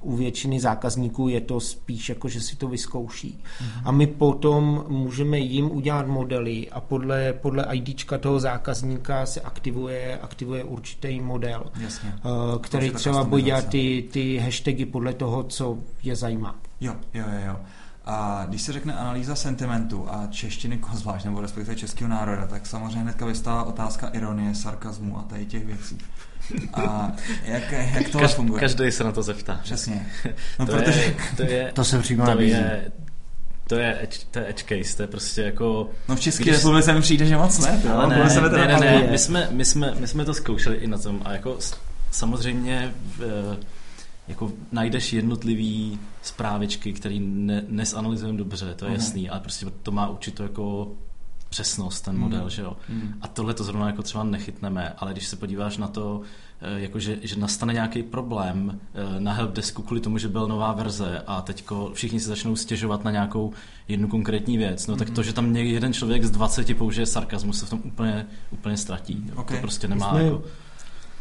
u 0.00 0.16
většiny 0.16 0.60
zákazníků 0.60 1.28
je 1.28 1.40
to 1.40 1.60
spíš 1.60 2.08
jako, 2.08 2.28
že 2.28 2.40
si 2.40 2.56
to 2.56 2.68
vyzkouší. 2.68 3.38
Mm-hmm. 3.38 3.82
A 3.84 3.92
my 3.92 4.06
potom 4.06 4.84
můžeme 4.88 5.38
jim 5.38 5.70
udělat 5.70 6.06
modely 6.06 6.70
a 6.70 6.80
podle, 6.80 7.32
podle 7.32 7.66
IDčka 7.72 8.18
toho 8.18 8.40
zákazníka 8.40 9.26
se 9.26 9.40
aktivuje, 9.40 10.18
aktivuje 10.18 10.64
určitý 10.64 11.20
model, 11.20 11.64
Jasně. 11.80 12.14
Uh, 12.24 12.60
který 12.60 12.90
třeba 12.90 13.24
bude 13.24 13.42
dělat 13.42 13.68
ty, 13.68 14.08
ty 14.12 14.36
hashtagy 14.38 14.86
podle 14.86 15.12
toho, 15.12 15.42
co 15.42 15.78
je 16.02 16.16
zajímá. 16.16 16.56
Jo, 16.80 16.96
jo, 17.14 17.24
jo, 17.32 17.46
jo. 17.46 17.56
A 18.04 18.44
když 18.48 18.62
se 18.62 18.72
řekne 18.72 18.94
analýza 18.94 19.34
sentimentu 19.34 20.06
a 20.10 20.26
češtiny 20.26 20.80
zvlášť, 20.92 21.24
nebo 21.24 21.40
respektive 21.40 21.76
českého 21.76 22.08
národa, 22.10 22.46
tak 22.46 22.66
samozřejmě 22.66 23.00
hnedka 23.00 23.26
vystává 23.26 23.64
otázka 23.64 24.08
ironie, 24.08 24.54
sarkazmu 24.54 25.18
a 25.18 25.22
tady 25.22 25.46
těch 25.46 25.66
věcí. 25.66 25.98
A 26.72 27.12
jak, 27.44 27.72
jak 27.72 28.08
to 28.08 28.18
Kaž, 28.18 28.34
funguje? 28.34 28.60
Každý 28.60 28.90
se 28.90 29.04
na 29.04 29.12
to 29.12 29.22
zeptá. 29.22 29.60
Přesně. 29.62 30.06
No, 30.58 30.66
to, 30.66 30.72
protože... 30.72 31.00
je, 31.00 31.14
to, 31.36 31.42
je, 31.42 31.72
to 31.74 31.84
se 31.84 31.98
přímo 31.98 32.24
to 32.24 32.40
je, 32.40 32.90
to 33.66 33.76
je, 33.76 34.02
edge, 34.02 34.18
to 34.30 34.38
je 34.38 34.48
edge 34.48 34.64
case, 34.68 34.96
to 34.96 35.02
je 35.02 35.06
prostě 35.06 35.42
jako... 35.42 35.90
No 36.08 36.16
v 36.16 36.20
České 36.20 36.44
když... 36.44 36.56
republice 36.56 36.92
mi 36.92 37.00
přijde, 37.00 37.26
že 37.26 37.36
moc 37.36 37.58
ne. 37.58 37.82
Ale 37.92 38.06
ne, 38.08 38.16
ne, 38.16 38.48
ne, 38.50 38.66
ne, 38.66 38.80
ne, 38.80 39.08
my 39.10 39.18
jsme, 39.18 39.48
my, 39.50 39.64
jsme, 39.64 39.94
my 40.00 40.08
jsme 40.08 40.24
to 40.24 40.34
zkoušeli 40.34 40.76
i 40.76 40.86
na 40.86 40.98
tom 40.98 41.22
a 41.24 41.32
jako 41.32 41.58
samozřejmě 42.10 42.94
v, 43.18 43.56
jako 44.28 44.52
najdeš 44.72 45.12
jednotlivý 45.12 45.98
zprávičky, 46.22 46.92
který 46.92 47.20
ne, 47.20 47.64
nesanalizujeme 47.68 48.38
dobře, 48.38 48.74
to 48.74 48.84
je 48.84 48.90
uh-huh. 48.90 48.94
jasný, 48.94 49.30
ale 49.30 49.40
prostě 49.40 49.66
to 49.82 49.90
má 49.90 50.08
určitou 50.08 50.42
jako 50.42 50.92
přesnost, 51.50 52.00
ten 52.00 52.18
model, 52.18 52.42
mm. 52.42 52.50
že 52.50 52.62
jo. 52.62 52.76
Mm. 52.88 53.14
A 53.20 53.28
tohle 53.28 53.54
to 53.54 53.64
zrovna 53.64 53.86
jako 53.86 54.02
třeba 54.02 54.24
nechytneme, 54.24 54.94
ale 54.98 55.12
když 55.12 55.26
se 55.26 55.36
podíváš 55.36 55.76
na 55.76 55.88
to, 55.88 56.20
eh, 56.60 56.80
jako 56.80 56.98
že, 56.98 57.18
že 57.22 57.36
nastane 57.36 57.72
nějaký 57.72 58.02
problém 58.02 58.80
eh, 58.94 59.20
na 59.20 59.32
helpdesku 59.32 59.82
kvůli 59.82 60.00
tomu, 60.00 60.18
že 60.18 60.28
byl 60.28 60.48
nová 60.48 60.72
verze 60.72 61.22
a 61.26 61.42
teďko 61.42 61.90
všichni 61.94 62.20
se 62.20 62.28
začnou 62.28 62.56
stěžovat 62.56 63.04
na 63.04 63.10
nějakou 63.10 63.52
jednu 63.88 64.08
konkrétní 64.08 64.58
věc, 64.58 64.86
no 64.86 64.94
mm. 64.94 64.98
tak 64.98 65.10
to, 65.10 65.22
že 65.22 65.32
tam 65.32 65.56
jeden 65.56 65.92
člověk 65.92 66.24
z 66.24 66.30
20 66.30 66.78
použije 66.78 67.06
sarkazmus, 67.06 67.60
se 67.60 67.66
v 67.66 67.70
tom 67.70 67.80
úplně, 67.84 68.26
úplně 68.50 68.76
ztratí. 68.76 69.30
Okay. 69.36 69.56
To 69.56 69.60
prostě 69.60 69.88
nemá 69.88 70.10
jsme 70.10 70.24
jako... 70.24 70.42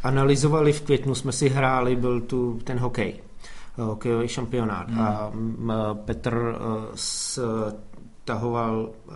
analyzovali 0.03 0.73
v 0.73 0.81
květnu, 0.81 1.15
jsme 1.15 1.31
si 1.31 1.49
hráli, 1.49 1.95
byl 1.95 2.21
tu 2.21 2.59
ten 2.63 2.79
hokej 2.79 3.21
hokejový 3.77 4.27
šampionát 4.27 4.89
mm. 4.89 4.99
a 5.71 5.93
Petr 5.93 6.55
eh, 6.55 6.91
s 6.95 7.39
stahoval 8.29 8.89
uh, 9.07 9.15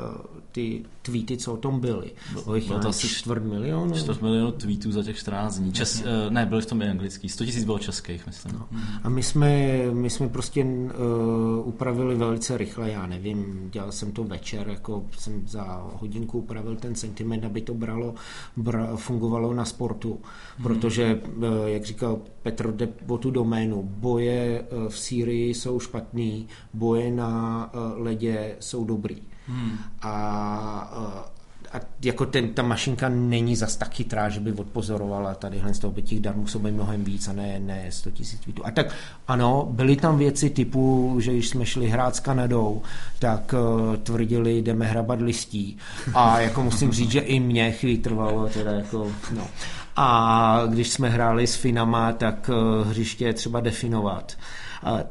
ty 0.52 0.84
tweety, 1.04 1.38
co 1.38 1.54
o 1.54 1.58
tom 1.58 1.80
byly. 1.80 2.12
Bylo 2.44 2.56
jich 2.56 2.68
to 2.68 2.88
asi 2.88 3.08
čtvrt 3.08 3.44
milionu? 3.44 3.94
Čtvrt 3.94 4.22
milionu 4.22 4.52
tweetů 4.52 4.92
za 4.92 5.04
těch 5.04 5.18
14 5.18 5.60
dní. 5.60 5.74
Čes, 5.74 6.02
uh, 6.02 6.34
ne, 6.34 6.46
byly 6.46 6.62
v 6.62 6.66
tom 6.66 6.82
i 6.82 6.90
anglický. 6.90 7.30
100 7.30 7.46
tisíc 7.46 7.64
bylo 7.64 7.80
českých, 7.80 8.28
myslím. 8.28 8.54
No. 8.54 8.68
A 9.04 9.10
my 9.10 9.24
jsme, 9.24 9.78
my 9.94 10.10
jsme 10.10 10.30
prostě 10.30 10.64
uh, 10.66 11.68
upravili 11.68 12.16
velice 12.16 12.58
rychle, 12.58 12.92
já 12.92 13.08
nevím, 13.08 13.70
dělal 13.72 13.92
jsem 13.92 14.12
to 14.12 14.24
večer, 14.24 14.68
jako 14.68 15.06
jsem 15.18 15.48
za 15.48 15.90
hodinku 15.94 16.40
upravil 16.40 16.76
ten 16.76 16.96
sentiment, 16.96 17.46
aby 17.46 17.62
to 17.62 17.74
bralo, 17.74 18.14
bra, 18.58 18.96
fungovalo 18.96 19.54
na 19.54 19.66
sportu, 19.66 20.20
hmm. 20.58 20.64
protože, 20.64 21.22
uh, 21.38 21.44
jak 21.66 21.86
říkal 21.86 22.22
Petr, 22.42 22.72
jde 22.72 22.90
o 23.08 23.18
tu 23.18 23.32
doménu. 23.32 23.84
Boje 23.84 24.62
uh, 24.62 24.90
v 24.90 24.98
Sýrii 24.98 25.54
jsou 25.54 25.80
špatný, 25.80 26.48
boje 26.74 27.12
na 27.12 27.72
uh, 27.74 28.04
ledě 28.04 28.56
jsou 28.60 28.86
dobrý. 28.86 29.33
Hmm. 29.48 29.78
A, 30.02 30.12
a 31.74 31.80
jako 32.02 32.26
ten, 32.26 32.54
ta 32.54 32.62
mašinka 32.62 33.10
není 33.10 33.56
zas 33.56 33.76
tak 33.76 33.94
chytrá, 33.94 34.30
že 34.30 34.40
by 34.40 34.54
odpozorovala 34.54 35.36
tady 35.36 35.62
z 35.72 35.80
toho 35.80 35.92
by 35.92 36.02
těch 36.02 36.20
dar 36.20 36.36
muselo 36.36 36.64
být 36.64 36.72
mnohem 36.72 37.04
víc 37.04 37.28
a 37.28 37.34
ne, 37.34 37.60
ne 37.60 37.86
100 37.90 38.12
tisíc 38.12 38.40
tweetů. 38.40 38.66
A 38.66 38.72
tak 38.72 38.96
ano, 39.28 39.68
byly 39.72 39.96
tam 39.96 40.18
věci 40.18 40.50
typu, 40.50 41.16
že 41.20 41.32
když 41.32 41.50
jsme 41.50 41.66
šli 41.66 41.90
hrát 41.90 42.16
s 42.16 42.20
Kanadou, 42.20 42.82
tak 43.20 43.54
uh, 43.54 43.96
tvrdili, 43.98 44.62
jdeme 44.62 44.86
hrabat 44.86 45.22
listí. 45.22 45.78
A 46.14 46.40
jako 46.40 46.64
musím 46.64 46.92
říct, 46.92 47.12
že 47.12 47.20
i 47.20 47.40
mě 47.40 47.72
chvíli 47.72 47.98
trvalo 47.98 48.50
teda 48.50 48.72
jako, 48.72 49.12
no. 49.36 49.48
A 49.96 50.62
když 50.70 50.90
jsme 50.90 51.10
hráli 51.10 51.48
s 51.48 51.56
Finama, 51.56 52.12
tak 52.14 52.50
uh, 52.50 52.88
hřiště 52.88 53.26
je 53.26 53.34
třeba 53.34 53.60
definovat 53.60 54.38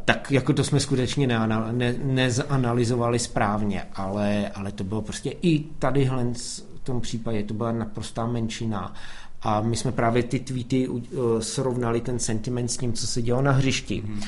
tak 0.05 0.31
jako 0.31 0.53
to 0.53 0.65
jsme 0.65 0.81
skutečně 0.81 1.27
neanal, 1.27 1.73
ne, 1.73 1.95
nezanalizovali 2.03 3.19
správně, 3.19 3.83
ale, 3.95 4.49
ale 4.55 4.73
to 4.73 4.85
bylo 4.85 5.03
prostě 5.03 5.31
i 5.43 5.65
tadyhle 5.79 6.25
v 6.35 6.85
tom 6.85 7.01
případě, 7.01 7.43
to 7.43 7.55
byla 7.55 7.73
naprostá 7.73 8.27
menšina 8.27 8.95
a 9.43 9.61
my 9.61 9.77
jsme 9.77 9.93
právě 9.93 10.23
ty 10.23 10.41
tweety 10.41 10.89
uh, 10.89 11.01
srovnali 11.41 12.01
ten 12.01 12.19
sentiment 12.19 12.71
s 12.71 12.77
tím, 12.77 12.93
co 12.93 13.07
se 13.07 13.23
dělo 13.23 13.43
na 13.43 13.53
hřišti. 13.53 14.03
Mm. 14.07 14.21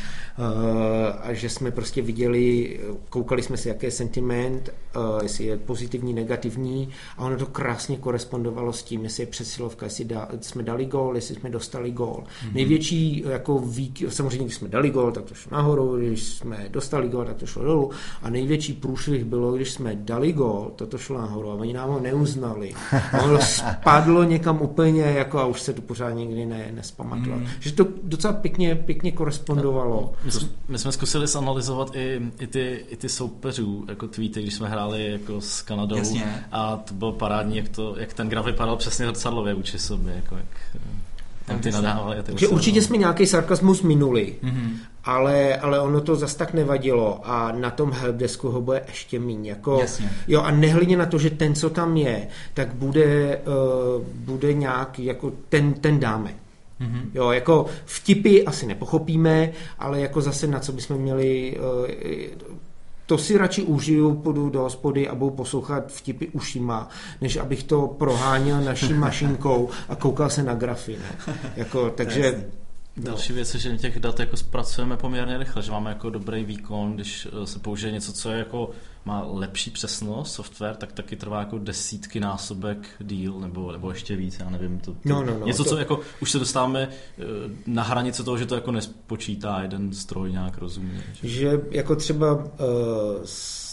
A 1.23 1.33
že 1.33 1.49
jsme 1.49 1.71
prostě 1.71 2.03
viděli, 2.03 2.81
koukali 3.09 3.43
jsme 3.43 3.57
si, 3.57 3.69
jaký 3.69 3.87
je 3.87 3.91
sentiment, 3.91 4.71
uh, 4.97 5.23
jestli 5.23 5.45
je 5.45 5.57
pozitivní, 5.57 6.13
negativní 6.13 6.89
a 7.19 7.25
ono 7.25 7.37
to 7.37 7.47
krásně 7.47 7.97
korespondovalo 7.97 8.73
s 8.73 8.83
tím, 8.83 9.05
jestli 9.05 9.23
je 9.23 9.27
přesilovka, 9.27 9.87
jestli 9.87 10.05
da, 10.05 10.29
jsme 10.41 10.63
dali 10.63 10.87
gól, 10.87 11.17
jestli 11.17 11.35
jsme 11.35 11.51
dostali 11.51 11.91
gól. 11.91 12.25
Mm. 12.45 12.55
Největší 12.55 13.25
jako 13.29 13.59
vík, 13.59 14.03
samozřejmě, 14.09 14.45
když 14.45 14.55
jsme 14.55 14.69
dali 14.69 14.91
gól, 14.91 15.13
tak 15.13 15.25
to 15.25 15.35
šlo 15.35 15.57
nahoru, 15.57 15.97
když 15.97 16.25
jsme 16.25 16.67
dostali 16.71 17.09
gól, 17.09 17.25
tak 17.25 17.37
to 17.37 17.47
šlo 17.47 17.65
dolů 17.65 17.91
a 18.23 18.31
největší 18.31 18.73
průšvih 18.73 19.25
bylo, 19.25 19.53
když 19.53 19.71
jsme 19.71 19.95
dali 19.95 20.33
gól, 20.33 20.73
to 20.77 20.87
to 20.87 20.99
šlo 20.99 21.19
nahoru 21.19 21.51
a 21.51 21.55
oni 21.55 21.73
nám 21.73 21.91
ho 21.91 22.01
neuznali. 22.01 22.73
ono 23.25 23.39
spadlo 23.43 24.25
někam 24.25 24.63
úplně 24.63 25.04
jako 25.13 25.39
a 25.39 25.47
už 25.47 25.61
se 25.61 25.73
to 25.73 25.83
pořád 25.83 26.11
nikdy 26.11 26.47
ne, 26.47 26.69
nespamatoval. 26.75 27.39
Mm. 27.39 27.47
Že 27.61 27.73
to 27.73 27.87
docela 28.03 28.33
pěkně, 28.33 28.75
pěkně 28.75 29.13
korespondovalo. 29.13 30.13
My 30.25 30.33
jsme, 30.33 30.49
my 30.69 30.79
jsme 30.79 30.93
zkusili 30.93 31.27
zanalizovat 31.27 31.97
i, 31.97 32.21
i, 32.41 32.47
ty, 32.47 32.85
i 32.89 32.97
ty 32.97 33.09
soupeřů, 33.09 33.85
jako 33.89 34.09
tweety, 34.09 34.43
když 34.43 34.55
jsme 34.55 34.69
hráli 34.69 35.11
jako 35.11 35.41
s 35.41 35.63
Kanadou 35.63 35.97
Jasně. 35.97 36.45
a 36.53 36.77
to 36.77 36.95
bylo 36.95 37.13
parádní, 37.13 37.57
jak, 37.57 37.69
to, 37.69 37.97
jak 37.99 38.15
ten 38.15 38.29
graf 38.29 38.47
vypadal 38.47 38.77
přesně 38.77 39.07
zrcadlově 39.07 39.55
vůči 39.55 39.79
sobě, 39.79 40.15
jako 40.15 40.37
jak 40.37 40.83
tam 41.47 41.59
ty 41.59 41.71
nadávali. 41.71 42.17
Že 42.37 42.49
určitě 42.49 42.83
jsme 42.83 42.97
nějaký 42.97 43.27
sarkazmus 43.27 43.83
minuli, 43.83 44.35
mm-hmm. 44.43 44.71
Ale, 45.05 45.57
ale 45.57 45.81
ono 45.81 46.01
to 46.01 46.17
zas 46.17 46.35
tak 46.35 46.53
nevadilo 46.53 47.21
a 47.25 47.53
na 47.53 47.71
tom 47.71 47.93
helpdesku 47.93 48.51
ho 48.51 48.61
bude 48.61 48.83
ještě 48.89 49.19
míň. 49.19 49.47
Jako, 49.47 49.79
Jasně. 49.81 50.11
jo, 50.29 50.41
a 50.43 50.51
nehledě 50.51 50.97
na 50.97 51.07
to, 51.07 51.19
že 51.19 51.31
ten, 51.31 51.55
co 51.55 51.71
tam 51.71 51.97
je, 51.97 52.29
tak 52.55 52.75
bude, 52.75 53.41
uh, 53.97 54.03
bude 54.07 54.53
nějak, 54.53 54.99
jako 54.99 55.33
ten, 55.49 55.73
ten 55.73 56.01
dáme. 56.01 56.35
Mm-hmm. 56.81 57.03
Jo, 57.15 57.31
jako 57.31 57.67
vtipy 57.85 58.45
asi 58.45 58.67
nepochopíme, 58.67 59.53
ale 59.79 60.01
jako 60.01 60.21
zase 60.21 60.47
na 60.47 60.61
co 60.61 60.73
bychom 60.73 60.97
měli 60.97 61.57
uh, 61.59 62.55
to 63.07 63.19
si 63.19 63.39
radši 63.39 63.63
užiju, 63.63 64.15
půjdu 64.15 64.51
do 64.51 64.61
hospody 64.61 65.09
a 65.09 65.15
budu 65.15 65.31
poslouchat 65.31 65.93
vtipy 65.93 66.27
ušima, 66.27 66.89
než 67.21 67.37
abych 67.37 67.63
to 67.63 67.87
proháněl 67.87 68.61
naší 68.61 68.95
mašinkou 68.95 69.69
a 69.89 69.97
koukal 69.97 70.31
se 70.31 70.43
na 70.43 70.55
grafy. 70.55 70.97
Ne? 70.99 71.35
Jako, 71.57 71.91
takže 71.95 72.45
No. 72.97 73.05
Další 73.05 73.33
věc 73.33 73.55
je, 73.55 73.61
že 73.61 73.79
těch 73.79 74.01
dat 74.01 74.21
jako 74.21 74.37
zpracujeme 74.37 74.97
poměrně 74.97 75.39
rychle, 75.39 75.63
že 75.63 75.73
máme 75.73 75.91
jako 75.91 76.11
dobrý 76.11 76.45
výkon, 76.45 76.95
když 76.95 77.29
eh, 77.43 77.47
se 77.47 77.59
použije 77.59 77.93
něco, 77.93 78.13
co 78.13 78.31
je 78.31 78.39
jako 78.39 78.71
má 79.05 79.27
lepší 79.27 79.71
přesnost 79.71 80.35
software, 80.35 80.77
tak 80.77 80.93
taky 80.93 81.17
trvá 81.17 81.39
jako 81.39 81.59
desítky 81.59 82.21
násobek 82.21 82.79
díl, 83.01 83.41
nebo, 83.41 83.73
nebo 83.73 83.91
ještě 83.91 84.17
víc, 84.17 84.39
já 84.39 84.51
nevím. 84.51 84.81
To, 84.81 84.93
to 84.93 84.99
no, 85.05 85.23
no, 85.23 85.39
no, 85.39 85.47
něco, 85.47 85.65
to... 85.65 85.71
co 85.71 85.79
jako 85.79 86.01
už 86.21 86.31
se 86.31 86.39
dostáváme 86.39 86.89
eh, 86.89 87.23
na 87.67 87.83
hranice 87.83 88.25
toho, 88.25 88.39
že 88.39 88.47
to 88.47 88.55
jako 88.55 88.73
nespočítá 88.73 89.63
jeden 89.63 89.93
stroj 89.93 90.33
nějak 90.33 90.59
rozumně. 90.59 91.03
Že, 91.23 91.29
že 91.29 91.61
jako 91.71 91.97
třeba 91.97 92.35
uh, 92.35 92.45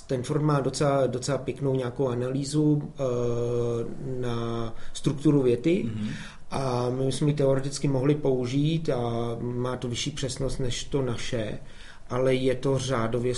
ten 0.08 0.24
Ford 0.24 0.42
má 0.42 0.60
docela, 0.60 1.08
docela 1.08 1.38
pěknou 1.38 1.76
nějakou 1.76 2.10
analýzu 2.10 2.64
uh, 2.64 2.82
na 4.22 4.74
strukturu 4.94 5.42
věty 5.42 5.86
mm-hmm 5.86 6.12
a 6.52 6.90
my 6.90 7.12
jsme 7.12 7.28
ji 7.28 7.34
teoreticky 7.34 7.88
mohli 7.88 8.16
použít 8.16 8.90
a 8.90 9.38
má 9.42 9.78
to 9.78 9.88
vyšší 9.88 10.12
přesnost 10.12 10.60
než 10.60 10.84
to 10.84 11.02
naše, 11.02 11.60
ale 12.10 12.36
je 12.36 12.56
to 12.56 12.78
řádově, 12.78 13.34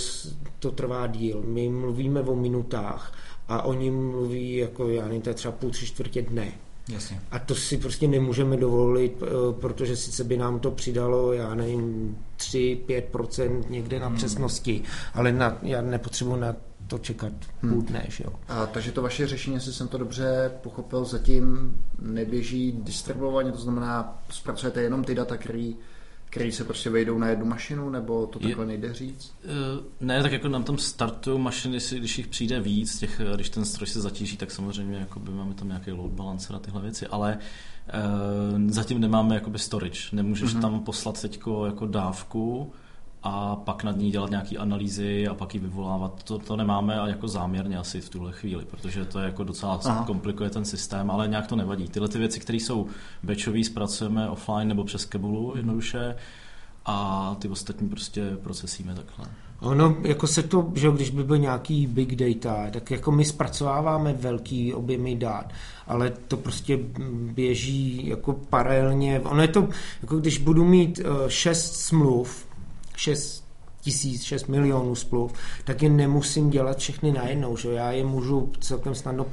to 0.58 0.70
trvá 0.70 1.06
díl. 1.06 1.42
My 1.46 1.68
mluvíme 1.68 2.20
o 2.20 2.36
minutách 2.36 3.12
a 3.48 3.62
oni 3.62 3.90
mluví 3.90 4.56
jako, 4.56 4.88
já 4.88 5.04
nevím, 5.04 5.22
to 5.22 5.30
je 5.30 5.34
třeba 5.34 5.52
půl, 5.52 5.70
tři 5.70 5.86
čtvrtě 5.86 6.22
dne. 6.22 6.52
Jasně. 6.88 7.20
A 7.30 7.38
to 7.38 7.54
si 7.54 7.78
prostě 7.78 8.08
nemůžeme 8.08 8.56
dovolit, 8.56 9.22
eh, 9.22 9.26
protože 9.60 9.96
sice 9.96 10.24
by 10.24 10.36
nám 10.36 10.60
to 10.60 10.70
přidalo, 10.70 11.32
já 11.32 11.54
nevím, 11.54 12.16
3-5% 12.36 13.64
někde 13.70 14.00
na 14.00 14.06
hmm. 14.06 14.16
přesnosti, 14.16 14.82
ale 15.14 15.32
na, 15.32 15.58
já 15.62 15.82
nepotřebuji 15.82 16.36
na 16.36 16.56
to 16.86 16.98
čekat 16.98 17.32
půl 17.60 17.82
dne, 17.82 18.06
že 18.08 18.24
jo. 18.24 18.32
A, 18.48 18.66
takže 18.66 18.92
to 18.92 19.02
vaše 19.02 19.26
řešení, 19.26 19.54
jestli 19.54 19.72
jsem 19.72 19.88
to 19.88 19.98
dobře 19.98 20.52
pochopil, 20.62 21.04
zatím 21.04 21.76
neběží 21.98 22.72
distribuovaně, 22.72 23.52
to 23.52 23.58
znamená, 23.58 24.22
zpracujete 24.30 24.82
jenom 24.82 25.04
ty 25.04 25.14
data, 25.14 25.36
který 25.36 25.76
který 26.34 26.52
se 26.52 26.64
prostě 26.64 26.90
vejdou 26.90 27.18
na 27.18 27.28
jednu 27.28 27.46
mašinu, 27.46 27.90
nebo 27.90 28.26
to 28.26 28.38
takhle 28.38 28.62
je, 28.62 28.66
nejde 28.66 28.94
říct? 28.94 29.34
Uh, 29.44 29.84
ne, 30.00 30.22
tak 30.22 30.32
jako 30.32 30.48
na 30.48 30.62
tom 30.62 30.78
startu 30.78 31.38
mašiny, 31.38 31.78
když 31.98 32.18
jich 32.18 32.26
přijde 32.26 32.60
víc, 32.60 32.98
těch, 32.98 33.20
když 33.34 33.50
ten 33.50 33.64
stroj 33.64 33.86
se 33.86 34.00
zatíží, 34.00 34.36
tak 34.36 34.50
samozřejmě 34.50 34.98
jakoby 34.98 35.30
máme 35.30 35.54
tam 35.54 35.68
nějaký 35.68 35.90
load 35.90 36.12
balancer 36.12 36.56
a 36.56 36.58
tyhle 36.58 36.82
věci, 36.82 37.06
ale 37.06 37.38
uh, 37.38 38.70
zatím 38.70 39.00
nemáme 39.00 39.34
jakoby 39.34 39.58
storage. 39.58 40.00
Nemůžeš 40.12 40.54
mm-hmm. 40.54 40.60
tam 40.60 40.80
poslat 40.80 41.20
teďko 41.20 41.66
jako 41.66 41.86
dávku, 41.86 42.72
a 43.26 43.56
pak 43.56 43.84
nad 43.84 43.96
ní 43.96 44.10
dělat 44.10 44.30
nějaké 44.30 44.56
analýzy 44.56 45.28
a 45.28 45.34
pak 45.34 45.54
ji 45.54 45.60
vyvolávat. 45.60 46.22
To, 46.22 46.38
to 46.38 46.56
nemáme 46.56 47.00
a 47.00 47.06
jako 47.06 47.28
záměrně 47.28 47.78
asi 47.78 48.00
v 48.00 48.08
tuhle 48.08 48.32
chvíli, 48.32 48.64
protože 48.64 49.04
to 49.04 49.18
je 49.18 49.24
jako 49.24 49.44
docela 49.44 49.80
Aha. 49.84 50.04
komplikuje 50.04 50.50
ten 50.50 50.64
systém, 50.64 51.10
ale 51.10 51.28
nějak 51.28 51.46
to 51.46 51.56
nevadí. 51.56 51.88
Tyhle 51.88 52.08
ty 52.08 52.18
věci, 52.18 52.40
které 52.40 52.56
jsou 52.56 52.86
batchové, 53.22 53.64
zpracujeme 53.64 54.28
offline 54.28 54.68
nebo 54.68 54.84
přes 54.84 55.04
Kebulu 55.04 55.52
jednoduše 55.56 56.16
a 56.86 57.36
ty 57.38 57.48
ostatní 57.48 57.88
prostě 57.88 58.30
procesíme 58.42 58.94
takhle. 58.94 59.26
Ono, 59.60 59.96
jako 60.02 60.26
se 60.26 60.42
to, 60.42 60.72
že 60.74 60.90
když 60.90 61.10
by 61.10 61.24
byl 61.24 61.38
nějaký 61.38 61.86
big 61.86 62.16
data, 62.16 62.70
tak 62.70 62.90
jako 62.90 63.12
my 63.12 63.24
zpracováváme 63.24 64.12
velký 64.12 64.74
objemy 64.74 65.14
dát, 65.16 65.52
ale 65.86 66.12
to 66.28 66.36
prostě 66.36 66.78
běží 67.12 68.08
jako 68.08 68.32
paralelně. 68.32 69.20
Ono 69.20 69.42
je 69.42 69.48
to, 69.48 69.68
jako 70.02 70.16
když 70.16 70.38
budu 70.38 70.64
mít 70.64 70.98
uh, 70.98 71.28
šest 71.28 71.76
smluv, 71.76 72.46
6 72.96 73.43
tisíc, 73.84 74.22
6 74.22 74.46
milionů 74.46 74.94
spluv, 74.94 75.32
tak 75.64 75.82
je 75.82 75.88
nemusím 75.88 76.50
dělat 76.50 76.78
všechny 76.78 77.12
najednou, 77.12 77.56
že 77.56 77.72
já 77.72 77.92
je 77.92 78.04
můžu 78.04 78.52
celkem 78.60 78.94
snadno 78.94 79.26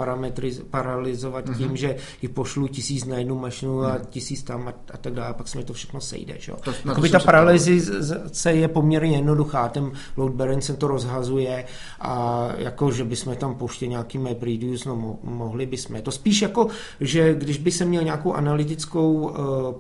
paralizovat 0.70 1.46
mm-hmm. 1.46 1.58
tím, 1.58 1.78
že 1.78 1.96
ji 2.22 2.30
pošlu 2.30 2.68
tisíc 2.68 3.06
na 3.06 3.18
jednu 3.18 3.40
mašinu 3.40 3.84
a 3.84 3.94
mhm. 3.94 4.06
tisíc 4.10 4.44
tam 4.44 4.68
a, 4.68 4.74
a 4.94 4.98
tak 4.98 5.14
dále, 5.14 5.30
a 5.30 5.34
pak 5.34 5.48
se 5.48 5.58
mi 5.58 5.64
to 5.64 5.74
všechno 5.74 6.02
sejde, 6.02 6.36
že 6.40 6.52
to, 6.64 6.74
Jakoby 6.86 7.10
ta 7.10 7.20
paralizace 7.20 8.54
je 8.54 8.68
poměrně 8.68 9.16
jednoduchá, 9.16 9.70
ten 9.70 9.92
load 10.18 10.34
balance 10.34 10.74
to 10.74 10.88
rozhazuje 10.88 11.66
a 12.00 12.48
jako, 12.58 12.92
že 12.92 13.04
bychom 13.04 13.36
tam 13.36 13.56
pouštěli 13.56 13.90
nějaký 13.90 14.18
map 14.18 14.44
reduce, 14.44 14.90
no 14.90 15.18
mohli 15.24 15.66
bychom. 15.66 16.02
To 16.02 16.12
spíš 16.12 16.42
jako, 16.42 16.68
že 17.00 17.34
když 17.34 17.58
by 17.58 17.72
se 17.72 17.86
měl 17.86 18.04
nějakou 18.04 18.34
analytickou 18.34 19.14
uh, 19.14 19.36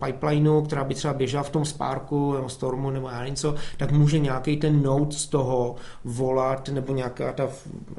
pipelineu, 0.05 0.61
která 0.61 0.84
by 0.84 0.95
třeba 0.95 1.13
běžela 1.13 1.43
v 1.43 1.49
tom 1.49 1.65
Sparku 1.65 2.34
nebo 2.34 2.49
Stormu 2.49 2.89
nebo 2.89 3.09
já 3.09 3.28
něco, 3.28 3.55
tak 3.78 3.91
může 3.91 4.19
nějaký 4.19 4.57
ten 4.62 4.84
node 4.84 5.12
z 5.12 5.26
toho 5.26 5.76
volat, 6.03 6.70
nebo 6.70 6.93
nějaká 6.93 7.34
ta, 7.34 7.47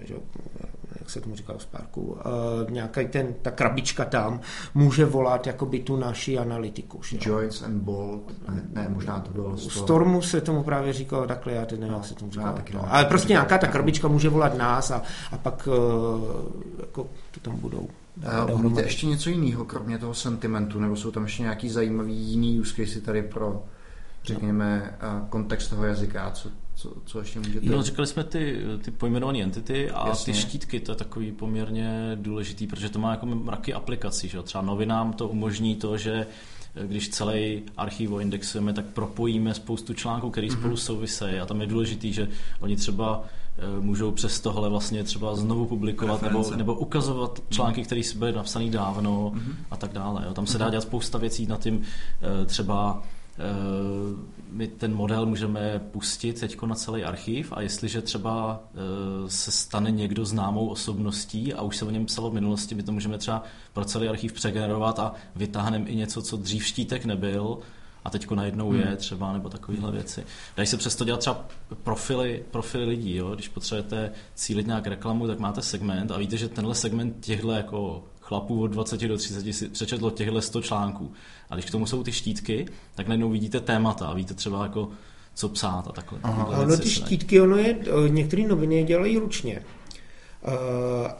že, 0.02 0.14
jak 0.98 1.10
se 1.10 1.20
tomu 1.20 1.36
říká 1.36 1.52
v 1.56 1.62
Sparku, 1.62 2.00
uh, 2.00 2.70
nějaká 2.70 3.00
ten, 3.10 3.34
ta 3.42 3.50
krabička 3.50 4.04
tam 4.04 4.40
může 4.74 5.04
volat 5.04 5.46
jakoby 5.46 5.78
tu 5.78 5.96
naši 5.96 6.38
analytiku. 6.38 7.02
Že? 7.02 7.18
Joins 7.20 7.62
and 7.62 7.82
bolt, 7.82 8.32
ne, 8.48 8.62
ne, 8.72 8.88
možná 8.88 9.20
to 9.20 9.30
bylo 9.30 9.48
toho. 9.48 9.70
Stormu 9.70 10.22
se 10.22 10.40
tomu 10.40 10.62
právě 10.62 10.92
říkalo 10.92 11.26
takhle, 11.26 11.52
já 11.52 11.66
teď 11.66 11.80
nevím, 11.80 11.92
no, 11.92 11.98
jak 11.98 12.06
se 12.06 12.14
tomu 12.14 12.30
říkalo. 12.30 12.58
No, 12.74 12.94
ale 12.94 13.04
prostě 13.04 13.32
nějaká 13.32 13.58
ta 13.58 13.66
krabička 13.66 14.08
může 14.08 14.28
volat 14.28 14.58
nás 14.58 14.90
a, 14.90 15.02
a 15.32 15.38
pak 15.38 15.68
uh, 15.68 15.74
jako 16.80 17.06
to 17.30 17.40
tam 17.40 17.56
budou. 17.56 17.88
Uh, 18.48 18.64
umíte 18.64 18.82
ještě 18.82 19.06
něco 19.06 19.30
jiného, 19.30 19.64
kromě 19.64 19.98
toho 19.98 20.14
sentimentu, 20.14 20.80
nebo 20.80 20.96
jsou 20.96 21.10
tam 21.10 21.22
ještě 21.22 21.42
nějaký 21.42 21.70
zajímavý 21.70 22.14
jiný 22.14 22.60
use 22.60 23.00
tady 23.00 23.22
pro 23.22 23.62
řekněme, 24.24 24.98
kontext 25.28 25.70
toho 25.70 25.84
jazyka, 25.84 26.30
co, 26.30 26.48
co, 26.74 26.92
co 27.04 27.18
ještě 27.18 27.38
můžete... 27.38 27.66
No, 27.66 27.82
říkali 27.82 28.08
jsme 28.08 28.24
ty, 28.24 28.62
ty 28.82 28.90
pojmenované 28.90 29.42
entity 29.42 29.90
a 29.90 30.08
Jasně. 30.08 30.32
ty 30.32 30.40
štítky, 30.40 30.80
to 30.80 30.92
je 30.92 30.96
takový 30.96 31.32
poměrně 31.32 32.12
důležitý, 32.14 32.66
protože 32.66 32.88
to 32.88 32.98
má 32.98 33.10
jako 33.10 33.26
mraky 33.26 33.74
aplikací, 33.74 34.28
že 34.28 34.42
Třeba 34.42 34.62
novinám 34.62 35.12
to 35.12 35.28
umožní 35.28 35.76
to, 35.76 35.96
že 35.96 36.26
když 36.86 37.08
celý 37.08 37.62
archiv 37.76 38.10
indexujeme, 38.20 38.72
tak 38.72 38.84
propojíme 38.84 39.54
spoustu 39.54 39.94
článků, 39.94 40.30
které 40.30 40.46
mm-hmm. 40.46 40.58
spolu 40.58 40.76
souvisejí 40.76 41.40
a 41.40 41.46
tam 41.46 41.60
je 41.60 41.66
důležitý, 41.66 42.12
že 42.12 42.28
oni 42.60 42.76
třeba 42.76 43.24
eh, 43.58 43.80
můžou 43.80 44.10
přes 44.12 44.40
tohle 44.40 44.68
vlastně 44.68 45.04
třeba 45.04 45.34
znovu 45.34 45.66
publikovat 45.66 46.22
nebo, 46.22 46.50
nebo 46.56 46.74
ukazovat 46.74 47.38
mhm. 47.38 47.46
články, 47.50 47.82
které 47.82 48.00
byly 48.16 48.32
napsané 48.32 48.70
dávno 48.70 49.32
mm-hmm. 49.34 49.54
a 49.70 49.76
tak 49.76 49.92
dále. 49.92 50.22
Jo. 50.26 50.34
Tam 50.34 50.46
se 50.46 50.58
dá 50.58 50.64
mhm. 50.64 50.70
dělat 50.70 50.82
spousta 50.82 51.18
věcí 51.18 51.46
na 51.46 51.56
tím 51.56 51.82
eh, 52.42 52.46
třeba 52.46 53.02
Eh, 53.02 53.21
my 54.52 54.68
ten 54.68 54.94
model 54.94 55.26
můžeme 55.26 55.80
pustit 55.90 56.40
teď 56.40 56.62
na 56.62 56.74
celý 56.74 57.04
archiv 57.04 57.52
a 57.52 57.60
jestliže 57.60 58.02
třeba 58.02 58.60
eh, 58.64 59.30
se 59.30 59.52
stane 59.52 59.90
někdo 59.90 60.24
známou 60.24 60.66
osobností 60.66 61.54
a 61.54 61.62
už 61.62 61.76
se 61.76 61.84
o 61.84 61.90
něm 61.90 62.06
psalo 62.06 62.30
v 62.30 62.34
minulosti, 62.34 62.74
my 62.74 62.82
to 62.82 62.92
můžeme 62.92 63.18
třeba 63.18 63.42
pro 63.72 63.84
celý 63.84 64.08
archiv 64.08 64.32
přegenerovat 64.32 64.98
a 64.98 65.14
vytáhneme 65.36 65.84
i 65.86 65.96
něco, 65.96 66.22
co 66.22 66.36
dřív 66.36 66.64
štítek 66.64 67.04
nebyl 67.04 67.58
a 68.04 68.10
teď 68.10 68.30
najednou 68.30 68.70
hmm. 68.70 68.80
je 68.80 68.96
třeba, 68.96 69.32
nebo 69.32 69.48
takovéhle 69.48 69.92
věci. 69.92 70.24
Dají 70.56 70.66
se 70.66 70.76
přesto 70.76 71.04
dělat 71.04 71.20
třeba 71.20 71.44
profily, 71.82 72.44
profily 72.50 72.84
lidí, 72.84 73.16
jo? 73.16 73.34
když 73.34 73.48
potřebujete 73.48 74.12
cílit 74.34 74.66
nějak 74.66 74.86
reklamu, 74.86 75.26
tak 75.26 75.38
máte 75.38 75.62
segment 75.62 76.10
a 76.10 76.18
víte, 76.18 76.36
že 76.36 76.48
tenhle 76.48 76.74
segment 76.74 77.16
těchto 77.20 77.52
jako 77.52 78.04
chlapů 78.32 78.62
od 78.62 78.66
20 78.66 79.00
do 79.00 79.16
30 79.16 79.52
si 79.52 79.68
přečetlo 79.68 80.10
těchto 80.10 80.40
100 80.40 80.62
článků. 80.62 81.12
A 81.50 81.54
když 81.54 81.64
k 81.64 81.70
tomu 81.70 81.86
jsou 81.86 82.02
ty 82.02 82.12
štítky, 82.12 82.66
tak 82.94 83.08
najednou 83.08 83.30
vidíte 83.30 83.60
témata 83.60 84.06
a 84.06 84.14
víte 84.14 84.34
třeba 84.34 84.62
jako 84.62 84.88
co 85.34 85.48
psát 85.48 85.88
a 85.88 85.92
takhle. 85.92 86.18
Aha. 86.22 86.46
Ono 86.46 86.76
ty 86.76 86.90
štítky, 86.90 87.40
ono 87.40 87.56
je, 87.56 87.78
některé 88.08 88.42
noviny 88.42 88.76
je 88.76 88.84
dělají 88.84 89.18
ručně. 89.18 89.62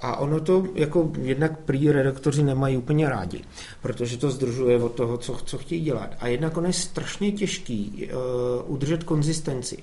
A 0.02 0.16
ono 0.16 0.40
to 0.40 0.64
jako 0.74 1.12
jednak 1.22 1.60
prý 1.60 1.92
redaktoři 1.92 2.42
nemají 2.42 2.76
úplně 2.76 3.08
rádi, 3.08 3.44
protože 3.82 4.16
to 4.16 4.30
zdržuje 4.30 4.82
od 4.82 4.94
toho, 4.94 5.18
co, 5.18 5.38
co 5.44 5.58
chtějí 5.58 5.80
dělat. 5.80 6.10
A 6.18 6.28
jednak 6.28 6.56
ono 6.56 6.66
je 6.66 6.72
strašně 6.72 7.32
těžký 7.32 8.08
uh, 8.08 8.72
udržet 8.72 9.04
konzistenci. 9.04 9.76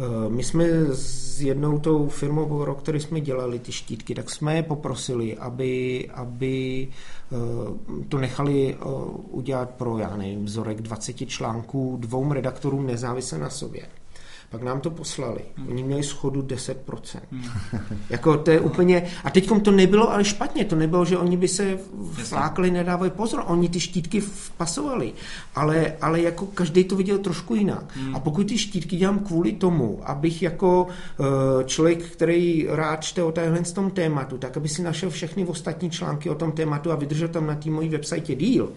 Eh, 0.00 0.28
my 0.28 0.42
jsme 0.42 0.64
s 0.92 1.40
jednou 1.40 1.78
tou 1.78 2.08
firmou, 2.08 2.46
pro 2.58 2.74
který 2.74 3.00
jsme 3.00 3.20
dělali 3.20 3.58
ty 3.58 3.72
štítky, 3.72 4.14
tak 4.14 4.30
jsme 4.30 4.56
je 4.56 4.62
poprosili, 4.62 5.36
aby, 5.36 6.08
aby 6.14 6.88
eh, 7.32 7.36
to 8.08 8.18
nechali 8.18 8.74
eh, 8.74 8.84
udělat 9.30 9.70
pro, 9.70 9.98
já 9.98 10.16
nevím, 10.16 10.44
vzorek 10.44 10.82
20 10.82 11.12
článků 11.12 11.96
dvou 12.00 12.32
redaktorům 12.32 12.86
nezávisle 12.86 13.38
na 13.38 13.50
sobě. 13.50 13.82
Pak 14.50 14.62
nám 14.62 14.80
to 14.80 14.90
poslali. 14.90 15.40
Oni 15.68 15.82
měli 15.82 16.02
schodu 16.02 16.42
10%. 16.42 16.74
Hmm. 17.30 17.44
jako 18.10 18.36
to 18.36 18.50
je 18.50 18.60
úplně... 18.60 19.06
A 19.24 19.30
teď 19.30 19.50
to 19.62 19.70
nebylo 19.70 20.12
ale 20.12 20.24
špatně. 20.24 20.64
To 20.64 20.76
nebylo, 20.76 21.04
že 21.04 21.18
oni 21.18 21.36
by 21.36 21.48
se 21.48 21.78
flákli, 22.12 22.70
nedávali 22.70 23.10
pozor. 23.10 23.44
Oni 23.46 23.68
ty 23.68 23.80
štítky 23.80 24.22
pasovali. 24.56 25.12
Ale, 25.54 25.92
ale 26.00 26.20
jako 26.20 26.46
každý 26.46 26.84
to 26.84 26.96
viděl 26.96 27.18
trošku 27.18 27.54
jinak. 27.54 27.96
Hmm. 27.96 28.16
A 28.16 28.20
pokud 28.20 28.48
ty 28.48 28.58
štítky 28.58 28.96
dělám 28.96 29.18
kvůli 29.18 29.52
tomu, 29.52 30.00
abych 30.04 30.42
jako 30.42 30.82
uh, 30.86 31.26
člověk, 31.64 32.04
který 32.04 32.66
rád 32.68 33.04
čte 33.04 33.22
o 33.22 33.32
téhle 33.32 33.62
tom 33.62 33.90
tématu, 33.90 34.38
tak 34.38 34.56
aby 34.56 34.68
si 34.68 34.82
našel 34.82 35.10
všechny 35.10 35.44
ostatní 35.46 35.90
články 35.90 36.30
o 36.30 36.34
tom 36.34 36.52
tématu 36.52 36.92
a 36.92 36.96
vydržel 36.96 37.28
tam 37.28 37.46
na 37.46 37.54
té 37.54 37.70
mojí 37.70 37.88
website 37.88 38.34
díl, 38.34 38.72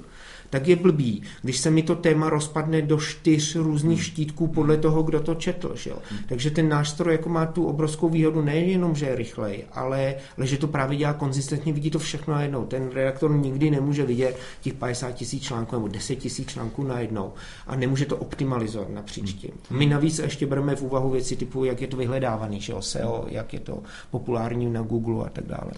tak 0.54 0.68
je 0.68 0.76
blbý, 0.76 1.22
když 1.42 1.58
se 1.58 1.70
mi 1.72 1.84
to 1.84 1.96
téma 1.96 2.30
rozpadne 2.30 2.82
do 2.82 2.98
čtyř 2.98 3.56
různých 3.56 3.98
hmm. 3.98 4.06
štítků 4.06 4.48
podle 4.48 4.78
toho, 4.78 5.04
kdo 5.04 5.20
to 5.20 5.36
četl. 5.36 5.76
Že 5.76 5.90
jo? 5.90 5.98
Hmm. 6.10 6.20
Takže 6.28 6.52
ten 6.52 6.70
nástroj 6.70 7.14
jako 7.14 7.30
má 7.30 7.46
tu 7.46 7.66
obrovskou 7.66 8.10
výhodu 8.10 8.42
nejenom, 8.42 8.96
že 8.96 9.06
je 9.06 9.16
rychlej, 9.16 9.66
ale, 9.72 10.16
ale 10.38 10.48
že 10.48 10.58
to 10.58 10.68
právě 10.68 10.98
dělá 10.98 11.14
konzistentně, 11.14 11.74
vidí 11.74 11.90
to 11.90 12.00
všechno 12.00 12.34
najednou. 12.34 12.66
Ten 12.66 12.90
redaktor 12.94 13.32
nikdy 13.36 13.72
nemůže 13.72 14.06
vidět 14.06 14.38
těch 14.62 14.74
50 14.74 15.12
tisíc 15.12 15.44
článků 15.44 15.76
nebo 15.76 15.88
10 15.88 16.16
tisíc 16.16 16.48
článků 16.48 16.84
najednou 16.84 17.34
a 17.68 17.76
nemůže 17.76 18.06
to 18.06 18.18
optimalizovat 18.18 18.90
napříč 18.90 19.32
hmm. 19.32 19.40
tím. 19.40 19.52
My 19.70 19.86
navíc 19.86 20.20
ještě 20.20 20.46
bereme 20.46 20.76
v 20.76 20.82
úvahu 20.82 21.10
věci 21.10 21.36
typu, 21.36 21.66
jak 21.66 21.82
je 21.82 21.88
to 21.88 21.98
vyhledávaný, 21.98 22.62
že 22.62 22.74
jo? 22.74 22.82
SEO, 22.82 23.26
jak 23.28 23.54
je 23.54 23.60
to 23.60 23.84
populární 24.12 24.70
na 24.70 24.82
Google 24.82 25.26
a 25.26 25.30
tak 25.30 25.46
dále. 25.46 25.72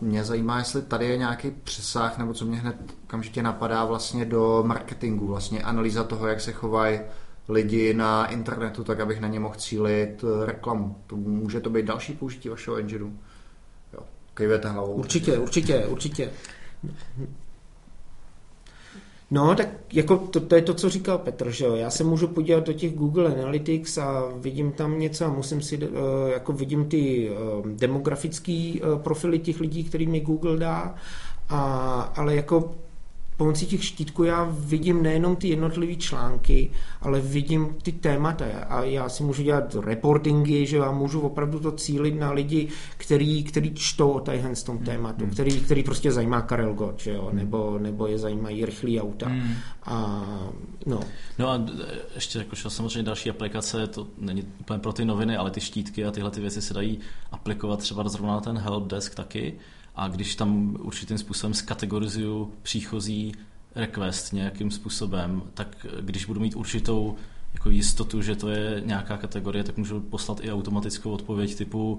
Mě 0.00 0.24
zajímá, 0.24 0.58
jestli 0.58 0.82
tady 0.82 1.06
je 1.06 1.16
nějaký 1.16 1.50
přesah, 1.50 2.18
nebo 2.18 2.34
co 2.34 2.44
mě 2.44 2.56
hned 2.56 2.76
okamžitě 3.04 3.42
napadá 3.42 3.84
vlastně 3.84 4.24
do 4.24 4.62
marketingu, 4.66 5.26
vlastně 5.26 5.62
analýza 5.62 6.04
toho, 6.04 6.26
jak 6.26 6.40
se 6.40 6.52
chovají 6.52 7.00
lidi 7.48 7.94
na 7.94 8.26
internetu, 8.26 8.84
tak 8.84 9.00
abych 9.00 9.20
na 9.20 9.28
ně 9.28 9.40
mohl 9.40 9.54
cílit 9.54 10.24
eh, 10.24 10.46
reklamu. 10.46 10.96
To 11.06 11.16
může 11.16 11.60
to 11.60 11.70
být 11.70 11.86
další 11.86 12.12
použití 12.12 12.48
vašeho 12.48 12.76
engineu? 12.76 13.12
Jo, 13.92 14.58
hlavou. 14.64 14.92
Určitě, 14.92 15.38
určitě, 15.38 15.86
určitě. 15.86 16.30
No, 19.30 19.54
tak 19.54 19.68
jako 19.92 20.16
to, 20.16 20.40
to 20.40 20.54
je 20.54 20.62
to, 20.62 20.74
co 20.74 20.88
říkal 20.88 21.18
Petr, 21.18 21.50
že 21.50 21.64
jo. 21.64 21.74
Já 21.74 21.90
se 21.90 22.04
můžu 22.04 22.28
podívat 22.28 22.66
do 22.66 22.72
těch 22.72 22.94
Google 22.94 23.34
Analytics 23.34 23.98
a 23.98 24.32
vidím 24.36 24.72
tam 24.72 24.98
něco 24.98 25.24
a 25.24 25.28
musím 25.28 25.62
si, 25.62 25.76
uh, 25.76 25.92
jako 26.32 26.52
vidím 26.52 26.88
ty 26.88 27.30
uh, 27.30 27.66
demografické 27.68 28.72
uh, 28.82 28.98
profily 28.98 29.38
těch 29.38 29.60
lidí, 29.60 29.84
který 29.84 30.06
mi 30.06 30.20
Google 30.20 30.56
dá, 30.56 30.94
a, 31.48 32.00
ale 32.16 32.34
jako 32.34 32.74
pomocí 33.38 33.66
těch 33.66 33.84
štítků 33.84 34.24
já 34.24 34.48
vidím 34.50 35.02
nejenom 35.02 35.36
ty 35.36 35.48
jednotlivé 35.48 35.94
články, 35.94 36.70
ale 37.00 37.20
vidím 37.20 37.76
ty 37.82 37.92
témata 37.92 38.44
a 38.68 38.82
já 38.82 39.08
si 39.08 39.22
můžu 39.22 39.42
dělat 39.42 39.76
reportingy, 39.80 40.66
že 40.66 40.76
já 40.76 40.90
můžu 40.90 41.20
opravdu 41.20 41.60
to 41.60 41.72
cílit 41.72 42.18
na 42.18 42.30
lidi, 42.30 42.68
který, 42.96 43.44
který 43.44 43.74
čtou 43.74 44.10
o 44.10 44.20
tajhen 44.20 44.56
z 44.56 44.62
tom 44.62 44.76
hmm. 44.76 44.84
tématu, 44.84 45.24
hmm. 45.24 45.32
který, 45.32 45.60
který 45.60 45.82
prostě 45.82 46.12
zajímá 46.12 46.40
Karel 46.40 46.74
Gott, 46.74 47.00
že 47.00 47.10
jo, 47.10 47.26
hmm. 47.26 47.38
nebo, 47.38 47.78
nebo 47.78 48.06
je 48.06 48.18
zajímají 48.18 48.64
rychlý 48.64 49.00
auta. 49.00 49.28
Hmm. 49.28 49.54
A, 49.84 50.26
no. 50.86 51.00
no 51.38 51.48
a 51.48 51.66
ještě 52.14 52.38
jako 52.38 52.56
samozřejmě 52.56 53.02
další 53.02 53.30
aplikace, 53.30 53.86
to 53.86 54.06
není 54.18 54.42
úplně 54.60 54.78
pro 54.78 54.92
ty 54.92 55.04
noviny, 55.04 55.36
ale 55.36 55.50
ty 55.50 55.60
štítky 55.60 56.04
a 56.04 56.10
tyhle 56.10 56.30
ty 56.30 56.40
věci 56.40 56.62
se 56.62 56.74
dají 56.74 56.98
aplikovat 57.32 57.78
třeba 57.78 58.08
zrovna 58.08 58.32
na 58.32 58.40
ten 58.40 58.58
helpdesk 58.58 59.14
taky 59.14 59.54
a 59.98 60.08
když 60.08 60.36
tam 60.36 60.76
určitým 60.80 61.18
způsobem 61.18 61.54
skategorizuju 61.54 62.52
příchozí 62.62 63.34
request 63.74 64.32
nějakým 64.32 64.70
způsobem, 64.70 65.42
tak 65.54 65.86
když 66.00 66.24
budu 66.24 66.40
mít 66.40 66.56
určitou 66.56 67.16
jako 67.54 67.70
jistotu, 67.70 68.22
že 68.22 68.36
to 68.36 68.48
je 68.48 68.82
nějaká 68.84 69.16
kategorie, 69.16 69.64
tak 69.64 69.76
můžu 69.76 70.00
poslat 70.00 70.44
i 70.44 70.52
automatickou 70.52 71.10
odpověď 71.10 71.54
typu 71.54 71.98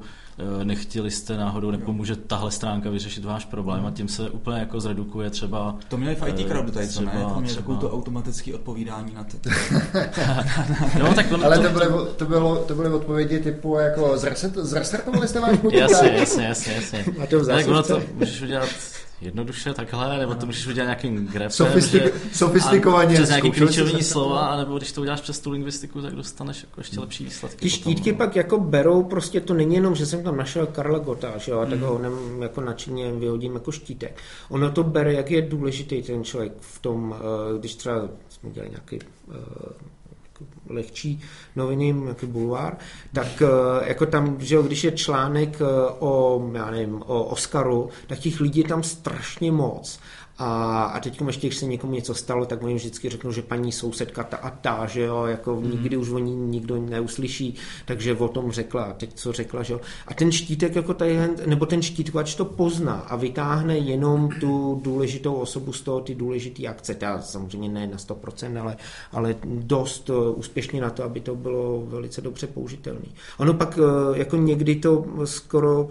eh, 0.62 0.66
nechtěli 0.66 1.12
jste 1.12 1.38
náhodou, 1.38 1.72
nepomůže 1.72 2.16
tahle 2.16 2.52
stránka 2.52 2.90
vyřešit 2.90 3.26
váš 3.26 3.46
problém 3.46 3.86
a 3.86 3.92
tím 3.92 4.08
se 4.08 4.30
úplně 4.30 4.60
jako 4.60 4.80
zredukuje 4.80 5.30
třeba... 5.30 5.76
To 5.88 5.98
měli 5.98 6.16
v 6.16 6.28
IT 6.28 6.48
Crowdu 6.48 6.72
tady, 6.72 6.88
třeba, 6.88 7.14
ne? 7.14 7.20
Jako 7.20 7.40
měli 7.40 7.56
takovou 7.56 7.78
to 7.78 7.92
automatické 7.92 8.56
odpovídání 8.56 9.14
na 9.14 9.24
ty. 9.24 9.38
no, 11.00 11.14
tak 11.14 11.32
on, 11.32 11.46
Ale 11.46 11.58
to, 11.58 11.64
to, 11.64 11.70
byly, 11.70 11.86
to, 12.16 12.26
bylo, 12.26 12.56
to 12.56 12.76
byly 12.76 12.90
odpovědi 12.90 13.40
typu 13.40 13.76
jako 13.76 14.18
zrestartovali 14.62 15.28
jste 15.28 15.40
váš 15.40 15.58
počítač? 15.62 15.92
Jasně, 15.92 16.10
jasně, 16.10 16.44
jasně, 16.44 16.74
jasně. 16.74 17.06
A 17.24 17.28
to 17.28 17.46
tak 17.46 17.68
ono 17.68 17.84
to 17.84 18.02
můžeš 18.16 18.42
udělat 18.42 18.70
jednoduše 19.22 19.74
takhle, 19.74 20.20
nebo 20.20 20.36
to 20.36 20.46
můžeš 20.46 20.68
udělat 20.68 20.86
nějakým 20.86 21.28
grafem, 21.28 21.50
Sofistik, 21.50 22.04
že, 22.04 22.12
sofistikovaně. 22.34 23.14
Přes 23.14 23.30
nějaký 23.30 23.52
klíčový 23.52 24.04
slova, 24.04 24.58
nebo 24.58 24.78
když 24.78 24.92
to 24.92 25.02
uděláš 25.02 25.22
přes 25.22 25.40
tu 25.40 25.52
lingvistiku, 25.52 26.02
tak 26.02 26.16
dostaneš 26.16 26.64
jako 26.64 26.82
ještě 26.82 27.00
lepší 27.00 27.24
výsledky. 27.24 27.62
Ty 27.62 27.70
štítky 27.70 28.14
pak 28.14 28.36
jako 28.36 28.60
berou, 28.60 29.04
prostě 29.04 29.42
to 29.42 29.54
není 29.54 29.76
jenom, 29.76 29.96
že 29.96 30.06
jsem 30.06 30.24
tam 30.24 30.38
našel 30.38 30.66
Karla 30.68 31.00
Gota, 31.00 31.38
že 31.38 31.52
jo, 31.52 31.60
a 31.60 31.66
tak 31.66 31.80
ho 31.80 31.96
mm. 31.96 32.02
nem, 32.02 32.42
jako 32.42 32.62
nadšeně 32.62 33.12
vyhodím 33.12 33.54
jako 33.54 33.72
štítek. 33.72 34.18
Ono 34.50 34.72
to 34.72 34.84
bere, 34.84 35.14
jak 35.14 35.32
je 35.32 35.42
důležitý 35.42 36.02
ten 36.02 36.24
člověk 36.24 36.54
v 36.60 36.80
tom, 36.80 37.16
eh, 37.18 37.60
když 37.60 37.76
třeba 37.76 38.10
jsme 38.30 38.50
dělali 38.50 38.70
nějaký 38.70 39.00
eh, 39.32 39.90
lehčí 40.70 41.22
noviny, 41.56 41.96
jako 42.08 42.28
bulvár, 42.28 42.78
tak 43.14 43.42
eh, 43.42 43.90
jako 43.90 44.06
tam, 44.06 44.36
že 44.40 44.56
jo, 44.56 44.62
když 44.62 44.84
je 44.84 44.92
článek 44.92 45.62
eh, 45.62 45.92
o, 46.00 46.42
já 46.54 46.72
nevím, 46.72 47.04
o 47.06 47.24
Oscaru, 47.24 47.90
tak 48.08 48.20
těch 48.20 48.40
lidí 48.40 48.60
je 48.60 48.68
tam 48.68 48.84
strašně 48.84 49.52
moc. 49.52 50.00
A, 50.40 50.84
a 50.84 51.00
teď 51.00 51.22
ještě, 51.28 51.48
když 51.48 51.58
se 51.58 51.66
někomu 51.66 51.94
něco 51.94 52.14
stalo, 52.14 52.46
tak 52.46 52.64
oni 52.64 52.76
vždycky 52.76 53.10
řeknou, 53.10 53.32
že 53.32 53.42
paní 53.42 53.72
sousedka 53.72 54.24
ta 54.24 54.38
a 54.38 54.50
ta, 54.50 54.86
že 54.86 55.02
jo, 55.02 55.26
jako 55.26 55.56
mm. 55.56 55.72
nikdy 55.72 55.98
už 55.98 56.10
o 56.10 56.20
ní 56.20 56.36
nikdo 56.36 56.82
neuslyší, 56.82 57.56
takže 57.86 58.16
o 58.16 58.28
tom 58.28 58.52
řekla. 58.52 58.84
A 58.84 58.94
teď 58.94 59.14
co 59.14 59.32
řekla, 59.32 59.64
že 59.64 59.74
jo. 59.74 59.82
A 60.08 60.14
ten 60.14 60.32
štítek 60.32 60.76
jako 60.76 60.94
tady, 60.94 61.20
nebo 61.46 61.66
ten 61.66 61.82
štítkovač 61.82 62.36
to 62.36 62.46
pozná 62.46 62.94
a 62.94 63.16
vytáhne 63.16 63.78
jenom 63.78 64.30
tu 64.40 64.82
důležitou 64.84 65.34
osobu 65.34 65.74
z 65.74 65.82
toho, 65.82 66.00
ty 66.00 66.16
důležité 66.16 66.68
akce. 66.68 66.96
Ta 66.96 67.22
samozřejmě 67.22 67.70
ne 67.70 67.88
na 67.88 67.98
100%, 67.98 68.62
ale, 68.62 68.78
ale 69.12 69.36
dost 69.44 70.10
uh, 70.10 70.40
úspěšně 70.40 70.82
na 70.82 70.90
to, 70.90 71.04
aby 71.04 71.20
to 71.20 71.36
bylo 71.36 71.84
velice 71.86 72.22
dobře 72.22 72.48
použitelné. 72.48 73.06
Ono 73.38 73.54
pak 73.54 73.78
uh, 73.78 74.18
jako 74.18 74.38
někdy 74.38 74.76
to 74.76 75.06
skoro 75.26 75.84
uh, 75.84 75.90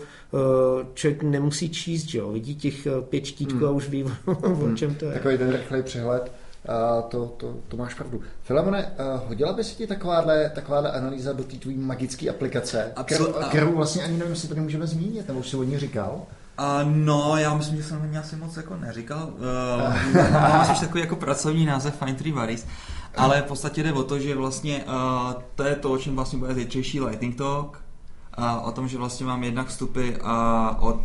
člověk 0.95 1.23
nemusí 1.23 1.71
číst, 1.71 2.05
že 2.05 2.19
jo. 2.19 2.33
Vidí 2.33 2.55
těch 2.55 2.87
pět 3.09 3.25
štítků 3.25 3.59
hmm. 3.59 3.69
a 3.69 3.71
už 3.71 3.89
ví, 3.89 4.05
o 4.73 4.75
čem 4.75 4.95
to 4.95 5.05
je. 5.05 5.13
Takový 5.13 5.39
ten 5.39 5.53
rychlej 5.53 5.83
přehled. 5.83 6.33
A 6.69 7.03
to, 7.03 7.27
to, 7.27 7.55
to 7.69 7.77
máš 7.77 7.95
pravdu. 7.95 8.21
Filemone, 8.43 8.93
hodila 9.27 9.53
by 9.53 9.65
se 9.65 9.75
ti 9.75 9.87
takováhle, 9.87 10.51
takováhle 10.55 10.93
analýza 10.93 11.33
do 11.33 11.45
té 11.45 11.57
tvojí 11.57 11.77
magické 11.77 12.31
aplikace, 12.31 12.93
kterou, 13.05 13.33
kterou 13.49 13.77
vlastně 13.77 14.03
ani 14.03 14.19
nevím, 14.19 14.33
jestli 14.33 14.49
to 14.49 14.55
nemůžeme 14.55 14.87
zmínit, 14.87 15.29
nebo 15.29 15.41
už 15.41 15.49
si 15.49 15.57
o 15.57 15.63
ní 15.63 15.79
říkal? 15.79 16.23
Uh, 16.59 16.93
no, 16.93 17.37
já 17.37 17.55
myslím, 17.55 17.77
že 17.77 17.83
jsem 17.83 18.03
ani 18.03 18.19
asi 18.19 18.37
moc 18.37 18.57
jako 18.57 18.77
neříkal. 18.77 19.31
Uh, 20.15 20.23
mám 20.33 20.77
takový 20.81 21.01
jako 21.01 21.17
pracovní 21.17 21.67
název 21.67 21.97
Fine 21.99 22.15
Tree 22.15 22.33
Varies, 22.33 22.67
ale 23.17 23.43
v 23.43 23.45
podstatě 23.45 23.83
jde 23.83 23.93
o 23.93 24.03
to, 24.03 24.19
že 24.19 24.35
vlastně 24.35 24.85
uh, 24.85 25.33
to 25.55 25.65
je 25.65 25.77
to, 25.77 25.93
o 25.93 25.99
čem 25.99 26.17
vlastně 26.17 26.39
bude 26.39 26.55
zítřejší 26.55 27.01
Lightning 27.01 27.37
Talk, 27.37 27.83
uh, 28.39 28.69
o 28.69 28.73
tom, 28.73 28.89
že 28.89 28.99
vlastně 28.99 29.27
mám 29.27 29.45
jednak 29.45 29.67
vstupy 29.67 30.11
uh, 30.11 30.89
od 30.89 31.01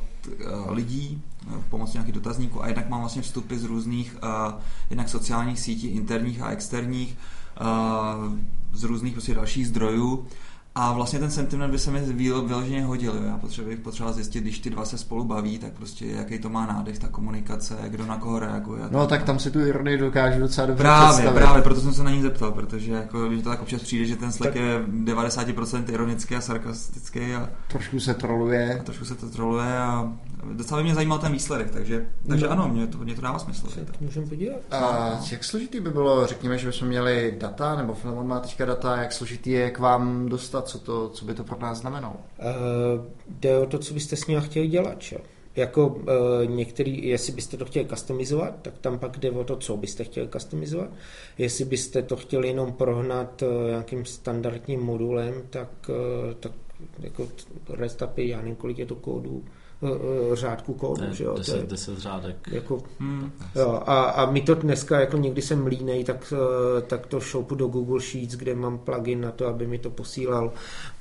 lidí, 0.67 1.21
pomocí 1.69 1.93
nějakých 1.93 2.13
dotazníků 2.13 2.63
a 2.63 2.67
jednak 2.67 2.89
mám 2.89 2.99
vlastně 2.99 3.21
vstupy 3.21 3.55
z 3.55 3.63
různých 3.63 4.17
uh, 4.24 4.53
jednak 4.89 5.09
sociálních 5.09 5.59
sítí, 5.59 5.88
interních 5.88 6.41
a 6.41 6.49
externích, 6.49 7.17
uh, 7.61 8.38
z 8.74 8.84
různých 8.84 9.13
prostě 9.13 9.34
dalších 9.34 9.67
zdrojů 9.67 10.28
a 10.76 10.93
vlastně 10.93 11.19
ten 11.19 11.32
sentiment 11.32 11.71
by 11.71 11.80
se 11.80 11.91
mi 11.91 11.99
vyloženě 11.99 12.84
hodil. 12.86 13.15
Já 13.26 13.38
potřebuji 13.38 13.78
potřeba 13.78 14.11
zjistit, 14.11 14.41
když 14.41 14.59
ty 14.59 14.69
dva 14.69 14.86
se 14.86 14.97
spolu 14.97 15.24
baví, 15.24 15.57
tak 15.57 15.74
prostě 15.74 16.05
jaký 16.05 16.39
to 16.39 16.49
má 16.49 16.65
nádech, 16.65 16.99
ta 16.99 17.07
komunikace, 17.07 17.78
kdo 17.88 18.05
na 18.05 18.17
koho 18.17 18.39
reaguje. 18.39 18.84
No 18.91 19.07
tak 19.07 19.24
tam 19.24 19.39
si 19.39 19.51
tu 19.51 19.59
ironii 19.59 19.97
dokážu 19.97 20.39
docela 20.39 20.67
dobře 20.67 20.84
Právě, 20.84 21.09
představit. 21.09 21.39
právě, 21.39 21.61
proto 21.61 21.82
jsem 21.82 21.93
se 21.93 22.03
na 22.03 22.11
ní 22.11 22.21
zeptal, 22.21 22.51
protože 22.51 22.91
jako, 22.91 23.34
že 23.36 23.41
to 23.41 23.49
tak 23.49 23.61
občas 23.61 23.82
přijde, 23.82 24.05
že 24.05 24.15
ten 24.15 24.32
tak... 24.32 24.55
je 24.55 24.80
90% 24.88 25.84
ironický 25.93 26.36
a 26.36 26.41
sarkastický. 26.41 27.36
A, 27.36 27.49
trošku 27.67 27.99
se 27.99 28.13
troluje. 28.13 28.80
A 28.80 28.84
trošku 28.84 29.05
se 29.05 29.15
to 29.15 29.30
troluje 29.30 29.78
a 29.78 30.13
docela 30.53 30.79
by 30.79 30.83
mě 30.83 30.95
zajímal 30.95 31.19
ten 31.19 31.31
výsledek, 31.31 31.71
takže, 31.71 32.07
takže 32.27 32.45
no. 32.45 32.51
ano, 32.51 32.67
mě 32.67 32.87
to, 32.87 32.97
mě 32.97 33.15
to 33.15 33.21
dává 33.21 33.39
smysl. 33.39 33.67
Můžeme 34.01 34.27
podívat. 34.27 34.57
A 34.71 35.19
jak 35.31 35.43
složitý 35.43 35.79
by 35.79 35.89
bylo, 35.89 36.27
řekněme, 36.27 36.57
že 36.57 36.67
bychom 36.67 36.87
měli 36.87 37.35
data, 37.39 37.75
nebo 37.75 37.93
Filemon 37.93 38.27
má 38.27 38.39
teďka 38.39 38.65
data, 38.65 38.97
jak 38.97 39.13
složitý 39.13 39.49
je 39.49 39.71
k 39.71 39.79
vám 39.79 40.29
dostat, 40.29 40.67
co, 40.67 40.79
to, 40.79 41.09
co 41.09 41.25
by 41.25 41.33
to 41.33 41.43
pro 41.43 41.59
nás 41.59 41.77
znamenalo? 41.77 42.15
Uh, 42.39 43.05
jde 43.27 43.57
o 43.57 43.65
to, 43.65 43.79
co 43.79 43.93
byste 43.93 44.15
s 44.15 44.27
ním 44.27 44.41
chtěli 44.41 44.67
dělat, 44.67 44.99
čo? 44.99 45.17
Jako 45.55 45.87
uh, 45.87 46.03
některý, 46.45 47.07
jestli 47.07 47.33
byste 47.33 47.57
to 47.57 47.65
chtěli 47.65 47.87
customizovat, 47.87 48.53
tak 48.61 48.77
tam 48.77 48.99
pak 48.99 49.17
jde 49.17 49.31
o 49.31 49.43
to, 49.43 49.55
co 49.55 49.77
byste 49.77 50.03
chtěli 50.03 50.29
customizovat. 50.29 50.89
Jestli 51.37 51.65
byste 51.65 52.01
to 52.01 52.15
chtěli 52.15 52.47
jenom 52.47 52.73
prohnat 52.73 53.41
uh, 53.41 53.67
nějakým 53.67 54.05
standardním 54.05 54.81
modulem, 54.81 55.33
tak, 55.49 55.69
uh, 55.89 56.33
tak 56.33 56.51
jako 56.99 57.27
REST 57.69 58.01
API, 58.01 58.27
já 58.27 58.37
nevím, 58.37 58.55
kolik 58.55 58.77
je 58.77 58.85
to 58.85 58.95
kódu, 58.95 59.43
Eh, 59.84 60.36
řádku 60.36 60.73
kódu. 60.73 61.01
Ne, 61.01 61.13
že 61.13 61.23
jo? 61.23 61.34
10, 61.38 61.57
je, 61.57 61.63
10 61.63 61.99
řádek. 61.99 62.36
Jako, 62.51 62.84
hmm. 62.99 63.31
jo, 63.55 63.81
a, 63.86 64.03
a 64.03 64.31
my 64.31 64.41
to 64.41 64.55
dneska, 64.55 64.99
jako 64.99 65.17
někdy 65.17 65.41
jsem 65.41 65.67
línej, 65.67 66.03
tak, 66.03 66.34
eh, 66.77 66.81
tak 66.81 67.07
to 67.07 67.19
šoupu 67.19 67.55
do 67.55 67.67
Google 67.67 68.01
Sheets, 68.01 68.36
kde 68.36 68.55
mám 68.55 68.77
plugin 68.77 69.21
na 69.21 69.31
to, 69.31 69.47
aby 69.47 69.67
mi 69.67 69.79
to 69.79 69.89
posílal, 69.89 70.51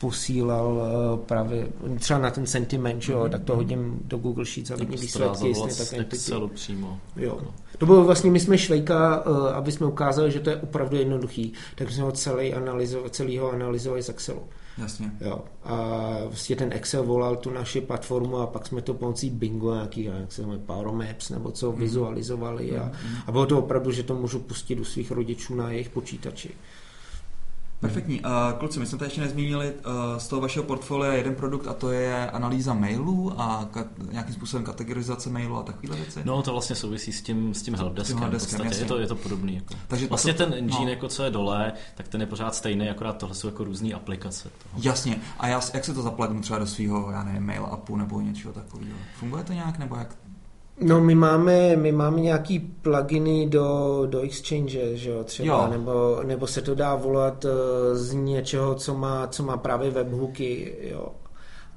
posílal 0.01 0.83
eh, 0.83 1.27
právě 1.27 1.69
třeba 1.99 2.19
na 2.19 2.31
ten 2.31 2.47
sentiment, 2.47 3.03
že 3.03 3.13
jo, 3.13 3.21
hmm. 3.21 3.31
tak 3.31 3.45
to 3.45 3.57
hodím 3.57 4.01
do 4.05 4.19
Google 4.19 4.45
Sheets 4.45 4.71
a 4.71 4.77
vidím 4.77 5.01
výsledky. 5.01 5.49
Jestli 5.49 5.97
tak 5.97 6.13
Excelu 6.13 6.49
přímo. 6.49 7.01
Jo. 7.17 7.41
To 7.79 7.87
bylo 7.87 8.05
vlastně, 8.05 8.31
my 8.31 8.41
jsme 8.41 8.59
Švejka, 8.59 9.15
aby 9.55 9.73
jsme 9.73 9.87
ukázali, 9.87 10.33
že 10.33 10.41
to 10.41 10.51
je 10.51 10.57
opravdu 10.57 10.97
jednoduchý, 10.97 11.53
tak 11.75 11.91
jsme 11.91 12.03
ho 12.03 12.13
celý 12.13 12.55
analyzo, 12.55 13.09
celýho 13.11 13.53
analyzovali 13.53 14.03
z 14.03 14.09
Excelu. 14.09 14.43
Jasně. 14.79 15.13
Jo. 15.21 15.45
A 15.65 16.09
vlastně 16.25 16.57
ten 16.57 16.73
Excel 16.73 17.05
volal 17.05 17.37
tu 17.37 17.51
naši 17.51 17.81
platformu 17.81 18.37
a 18.37 18.47
pak 18.47 18.67
jsme 18.67 18.83
to 18.83 18.95
pomocí 18.95 19.31
Bingo, 19.31 19.75
nějaký, 19.75 20.05
jak 20.05 20.33
se 20.33 20.43
jmenuje, 20.43 20.59
Power 20.59 20.89
Maps 20.89 21.31
nebo 21.31 21.51
co, 21.51 21.73
mm. 21.73 21.79
vizualizovali 21.79 22.79
a, 22.79 22.85
mm. 22.85 23.17
a 23.27 23.33
bylo 23.33 23.47
to 23.47 23.59
opravdu, 23.59 23.93
že 23.93 24.03
to 24.03 24.15
můžu 24.15 24.39
pustit 24.41 24.81
u 24.81 24.85
svých 24.85 25.11
rodičů 25.11 25.55
na 25.55 25.71
jejich 25.71 25.91
počítači. 25.91 26.51
Perfektní. 27.83 28.21
Uh, 28.21 28.59
kluci, 28.59 28.81
my 28.81 28.87
jsme 28.87 28.99
tady 28.99 29.07
ještě 29.07 29.21
nezmínili 29.21 29.73
uh, 29.73 30.19
z 30.19 30.29
toho 30.29 30.41
vašeho 30.43 30.65
portfolia 30.65 31.13
jeden 31.13 31.35
produkt 31.35 31.67
a 31.67 31.73
to 31.73 31.91
je 31.91 32.31
analýza 32.31 32.75
mailů 32.75 33.41
a 33.41 33.69
nějakým 34.11 34.35
způsobem 34.35 34.65
kategorizace 34.65 35.31
mailů 35.31 35.57
a 35.57 35.63
takovéhle 35.63 35.97
věci. 35.97 36.21
No 36.25 36.43
to 36.43 36.53
vlastně 36.53 36.77
souvisí 36.77 37.13
s 37.13 37.23
tím, 37.23 37.55
s 37.55 37.63
tím 37.63 37.75
helpdeskem. 37.75 38.17
S 38.17 38.19
tím 38.19 38.21
helpdeskem 38.21 38.67
je 38.67 38.85
to, 38.85 38.99
je 38.99 39.07
to 39.07 39.15
podobný. 39.15 39.55
Jako. 39.55 39.75
Takže 39.89 40.07
vlastně 40.07 40.33
to, 40.33 40.45
ten 40.45 40.55
engine, 40.55 40.85
no. 40.85 40.91
jako 40.91 41.09
co 41.09 41.25
je 41.25 41.31
dole, 41.31 41.73
tak 41.95 42.09
ten 42.09 42.21
je 42.21 42.27
pořád 42.27 42.55
stejný, 42.55 42.91
akorát 42.91 43.17
tohle 43.17 43.35
jsou 43.35 43.49
jako 43.49 43.65
různé 43.65 43.95
aplikace. 43.95 44.43
Toho. 44.43 44.83
Jasně. 44.83 45.17
A 45.39 45.49
já, 45.49 45.61
jak 45.75 45.85
se 45.85 45.95
to 45.95 46.03
zaplagnu 46.03 46.41
třeba 46.41 46.59
do 46.59 46.67
svého, 46.67 47.11
já 47.11 47.25
nevím, 47.25 47.43
mail 47.43 47.67
appu 47.67 47.97
nebo 47.97 48.21
něčeho 48.21 48.55
takového? 48.55 48.97
Funguje 49.19 49.45
to 49.45 49.53
nějak 49.53 49.79
nebo 49.79 49.97
jak? 49.97 50.17
No 50.83 51.01
my 51.01 51.15
máme, 51.15 51.77
my 51.77 51.93
máme 51.93 52.21
nějaký 52.21 52.59
pluginy 52.59 53.47
do, 53.47 54.03
do 54.07 54.21
Exchange, 54.21 54.97
že 54.97 55.11
jo, 55.11 55.25
třeba, 55.25 55.65
jo. 55.65 55.69
Nebo, 55.71 56.21
nebo 56.27 56.47
se 56.47 56.63
to 56.63 56.75
dá 56.75 56.95
volat 56.95 57.45
uh, 57.45 57.51
z 57.93 58.13
něčeho, 58.13 58.75
co 58.75 58.95
má, 58.95 59.27
co 59.27 59.43
má 59.43 59.57
právě 59.57 59.91
webhooky, 59.91 60.77
jo. 60.81 61.09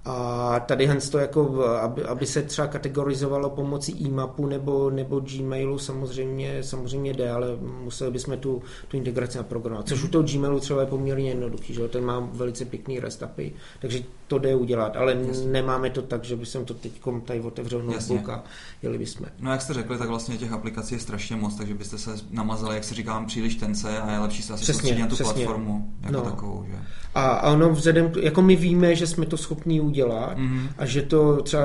A 0.08 0.60
tady 0.60 0.88
hens 0.88 1.10
to 1.10 1.18
jako, 1.18 1.64
aby, 1.66 2.04
aby 2.04 2.26
se 2.26 2.42
třeba 2.42 2.68
kategorizovalo 2.68 3.50
pomocí 3.50 4.08
e-mapu 4.08 4.46
nebo, 4.46 4.90
nebo 4.90 5.20
Gmailu 5.20 5.78
samozřejmě, 5.78 6.64
samozřejmě 6.64 7.14
jde, 7.14 7.32
ale 7.32 7.48
museli 7.84 8.12
bychom 8.12 8.38
tu, 8.38 8.62
tu 8.88 8.98
integraci 8.98 9.38
naprogramovat. 9.38 9.88
Což 9.88 10.04
u 10.04 10.08
toho 10.08 10.24
Gmailu 10.24 10.60
třeba 10.60 10.82
je 10.82 10.88
poměrně 10.88 11.30
jednoduchý, 11.30 11.74
že 11.74 11.88
ten 11.88 12.06
má 12.06 12.30
velice 12.32 12.66
pěkný 12.66 13.00
REST 13.00 13.24
API, 13.24 13.54
takže 13.80 14.00
to 14.28 14.40
jde 14.40 14.56
udělat, 14.56 14.98
ale 14.98 15.18
Jasně. 15.28 15.48
nemáme 15.48 15.90
to 15.90 16.02
tak, 16.02 16.24
že 16.24 16.36
bychom 16.36 16.66
to 16.66 16.74
teď 16.74 16.92
tady 17.26 17.40
otevřel 17.40 17.84
notebook 17.84 18.30
a 18.30 18.44
jeli 18.82 18.98
bychom. 18.98 19.28
No 19.40 19.52
jak 19.52 19.62
jste 19.62 19.74
řekli, 19.74 19.98
tak 19.98 20.10
vlastně 20.10 20.38
těch 20.38 20.52
aplikací 20.52 20.96
je 20.96 21.00
strašně 21.00 21.36
moc, 21.36 21.56
takže 21.56 21.74
byste 21.74 21.98
se 21.98 22.16
namazali, 22.32 22.76
jak 22.76 22.84
se 22.84 22.96
říkám, 22.96 23.26
příliš 23.26 23.56
tence 23.56 24.00
a 24.00 24.12
je 24.12 24.20
lepší 24.20 24.42
se 24.44 24.54
asi 24.54 24.64
přesně, 24.64 25.00
na 25.00 25.08
tu 25.08 25.16
přesně. 25.16 25.34
platformu 25.34 25.94
jako 26.02 26.14
no. 26.14 26.22
takovou. 26.22 26.66
Že? 26.68 26.76
A, 27.16 27.26
a 27.26 27.52
ono 27.52 27.70
vzhledem, 27.70 28.12
jako 28.22 28.42
my 28.42 28.56
víme, 28.56 28.96
že 28.96 29.08
jsme 29.08 29.26
to 29.26 29.38
schopni 29.38 29.82
udělat 29.82 30.38
mm-hmm. 30.38 30.68
a 30.78 30.86
že 30.86 31.02
to 31.02 31.42
třeba 31.42 31.64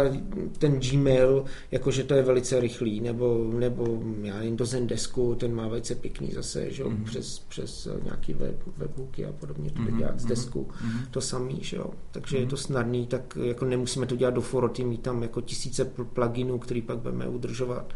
ten 0.59 0.81
Gmail, 0.81 1.45
jakože 1.71 2.05
to 2.05 2.15
je 2.15 2.23
velice 2.23 2.61
rychlý, 2.61 3.01
nebo, 3.01 3.51
nebo 3.59 4.03
já 4.23 4.35
nevím, 4.35 4.57
do 4.57 4.67
Zendesku, 4.67 5.35
ten 5.35 5.55
má 5.55 5.69
velice 5.69 5.95
pěkný 5.95 6.31
zase, 6.33 6.71
že 6.71 6.85
mm-hmm. 6.85 7.05
přes, 7.05 7.39
přes 7.39 7.89
nějaký 8.05 8.35
web, 8.35 8.57
webhooky 8.77 9.27
a 9.27 9.33
podobně, 9.33 9.71
to 9.71 9.83
mm-hmm. 9.83 9.99
dělat 9.99 10.21
z 10.21 10.25
desku, 10.25 10.69
mm-hmm. 10.71 11.07
to 11.11 11.21
samý, 11.21 11.59
že 11.61 11.77
jo. 11.77 11.91
Takže 12.11 12.39
mm-hmm. 12.39 12.50
To 12.51 12.57
snadný, 12.57 13.07
tak 13.07 13.39
jako 13.43 13.65
nemusíme 13.65 14.07
to 14.07 14.17
dělat 14.17 14.35
do 14.35 14.41
foroty, 14.41 14.85
mít 14.85 15.03
tam 15.03 15.23
jako 15.23 15.41
tisíce 15.41 15.85
pluginů, 15.85 16.59
který 16.59 16.83
pak 16.83 16.99
budeme 16.99 17.29
udržovat. 17.29 17.93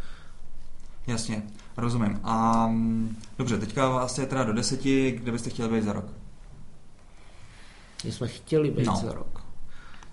Jasně, 1.06 1.42
rozumím. 1.76 2.20
A 2.24 2.70
dobře, 3.38 3.58
teďka 3.58 3.88
vás 3.88 4.18
je 4.18 4.26
teda 4.26 4.44
do 4.44 4.52
deseti, 4.52 5.10
kde 5.10 5.32
byste 5.32 5.50
chtěli 5.50 5.68
být 5.68 5.84
za 5.84 5.92
rok? 5.92 6.04
My 8.04 8.12
jsme 8.12 8.28
chtěli 8.28 8.70
být 8.70 8.86
no. 8.86 8.96
za 8.96 9.12
rok. 9.12 9.44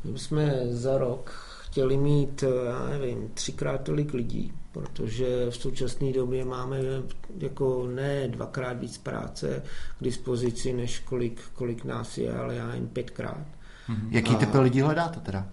My 0.03 0.19
jsme 0.19 0.61
za 0.69 0.97
rok 0.97 1.31
chtěli 1.61 1.97
mít, 1.97 2.43
já 2.65 2.89
nevím, 2.89 3.29
třikrát 3.33 3.81
tolik 3.81 4.13
lidí, 4.13 4.53
protože 4.71 5.49
v 5.49 5.55
současné 5.55 6.13
době 6.13 6.45
máme 6.45 6.77
jako 7.37 7.87
ne 7.87 8.27
dvakrát 8.27 8.73
víc 8.73 8.97
práce 8.97 9.63
k 9.99 10.03
dispozici, 10.03 10.73
než 10.73 10.99
kolik, 10.99 11.41
kolik 11.53 11.85
nás 11.85 12.17
je, 12.17 12.37
ale 12.37 12.55
já 12.55 12.73
jen 12.73 12.87
pětkrát. 12.87 13.47
Mm-hmm. 13.89 14.07
Jaký 14.09 14.35
typy 14.35 14.57
lidí 14.57 14.81
hledáte 14.81 15.19
teda? 15.19 15.45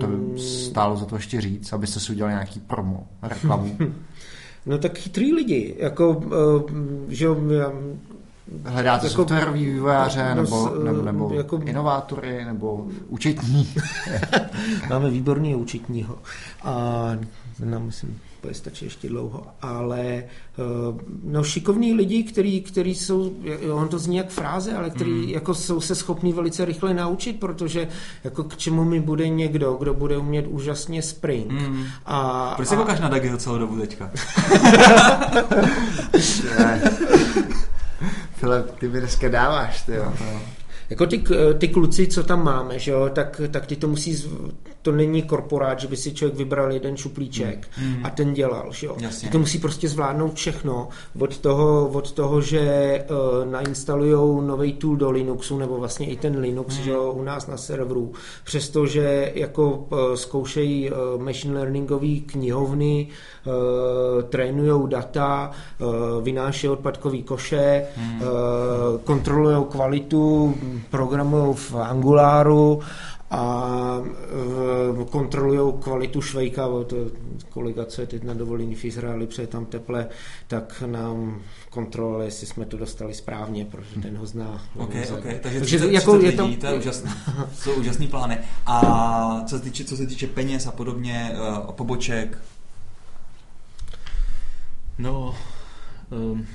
To 0.00 0.06
by 0.06 0.40
stálo 0.40 0.96
za 0.96 1.04
to 1.04 1.16
ještě 1.16 1.40
říct, 1.40 1.72
abyste 1.72 2.00
si 2.00 2.12
udělali 2.12 2.34
nějaký 2.34 2.60
promo, 2.60 3.06
reklamu. 3.22 3.78
no 4.66 4.78
tak 4.78 4.98
chytrý 4.98 5.34
lidi, 5.34 5.74
jako, 5.78 6.22
eh, 6.26 7.14
že 7.14 7.28
Hledáte 8.64 9.06
jako, 9.06 9.16
softwarový 9.16 9.64
vývojáře, 9.66 10.34
no, 10.34 10.42
nebo, 10.42 10.70
nebo, 10.84 11.02
nebo 11.02 11.34
jako, 11.34 11.56
inovátory, 11.56 12.44
nebo 12.44 12.86
účetní? 13.08 13.74
Máme 14.90 15.10
výborný 15.10 15.54
účetního. 15.54 16.18
A 16.62 17.08
nám 17.64 17.86
myslím, 17.86 18.20
bude 18.42 18.54
stačit 18.54 18.84
ještě 18.84 19.08
dlouho, 19.08 19.46
ale 19.62 20.00
eh, 20.00 20.24
no, 21.24 21.44
šikovní 21.44 21.94
lidi, 21.94 22.22
který, 22.22 22.60
který 22.60 22.94
jsou, 22.94 23.32
on 23.72 23.88
to 23.88 23.98
zní 23.98 24.16
jak 24.16 24.28
fráze, 24.28 24.74
ale 24.74 24.90
který 24.90 25.10
mm. 25.10 25.28
jako 25.28 25.54
jsou 25.54 25.80
se 25.80 25.94
schopní 25.94 26.32
velice 26.32 26.64
rychle 26.64 26.94
naučit, 26.94 27.40
protože 27.40 27.88
jako 28.24 28.44
k 28.44 28.56
čemu 28.56 28.84
mi 28.84 29.00
bude 29.00 29.28
někdo, 29.28 29.72
kdo 29.72 29.94
bude 29.94 30.16
umět 30.16 30.46
úžasně 30.46 31.02
Spring. 31.02 31.52
Mm. 31.52 31.84
A, 32.06 32.52
Proč 32.56 32.68
se 32.68 32.76
koukáš 32.76 33.00
na 33.00 33.08
Dagiho 33.08 33.38
celou 33.38 33.58
dobu 33.58 33.78
teďka? 33.78 34.10
Filip, 38.34 38.70
ty 38.78 38.88
mi 38.88 39.00
dneska 39.00 39.28
dáváš, 39.28 39.82
ty 39.82 39.92
jo. 39.92 40.12
Jako 40.90 41.06
ty, 41.06 41.24
ty 41.58 41.68
kluci, 41.68 42.06
co 42.06 42.22
tam 42.22 42.44
máme, 42.44 42.78
že 42.78 42.90
jo, 42.90 43.10
tak, 43.12 43.40
tak 43.50 43.66
ty 43.66 43.76
to 43.76 43.88
musí, 43.88 44.24
to 44.82 44.92
není 44.92 45.22
korporát, 45.22 45.80
že 45.80 45.88
by 45.88 45.96
si 45.96 46.14
člověk 46.14 46.38
vybral 46.38 46.72
jeden 46.72 46.96
šuplíček 46.96 47.68
mm. 47.82 48.06
a 48.06 48.10
ten 48.10 48.34
dělal, 48.34 48.72
že 48.72 48.86
jo. 48.86 48.96
Ty 49.20 49.28
to 49.28 49.38
musí 49.38 49.58
prostě 49.58 49.88
zvládnout 49.88 50.34
všechno, 50.34 50.88
od 51.18 51.38
toho, 51.38 51.88
od 51.88 52.12
toho 52.12 52.40
že 52.40 53.04
uh, 53.10 53.50
nainstalujou 53.50 54.40
nový 54.40 54.72
tool 54.72 54.96
do 54.96 55.10
Linuxu, 55.10 55.58
nebo 55.58 55.76
vlastně 55.76 56.06
i 56.06 56.16
ten 56.16 56.38
Linux, 56.38 56.78
mm. 56.78 56.84
že 56.84 56.90
jo, 56.90 57.12
u 57.12 57.22
nás 57.22 57.46
na 57.46 57.56
serveru, 57.56 58.12
přestože 58.44 59.32
jako 59.34 59.70
uh, 59.70 59.98
zkoušejí 60.14 60.90
uh, 60.90 61.22
machine 61.22 61.54
learningový 61.54 62.20
knihovny, 62.20 63.08
uh, 63.46 64.22
trénujou 64.22 64.86
data, 64.86 65.50
uh, 65.78 66.24
vynášejí 66.24 66.70
odpadkový 66.70 67.22
koše, 67.22 67.84
mm. 67.96 68.20
uh, 68.20 68.26
kontrolují 69.04 69.64
kvalitu, 69.70 70.54
programují 70.90 71.54
v 71.54 71.74
Angularu 71.74 72.80
a 73.30 73.64
uh, 74.98 75.04
kontrolují 75.04 75.72
kvalitu 75.80 76.22
švejka, 76.22 76.68
to 76.86 76.96
kolega, 77.50 77.84
co 77.84 78.00
je 78.00 78.06
teď 78.06 78.22
na 78.22 78.34
dovolení 78.34 78.74
v 78.74 78.84
Izraeli, 78.84 79.26
protože 79.26 79.46
tam 79.46 79.66
teple, 79.66 80.08
tak 80.46 80.82
nám 80.86 81.40
kontroluje, 81.70 82.26
jestli 82.26 82.46
jsme 82.46 82.64
to 82.64 82.76
dostali 82.76 83.14
správně, 83.14 83.64
protože 83.64 84.00
ten 84.02 84.16
ho 84.16 84.26
zná. 84.26 84.62
Okay, 84.76 85.04
okay. 85.18 85.38
Takže, 85.42 85.58
Takže 85.60 85.78
30, 85.78 85.92
jako 85.92 86.18
30 86.18 86.30
je 86.30 86.36
to... 86.36 86.60
to 86.60 86.66
je 86.66 86.78
úžasný. 86.78 87.10
jsou 87.54 87.74
úžasný 87.74 88.06
plány. 88.06 88.38
A 88.66 89.42
co 89.46 89.58
se 89.58 89.64
týče, 89.64 89.84
co 89.84 89.96
se 89.96 90.06
týče 90.06 90.26
peněz 90.26 90.66
a 90.66 90.70
podobně, 90.70 91.32
uh, 91.66 91.72
poboček, 91.72 92.38
No, 94.98 95.34
um, 96.10 96.46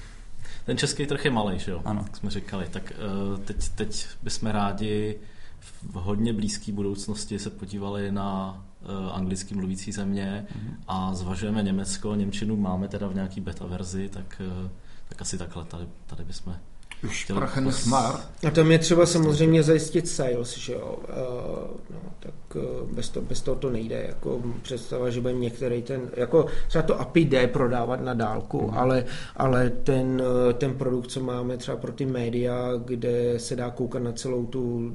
ten 0.65 0.77
český 0.77 1.05
trh 1.05 1.25
je 1.25 1.31
malý, 1.31 1.59
že 1.59 1.71
jo? 1.71 1.81
Ano. 1.85 2.01
Jak 2.03 2.17
jsme 2.17 2.29
říkali. 2.29 2.67
Tak 2.71 2.93
uh, 3.31 3.39
teď, 3.39 3.69
teď 3.69 4.07
bychom 4.23 4.49
rádi 4.49 5.19
v 5.61 5.93
hodně 5.93 6.33
blízké 6.33 6.71
budoucnosti 6.71 7.39
se 7.39 7.49
podívali 7.49 8.11
na 8.11 8.61
uh, 8.81 9.15
anglicky 9.15 9.55
mluvící 9.55 9.91
země 9.91 10.45
mm-hmm. 10.49 10.75
a 10.87 11.13
zvažujeme 11.13 11.63
Německo, 11.63 12.15
Němčinu 12.15 12.55
máme 12.55 12.87
teda 12.87 13.07
v 13.07 13.15
nějaký 13.15 13.41
beta 13.41 13.65
verzi, 13.65 14.09
tak, 14.09 14.41
uh, 14.63 14.69
tak 15.09 15.21
asi 15.21 15.37
takhle 15.37 15.65
tady, 15.65 15.87
tady 16.05 16.23
bychom 16.23 16.55
už 17.03 17.25
prachen 17.25 17.71
smar. 17.71 18.19
A 18.47 18.51
tam 18.51 18.71
je 18.71 18.79
třeba 18.79 19.05
samozřejmě 19.05 19.63
zajistit 19.63 20.07
sales, 20.07 20.57
že 20.57 20.73
jo. 20.73 20.99
Uh, 21.09 21.77
no, 21.89 21.99
tak 22.19 22.33
uh, 22.55 22.91
bez, 22.91 23.09
to, 23.09 23.21
bez 23.21 23.41
toho 23.41 23.55
to 23.55 23.69
nejde. 23.69 24.05
Jako 24.07 24.41
představa, 24.61 25.09
že 25.09 25.21
bude 25.21 25.33
některý 25.33 25.81
ten, 25.81 26.01
jako 26.13 26.45
třeba 26.67 26.81
to 26.81 26.99
API 26.99 27.19
jde 27.19 27.47
prodávat 27.47 28.01
na 28.01 28.13
dálku, 28.13 28.61
mm. 28.61 28.77
ale, 28.77 29.05
ale 29.35 29.69
ten, 29.69 30.21
uh, 30.21 30.53
ten 30.53 30.73
produkt, 30.73 31.07
co 31.07 31.19
máme 31.19 31.57
třeba 31.57 31.77
pro 31.77 31.91
ty 31.91 32.05
média, 32.05 32.71
kde 32.85 33.39
se 33.39 33.55
dá 33.55 33.69
koukat 33.69 34.03
na 34.03 34.11
celou 34.11 34.45
tu 34.45 34.93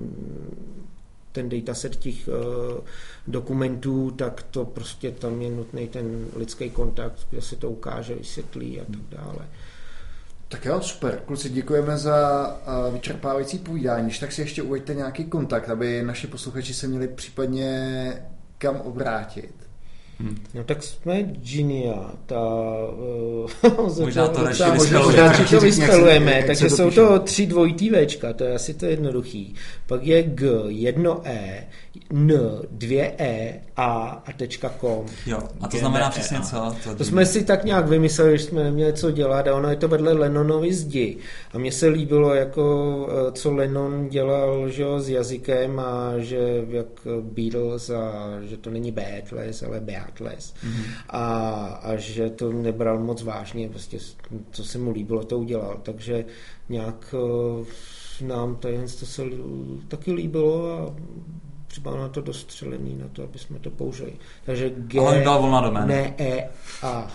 ten 1.33 1.49
dataset 1.49 1.97
těch 1.97 2.29
uh, 2.29 2.35
dokumentů, 3.27 4.11
tak 4.11 4.43
to 4.43 4.65
prostě 4.65 5.11
tam 5.11 5.43
je 5.43 5.51
nutný 5.51 5.89
ten 5.89 6.27
lidský 6.37 6.71
kontakt, 6.71 7.27
kde 7.31 7.43
se 7.43 7.57
to 7.57 7.71
ukáže, 7.71 8.15
vysvětlí 8.15 8.81
a 8.81 8.85
tak 8.85 9.21
dále. 9.21 9.47
Tak 10.49 10.65
jo, 10.65 10.81
super. 10.81 11.23
Kluci, 11.27 11.51
děkujeme 11.51 11.99
za 11.99 12.47
uh, 12.87 12.95
vyčerpávající 12.95 13.59
povídání. 13.59 14.05
Když 14.05 14.19
tak 14.19 14.33
si 14.33 14.41
ještě 14.41 14.63
uveďte 14.63 14.95
nějaký 14.95 15.25
kontakt, 15.25 15.71
aby 15.71 16.03
naši 16.03 16.27
posluchači 16.27 16.75
se 16.75 16.89
měli 16.89 17.09
případně 17.09 18.13
kam 18.59 18.77
obrátit. 18.77 19.55
Hmm. 20.21 20.45
No 20.55 20.65
tak 20.65 20.83
jsme 20.83 21.23
Genia, 21.23 22.13
ta... 22.27 22.41
Uh, 23.63 24.01
možná 24.01 24.29
to 24.29 24.45
radši 24.45 25.45
to 25.51 25.61
vyspelujeme, 25.61 26.43
takže 26.47 26.71
jsou 26.71 26.91
to 26.91 27.19
tři 27.19 27.47
dvojitý 27.47 27.91
Včka, 27.91 28.33
to 28.33 28.45
je 28.45 28.55
asi 28.55 28.75
to 28.75 28.87
jednoduchý. 28.87 29.55
Pak 29.87 30.03
je 30.03 30.23
G, 30.23 30.47
jedno 30.69 31.21
E, 31.25 31.67
N, 32.11 32.33
dvě 32.71 33.15
E, 33.19 33.61
A 33.77 34.23
a 34.27 34.33
tečka 34.33 34.75
com. 34.81 35.07
Jo, 35.27 35.39
a 35.61 35.69
to 35.69 35.77
znamená 35.77 36.11
přesně 36.11 36.41
co? 36.41 36.75
To, 36.85 36.95
to 36.95 37.05
jsme 37.05 37.27
si 37.27 37.45
tak 37.45 37.65
nějak 37.65 37.89
vymysleli, 37.89 38.39
že 38.39 38.45
jsme 38.45 38.65
neměli 38.65 38.93
co 38.93 39.11
dělat 39.11 39.49
a 39.49 39.55
ono 39.55 39.71
je 39.71 39.77
to 39.77 39.89
vedle 39.89 40.13
Lennonovy 40.13 40.75
zdi. 40.75 41.17
A 41.53 41.59
mně 41.59 41.73
se 41.73 41.89
líbilo, 41.89 42.35
jako 42.35 43.09
eh, 43.11 43.33
co 43.33 43.53
Lennon 43.55 44.09
dělal 44.09 44.69
že, 44.69 44.85
s 44.99 45.09
jazykem 45.09 45.81
a 45.81 46.13
že 46.19 46.65
jak 46.69 47.07
Beatles 47.21 47.91
a 47.91 48.29
že 48.43 48.57
to 48.57 48.71
není 48.71 48.93
Beatles, 48.93 49.63
ale 49.63 49.81
Beatles. 49.81 50.55
Mm-hmm. 50.55 50.85
A, 51.09 51.21
a 51.83 51.97
že 51.97 52.31
to 52.31 52.53
nebral 52.53 52.99
moc 52.99 53.23
vážně, 53.23 53.69
prostě 53.69 53.99
co 54.51 54.65
se 54.65 54.79
mu 54.79 54.91
líbilo, 54.91 55.25
to 55.25 55.39
udělal. 55.39 55.81
Takže 55.83 56.25
nějak 56.69 57.15
eh, 57.15 57.65
nám 58.25 58.57
tady 58.57 58.79
to 59.01 59.07
se 59.07 59.23
taky 59.89 60.13
líbilo 60.13 60.73
a 60.73 60.95
třeba 61.81 61.97
na 61.97 62.09
to 62.09 62.21
dostřelený, 62.21 62.99
na 62.99 63.07
to, 63.13 63.23
aby 63.23 63.39
jsme 63.39 63.59
to 63.59 63.71
použili. 63.71 64.13
Takže 64.45 64.71
G, 64.77 65.01
Ale 65.01 65.21
dal 65.25 65.41
volná 65.43 65.61
doména. 65.61 65.87
Ne, 65.87 66.15
E, 66.19 66.49
A. 66.83 67.07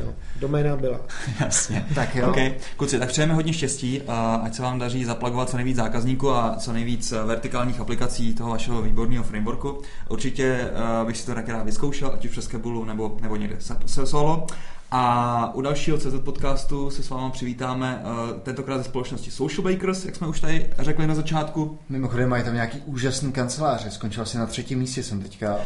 Jo, 0.00 0.14
doména 0.40 0.76
byla. 0.76 1.00
Jasně. 1.40 1.86
tak 1.94 2.16
jo. 2.16 2.28
Okay. 2.28 2.54
Kluci, 2.76 2.98
tak 2.98 3.08
přejeme 3.08 3.34
hodně 3.34 3.52
štěstí, 3.52 4.02
ať 4.42 4.54
se 4.54 4.62
vám 4.62 4.78
daří 4.78 5.04
zaplagovat 5.04 5.50
co 5.50 5.56
nejvíc 5.56 5.76
zákazníků 5.76 6.30
a 6.30 6.56
co 6.56 6.72
nejvíc 6.72 7.12
eh, 7.12 7.24
vertikálních 7.24 7.80
aplikací 7.80 8.34
toho 8.34 8.50
vašeho 8.50 8.82
výborného 8.82 9.24
frameworku. 9.24 9.82
Určitě 10.08 10.70
uh, 11.00 11.06
bych 11.06 11.16
si 11.16 11.26
to 11.26 11.34
taky 11.34 11.52
rád 11.52 11.64
vyzkoušel, 11.64 12.10
ať 12.14 12.24
už 12.24 12.30
přes 12.30 12.46
Kebulu 12.46 12.84
nebo, 12.84 13.16
nebo 13.20 13.36
někde 13.36 13.56
se, 13.58 13.76
se 13.86 14.06
solo. 14.06 14.46
A 14.90 15.54
u 15.54 15.60
dalšího 15.60 15.98
CZ 15.98 16.14
podcastu 16.24 16.90
se 16.90 17.02
s 17.02 17.10
váma 17.10 17.30
přivítáme 17.30 18.02
uh, 18.04 18.40
tentokrát 18.40 18.78
ze 18.78 18.84
společnosti 18.84 19.30
Social 19.30 19.72
Bakers, 19.72 20.04
jak 20.04 20.16
jsme 20.16 20.26
už 20.26 20.40
tady 20.40 20.70
řekli 20.78 21.06
na 21.06 21.14
začátku. 21.14 21.78
Mimochodem 21.88 22.28
mají 22.28 22.44
tam 22.44 22.54
nějaký 22.54 22.78
úžasný 22.84 23.32
kanceláře, 23.32 23.90
skončil 23.90 24.26
si 24.26 24.38
na 24.38 24.46
třetím 24.46 24.78
místě, 24.78 25.02
jsem 25.02 25.22
teďka... 25.22 25.56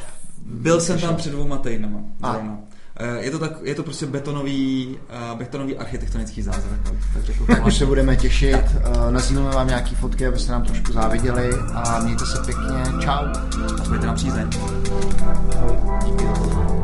Byl 0.46 0.80
jsem 0.80 1.00
tam 1.00 1.16
před 1.16 1.30
dvouma 1.30 1.56
týdnama. 1.56 1.98
Zrovna. 2.30 2.58
Je 3.18 3.30
to, 3.30 3.38
tak, 3.38 3.52
je 3.62 3.74
to 3.74 3.82
prostě 3.82 4.06
betonový, 4.06 4.98
uh, 5.32 5.38
betonový 5.38 5.76
architektonický 5.76 6.42
zázrak. 6.42 6.80
Tak, 7.14 7.24
řekl, 7.24 7.46
tak 7.46 7.66
už 7.66 7.76
se 7.76 7.86
budeme 7.86 8.16
těšit, 8.16 8.64
uh, 8.96 9.10
nazvíme 9.10 9.40
vám 9.42 9.68
nějaký 9.68 9.94
fotky, 9.94 10.26
abyste 10.26 10.52
nám 10.52 10.62
trošku 10.62 10.92
záviděli 10.92 11.50
a 11.74 12.00
mějte 12.00 12.26
se 12.26 12.38
pěkně, 12.44 13.04
čau. 13.04 13.24
A 13.92 14.04
nám 14.06 14.14
přízeň. 14.14 14.50
Díky 16.04 16.24
za 16.26 16.32
pozornost. 16.32 16.83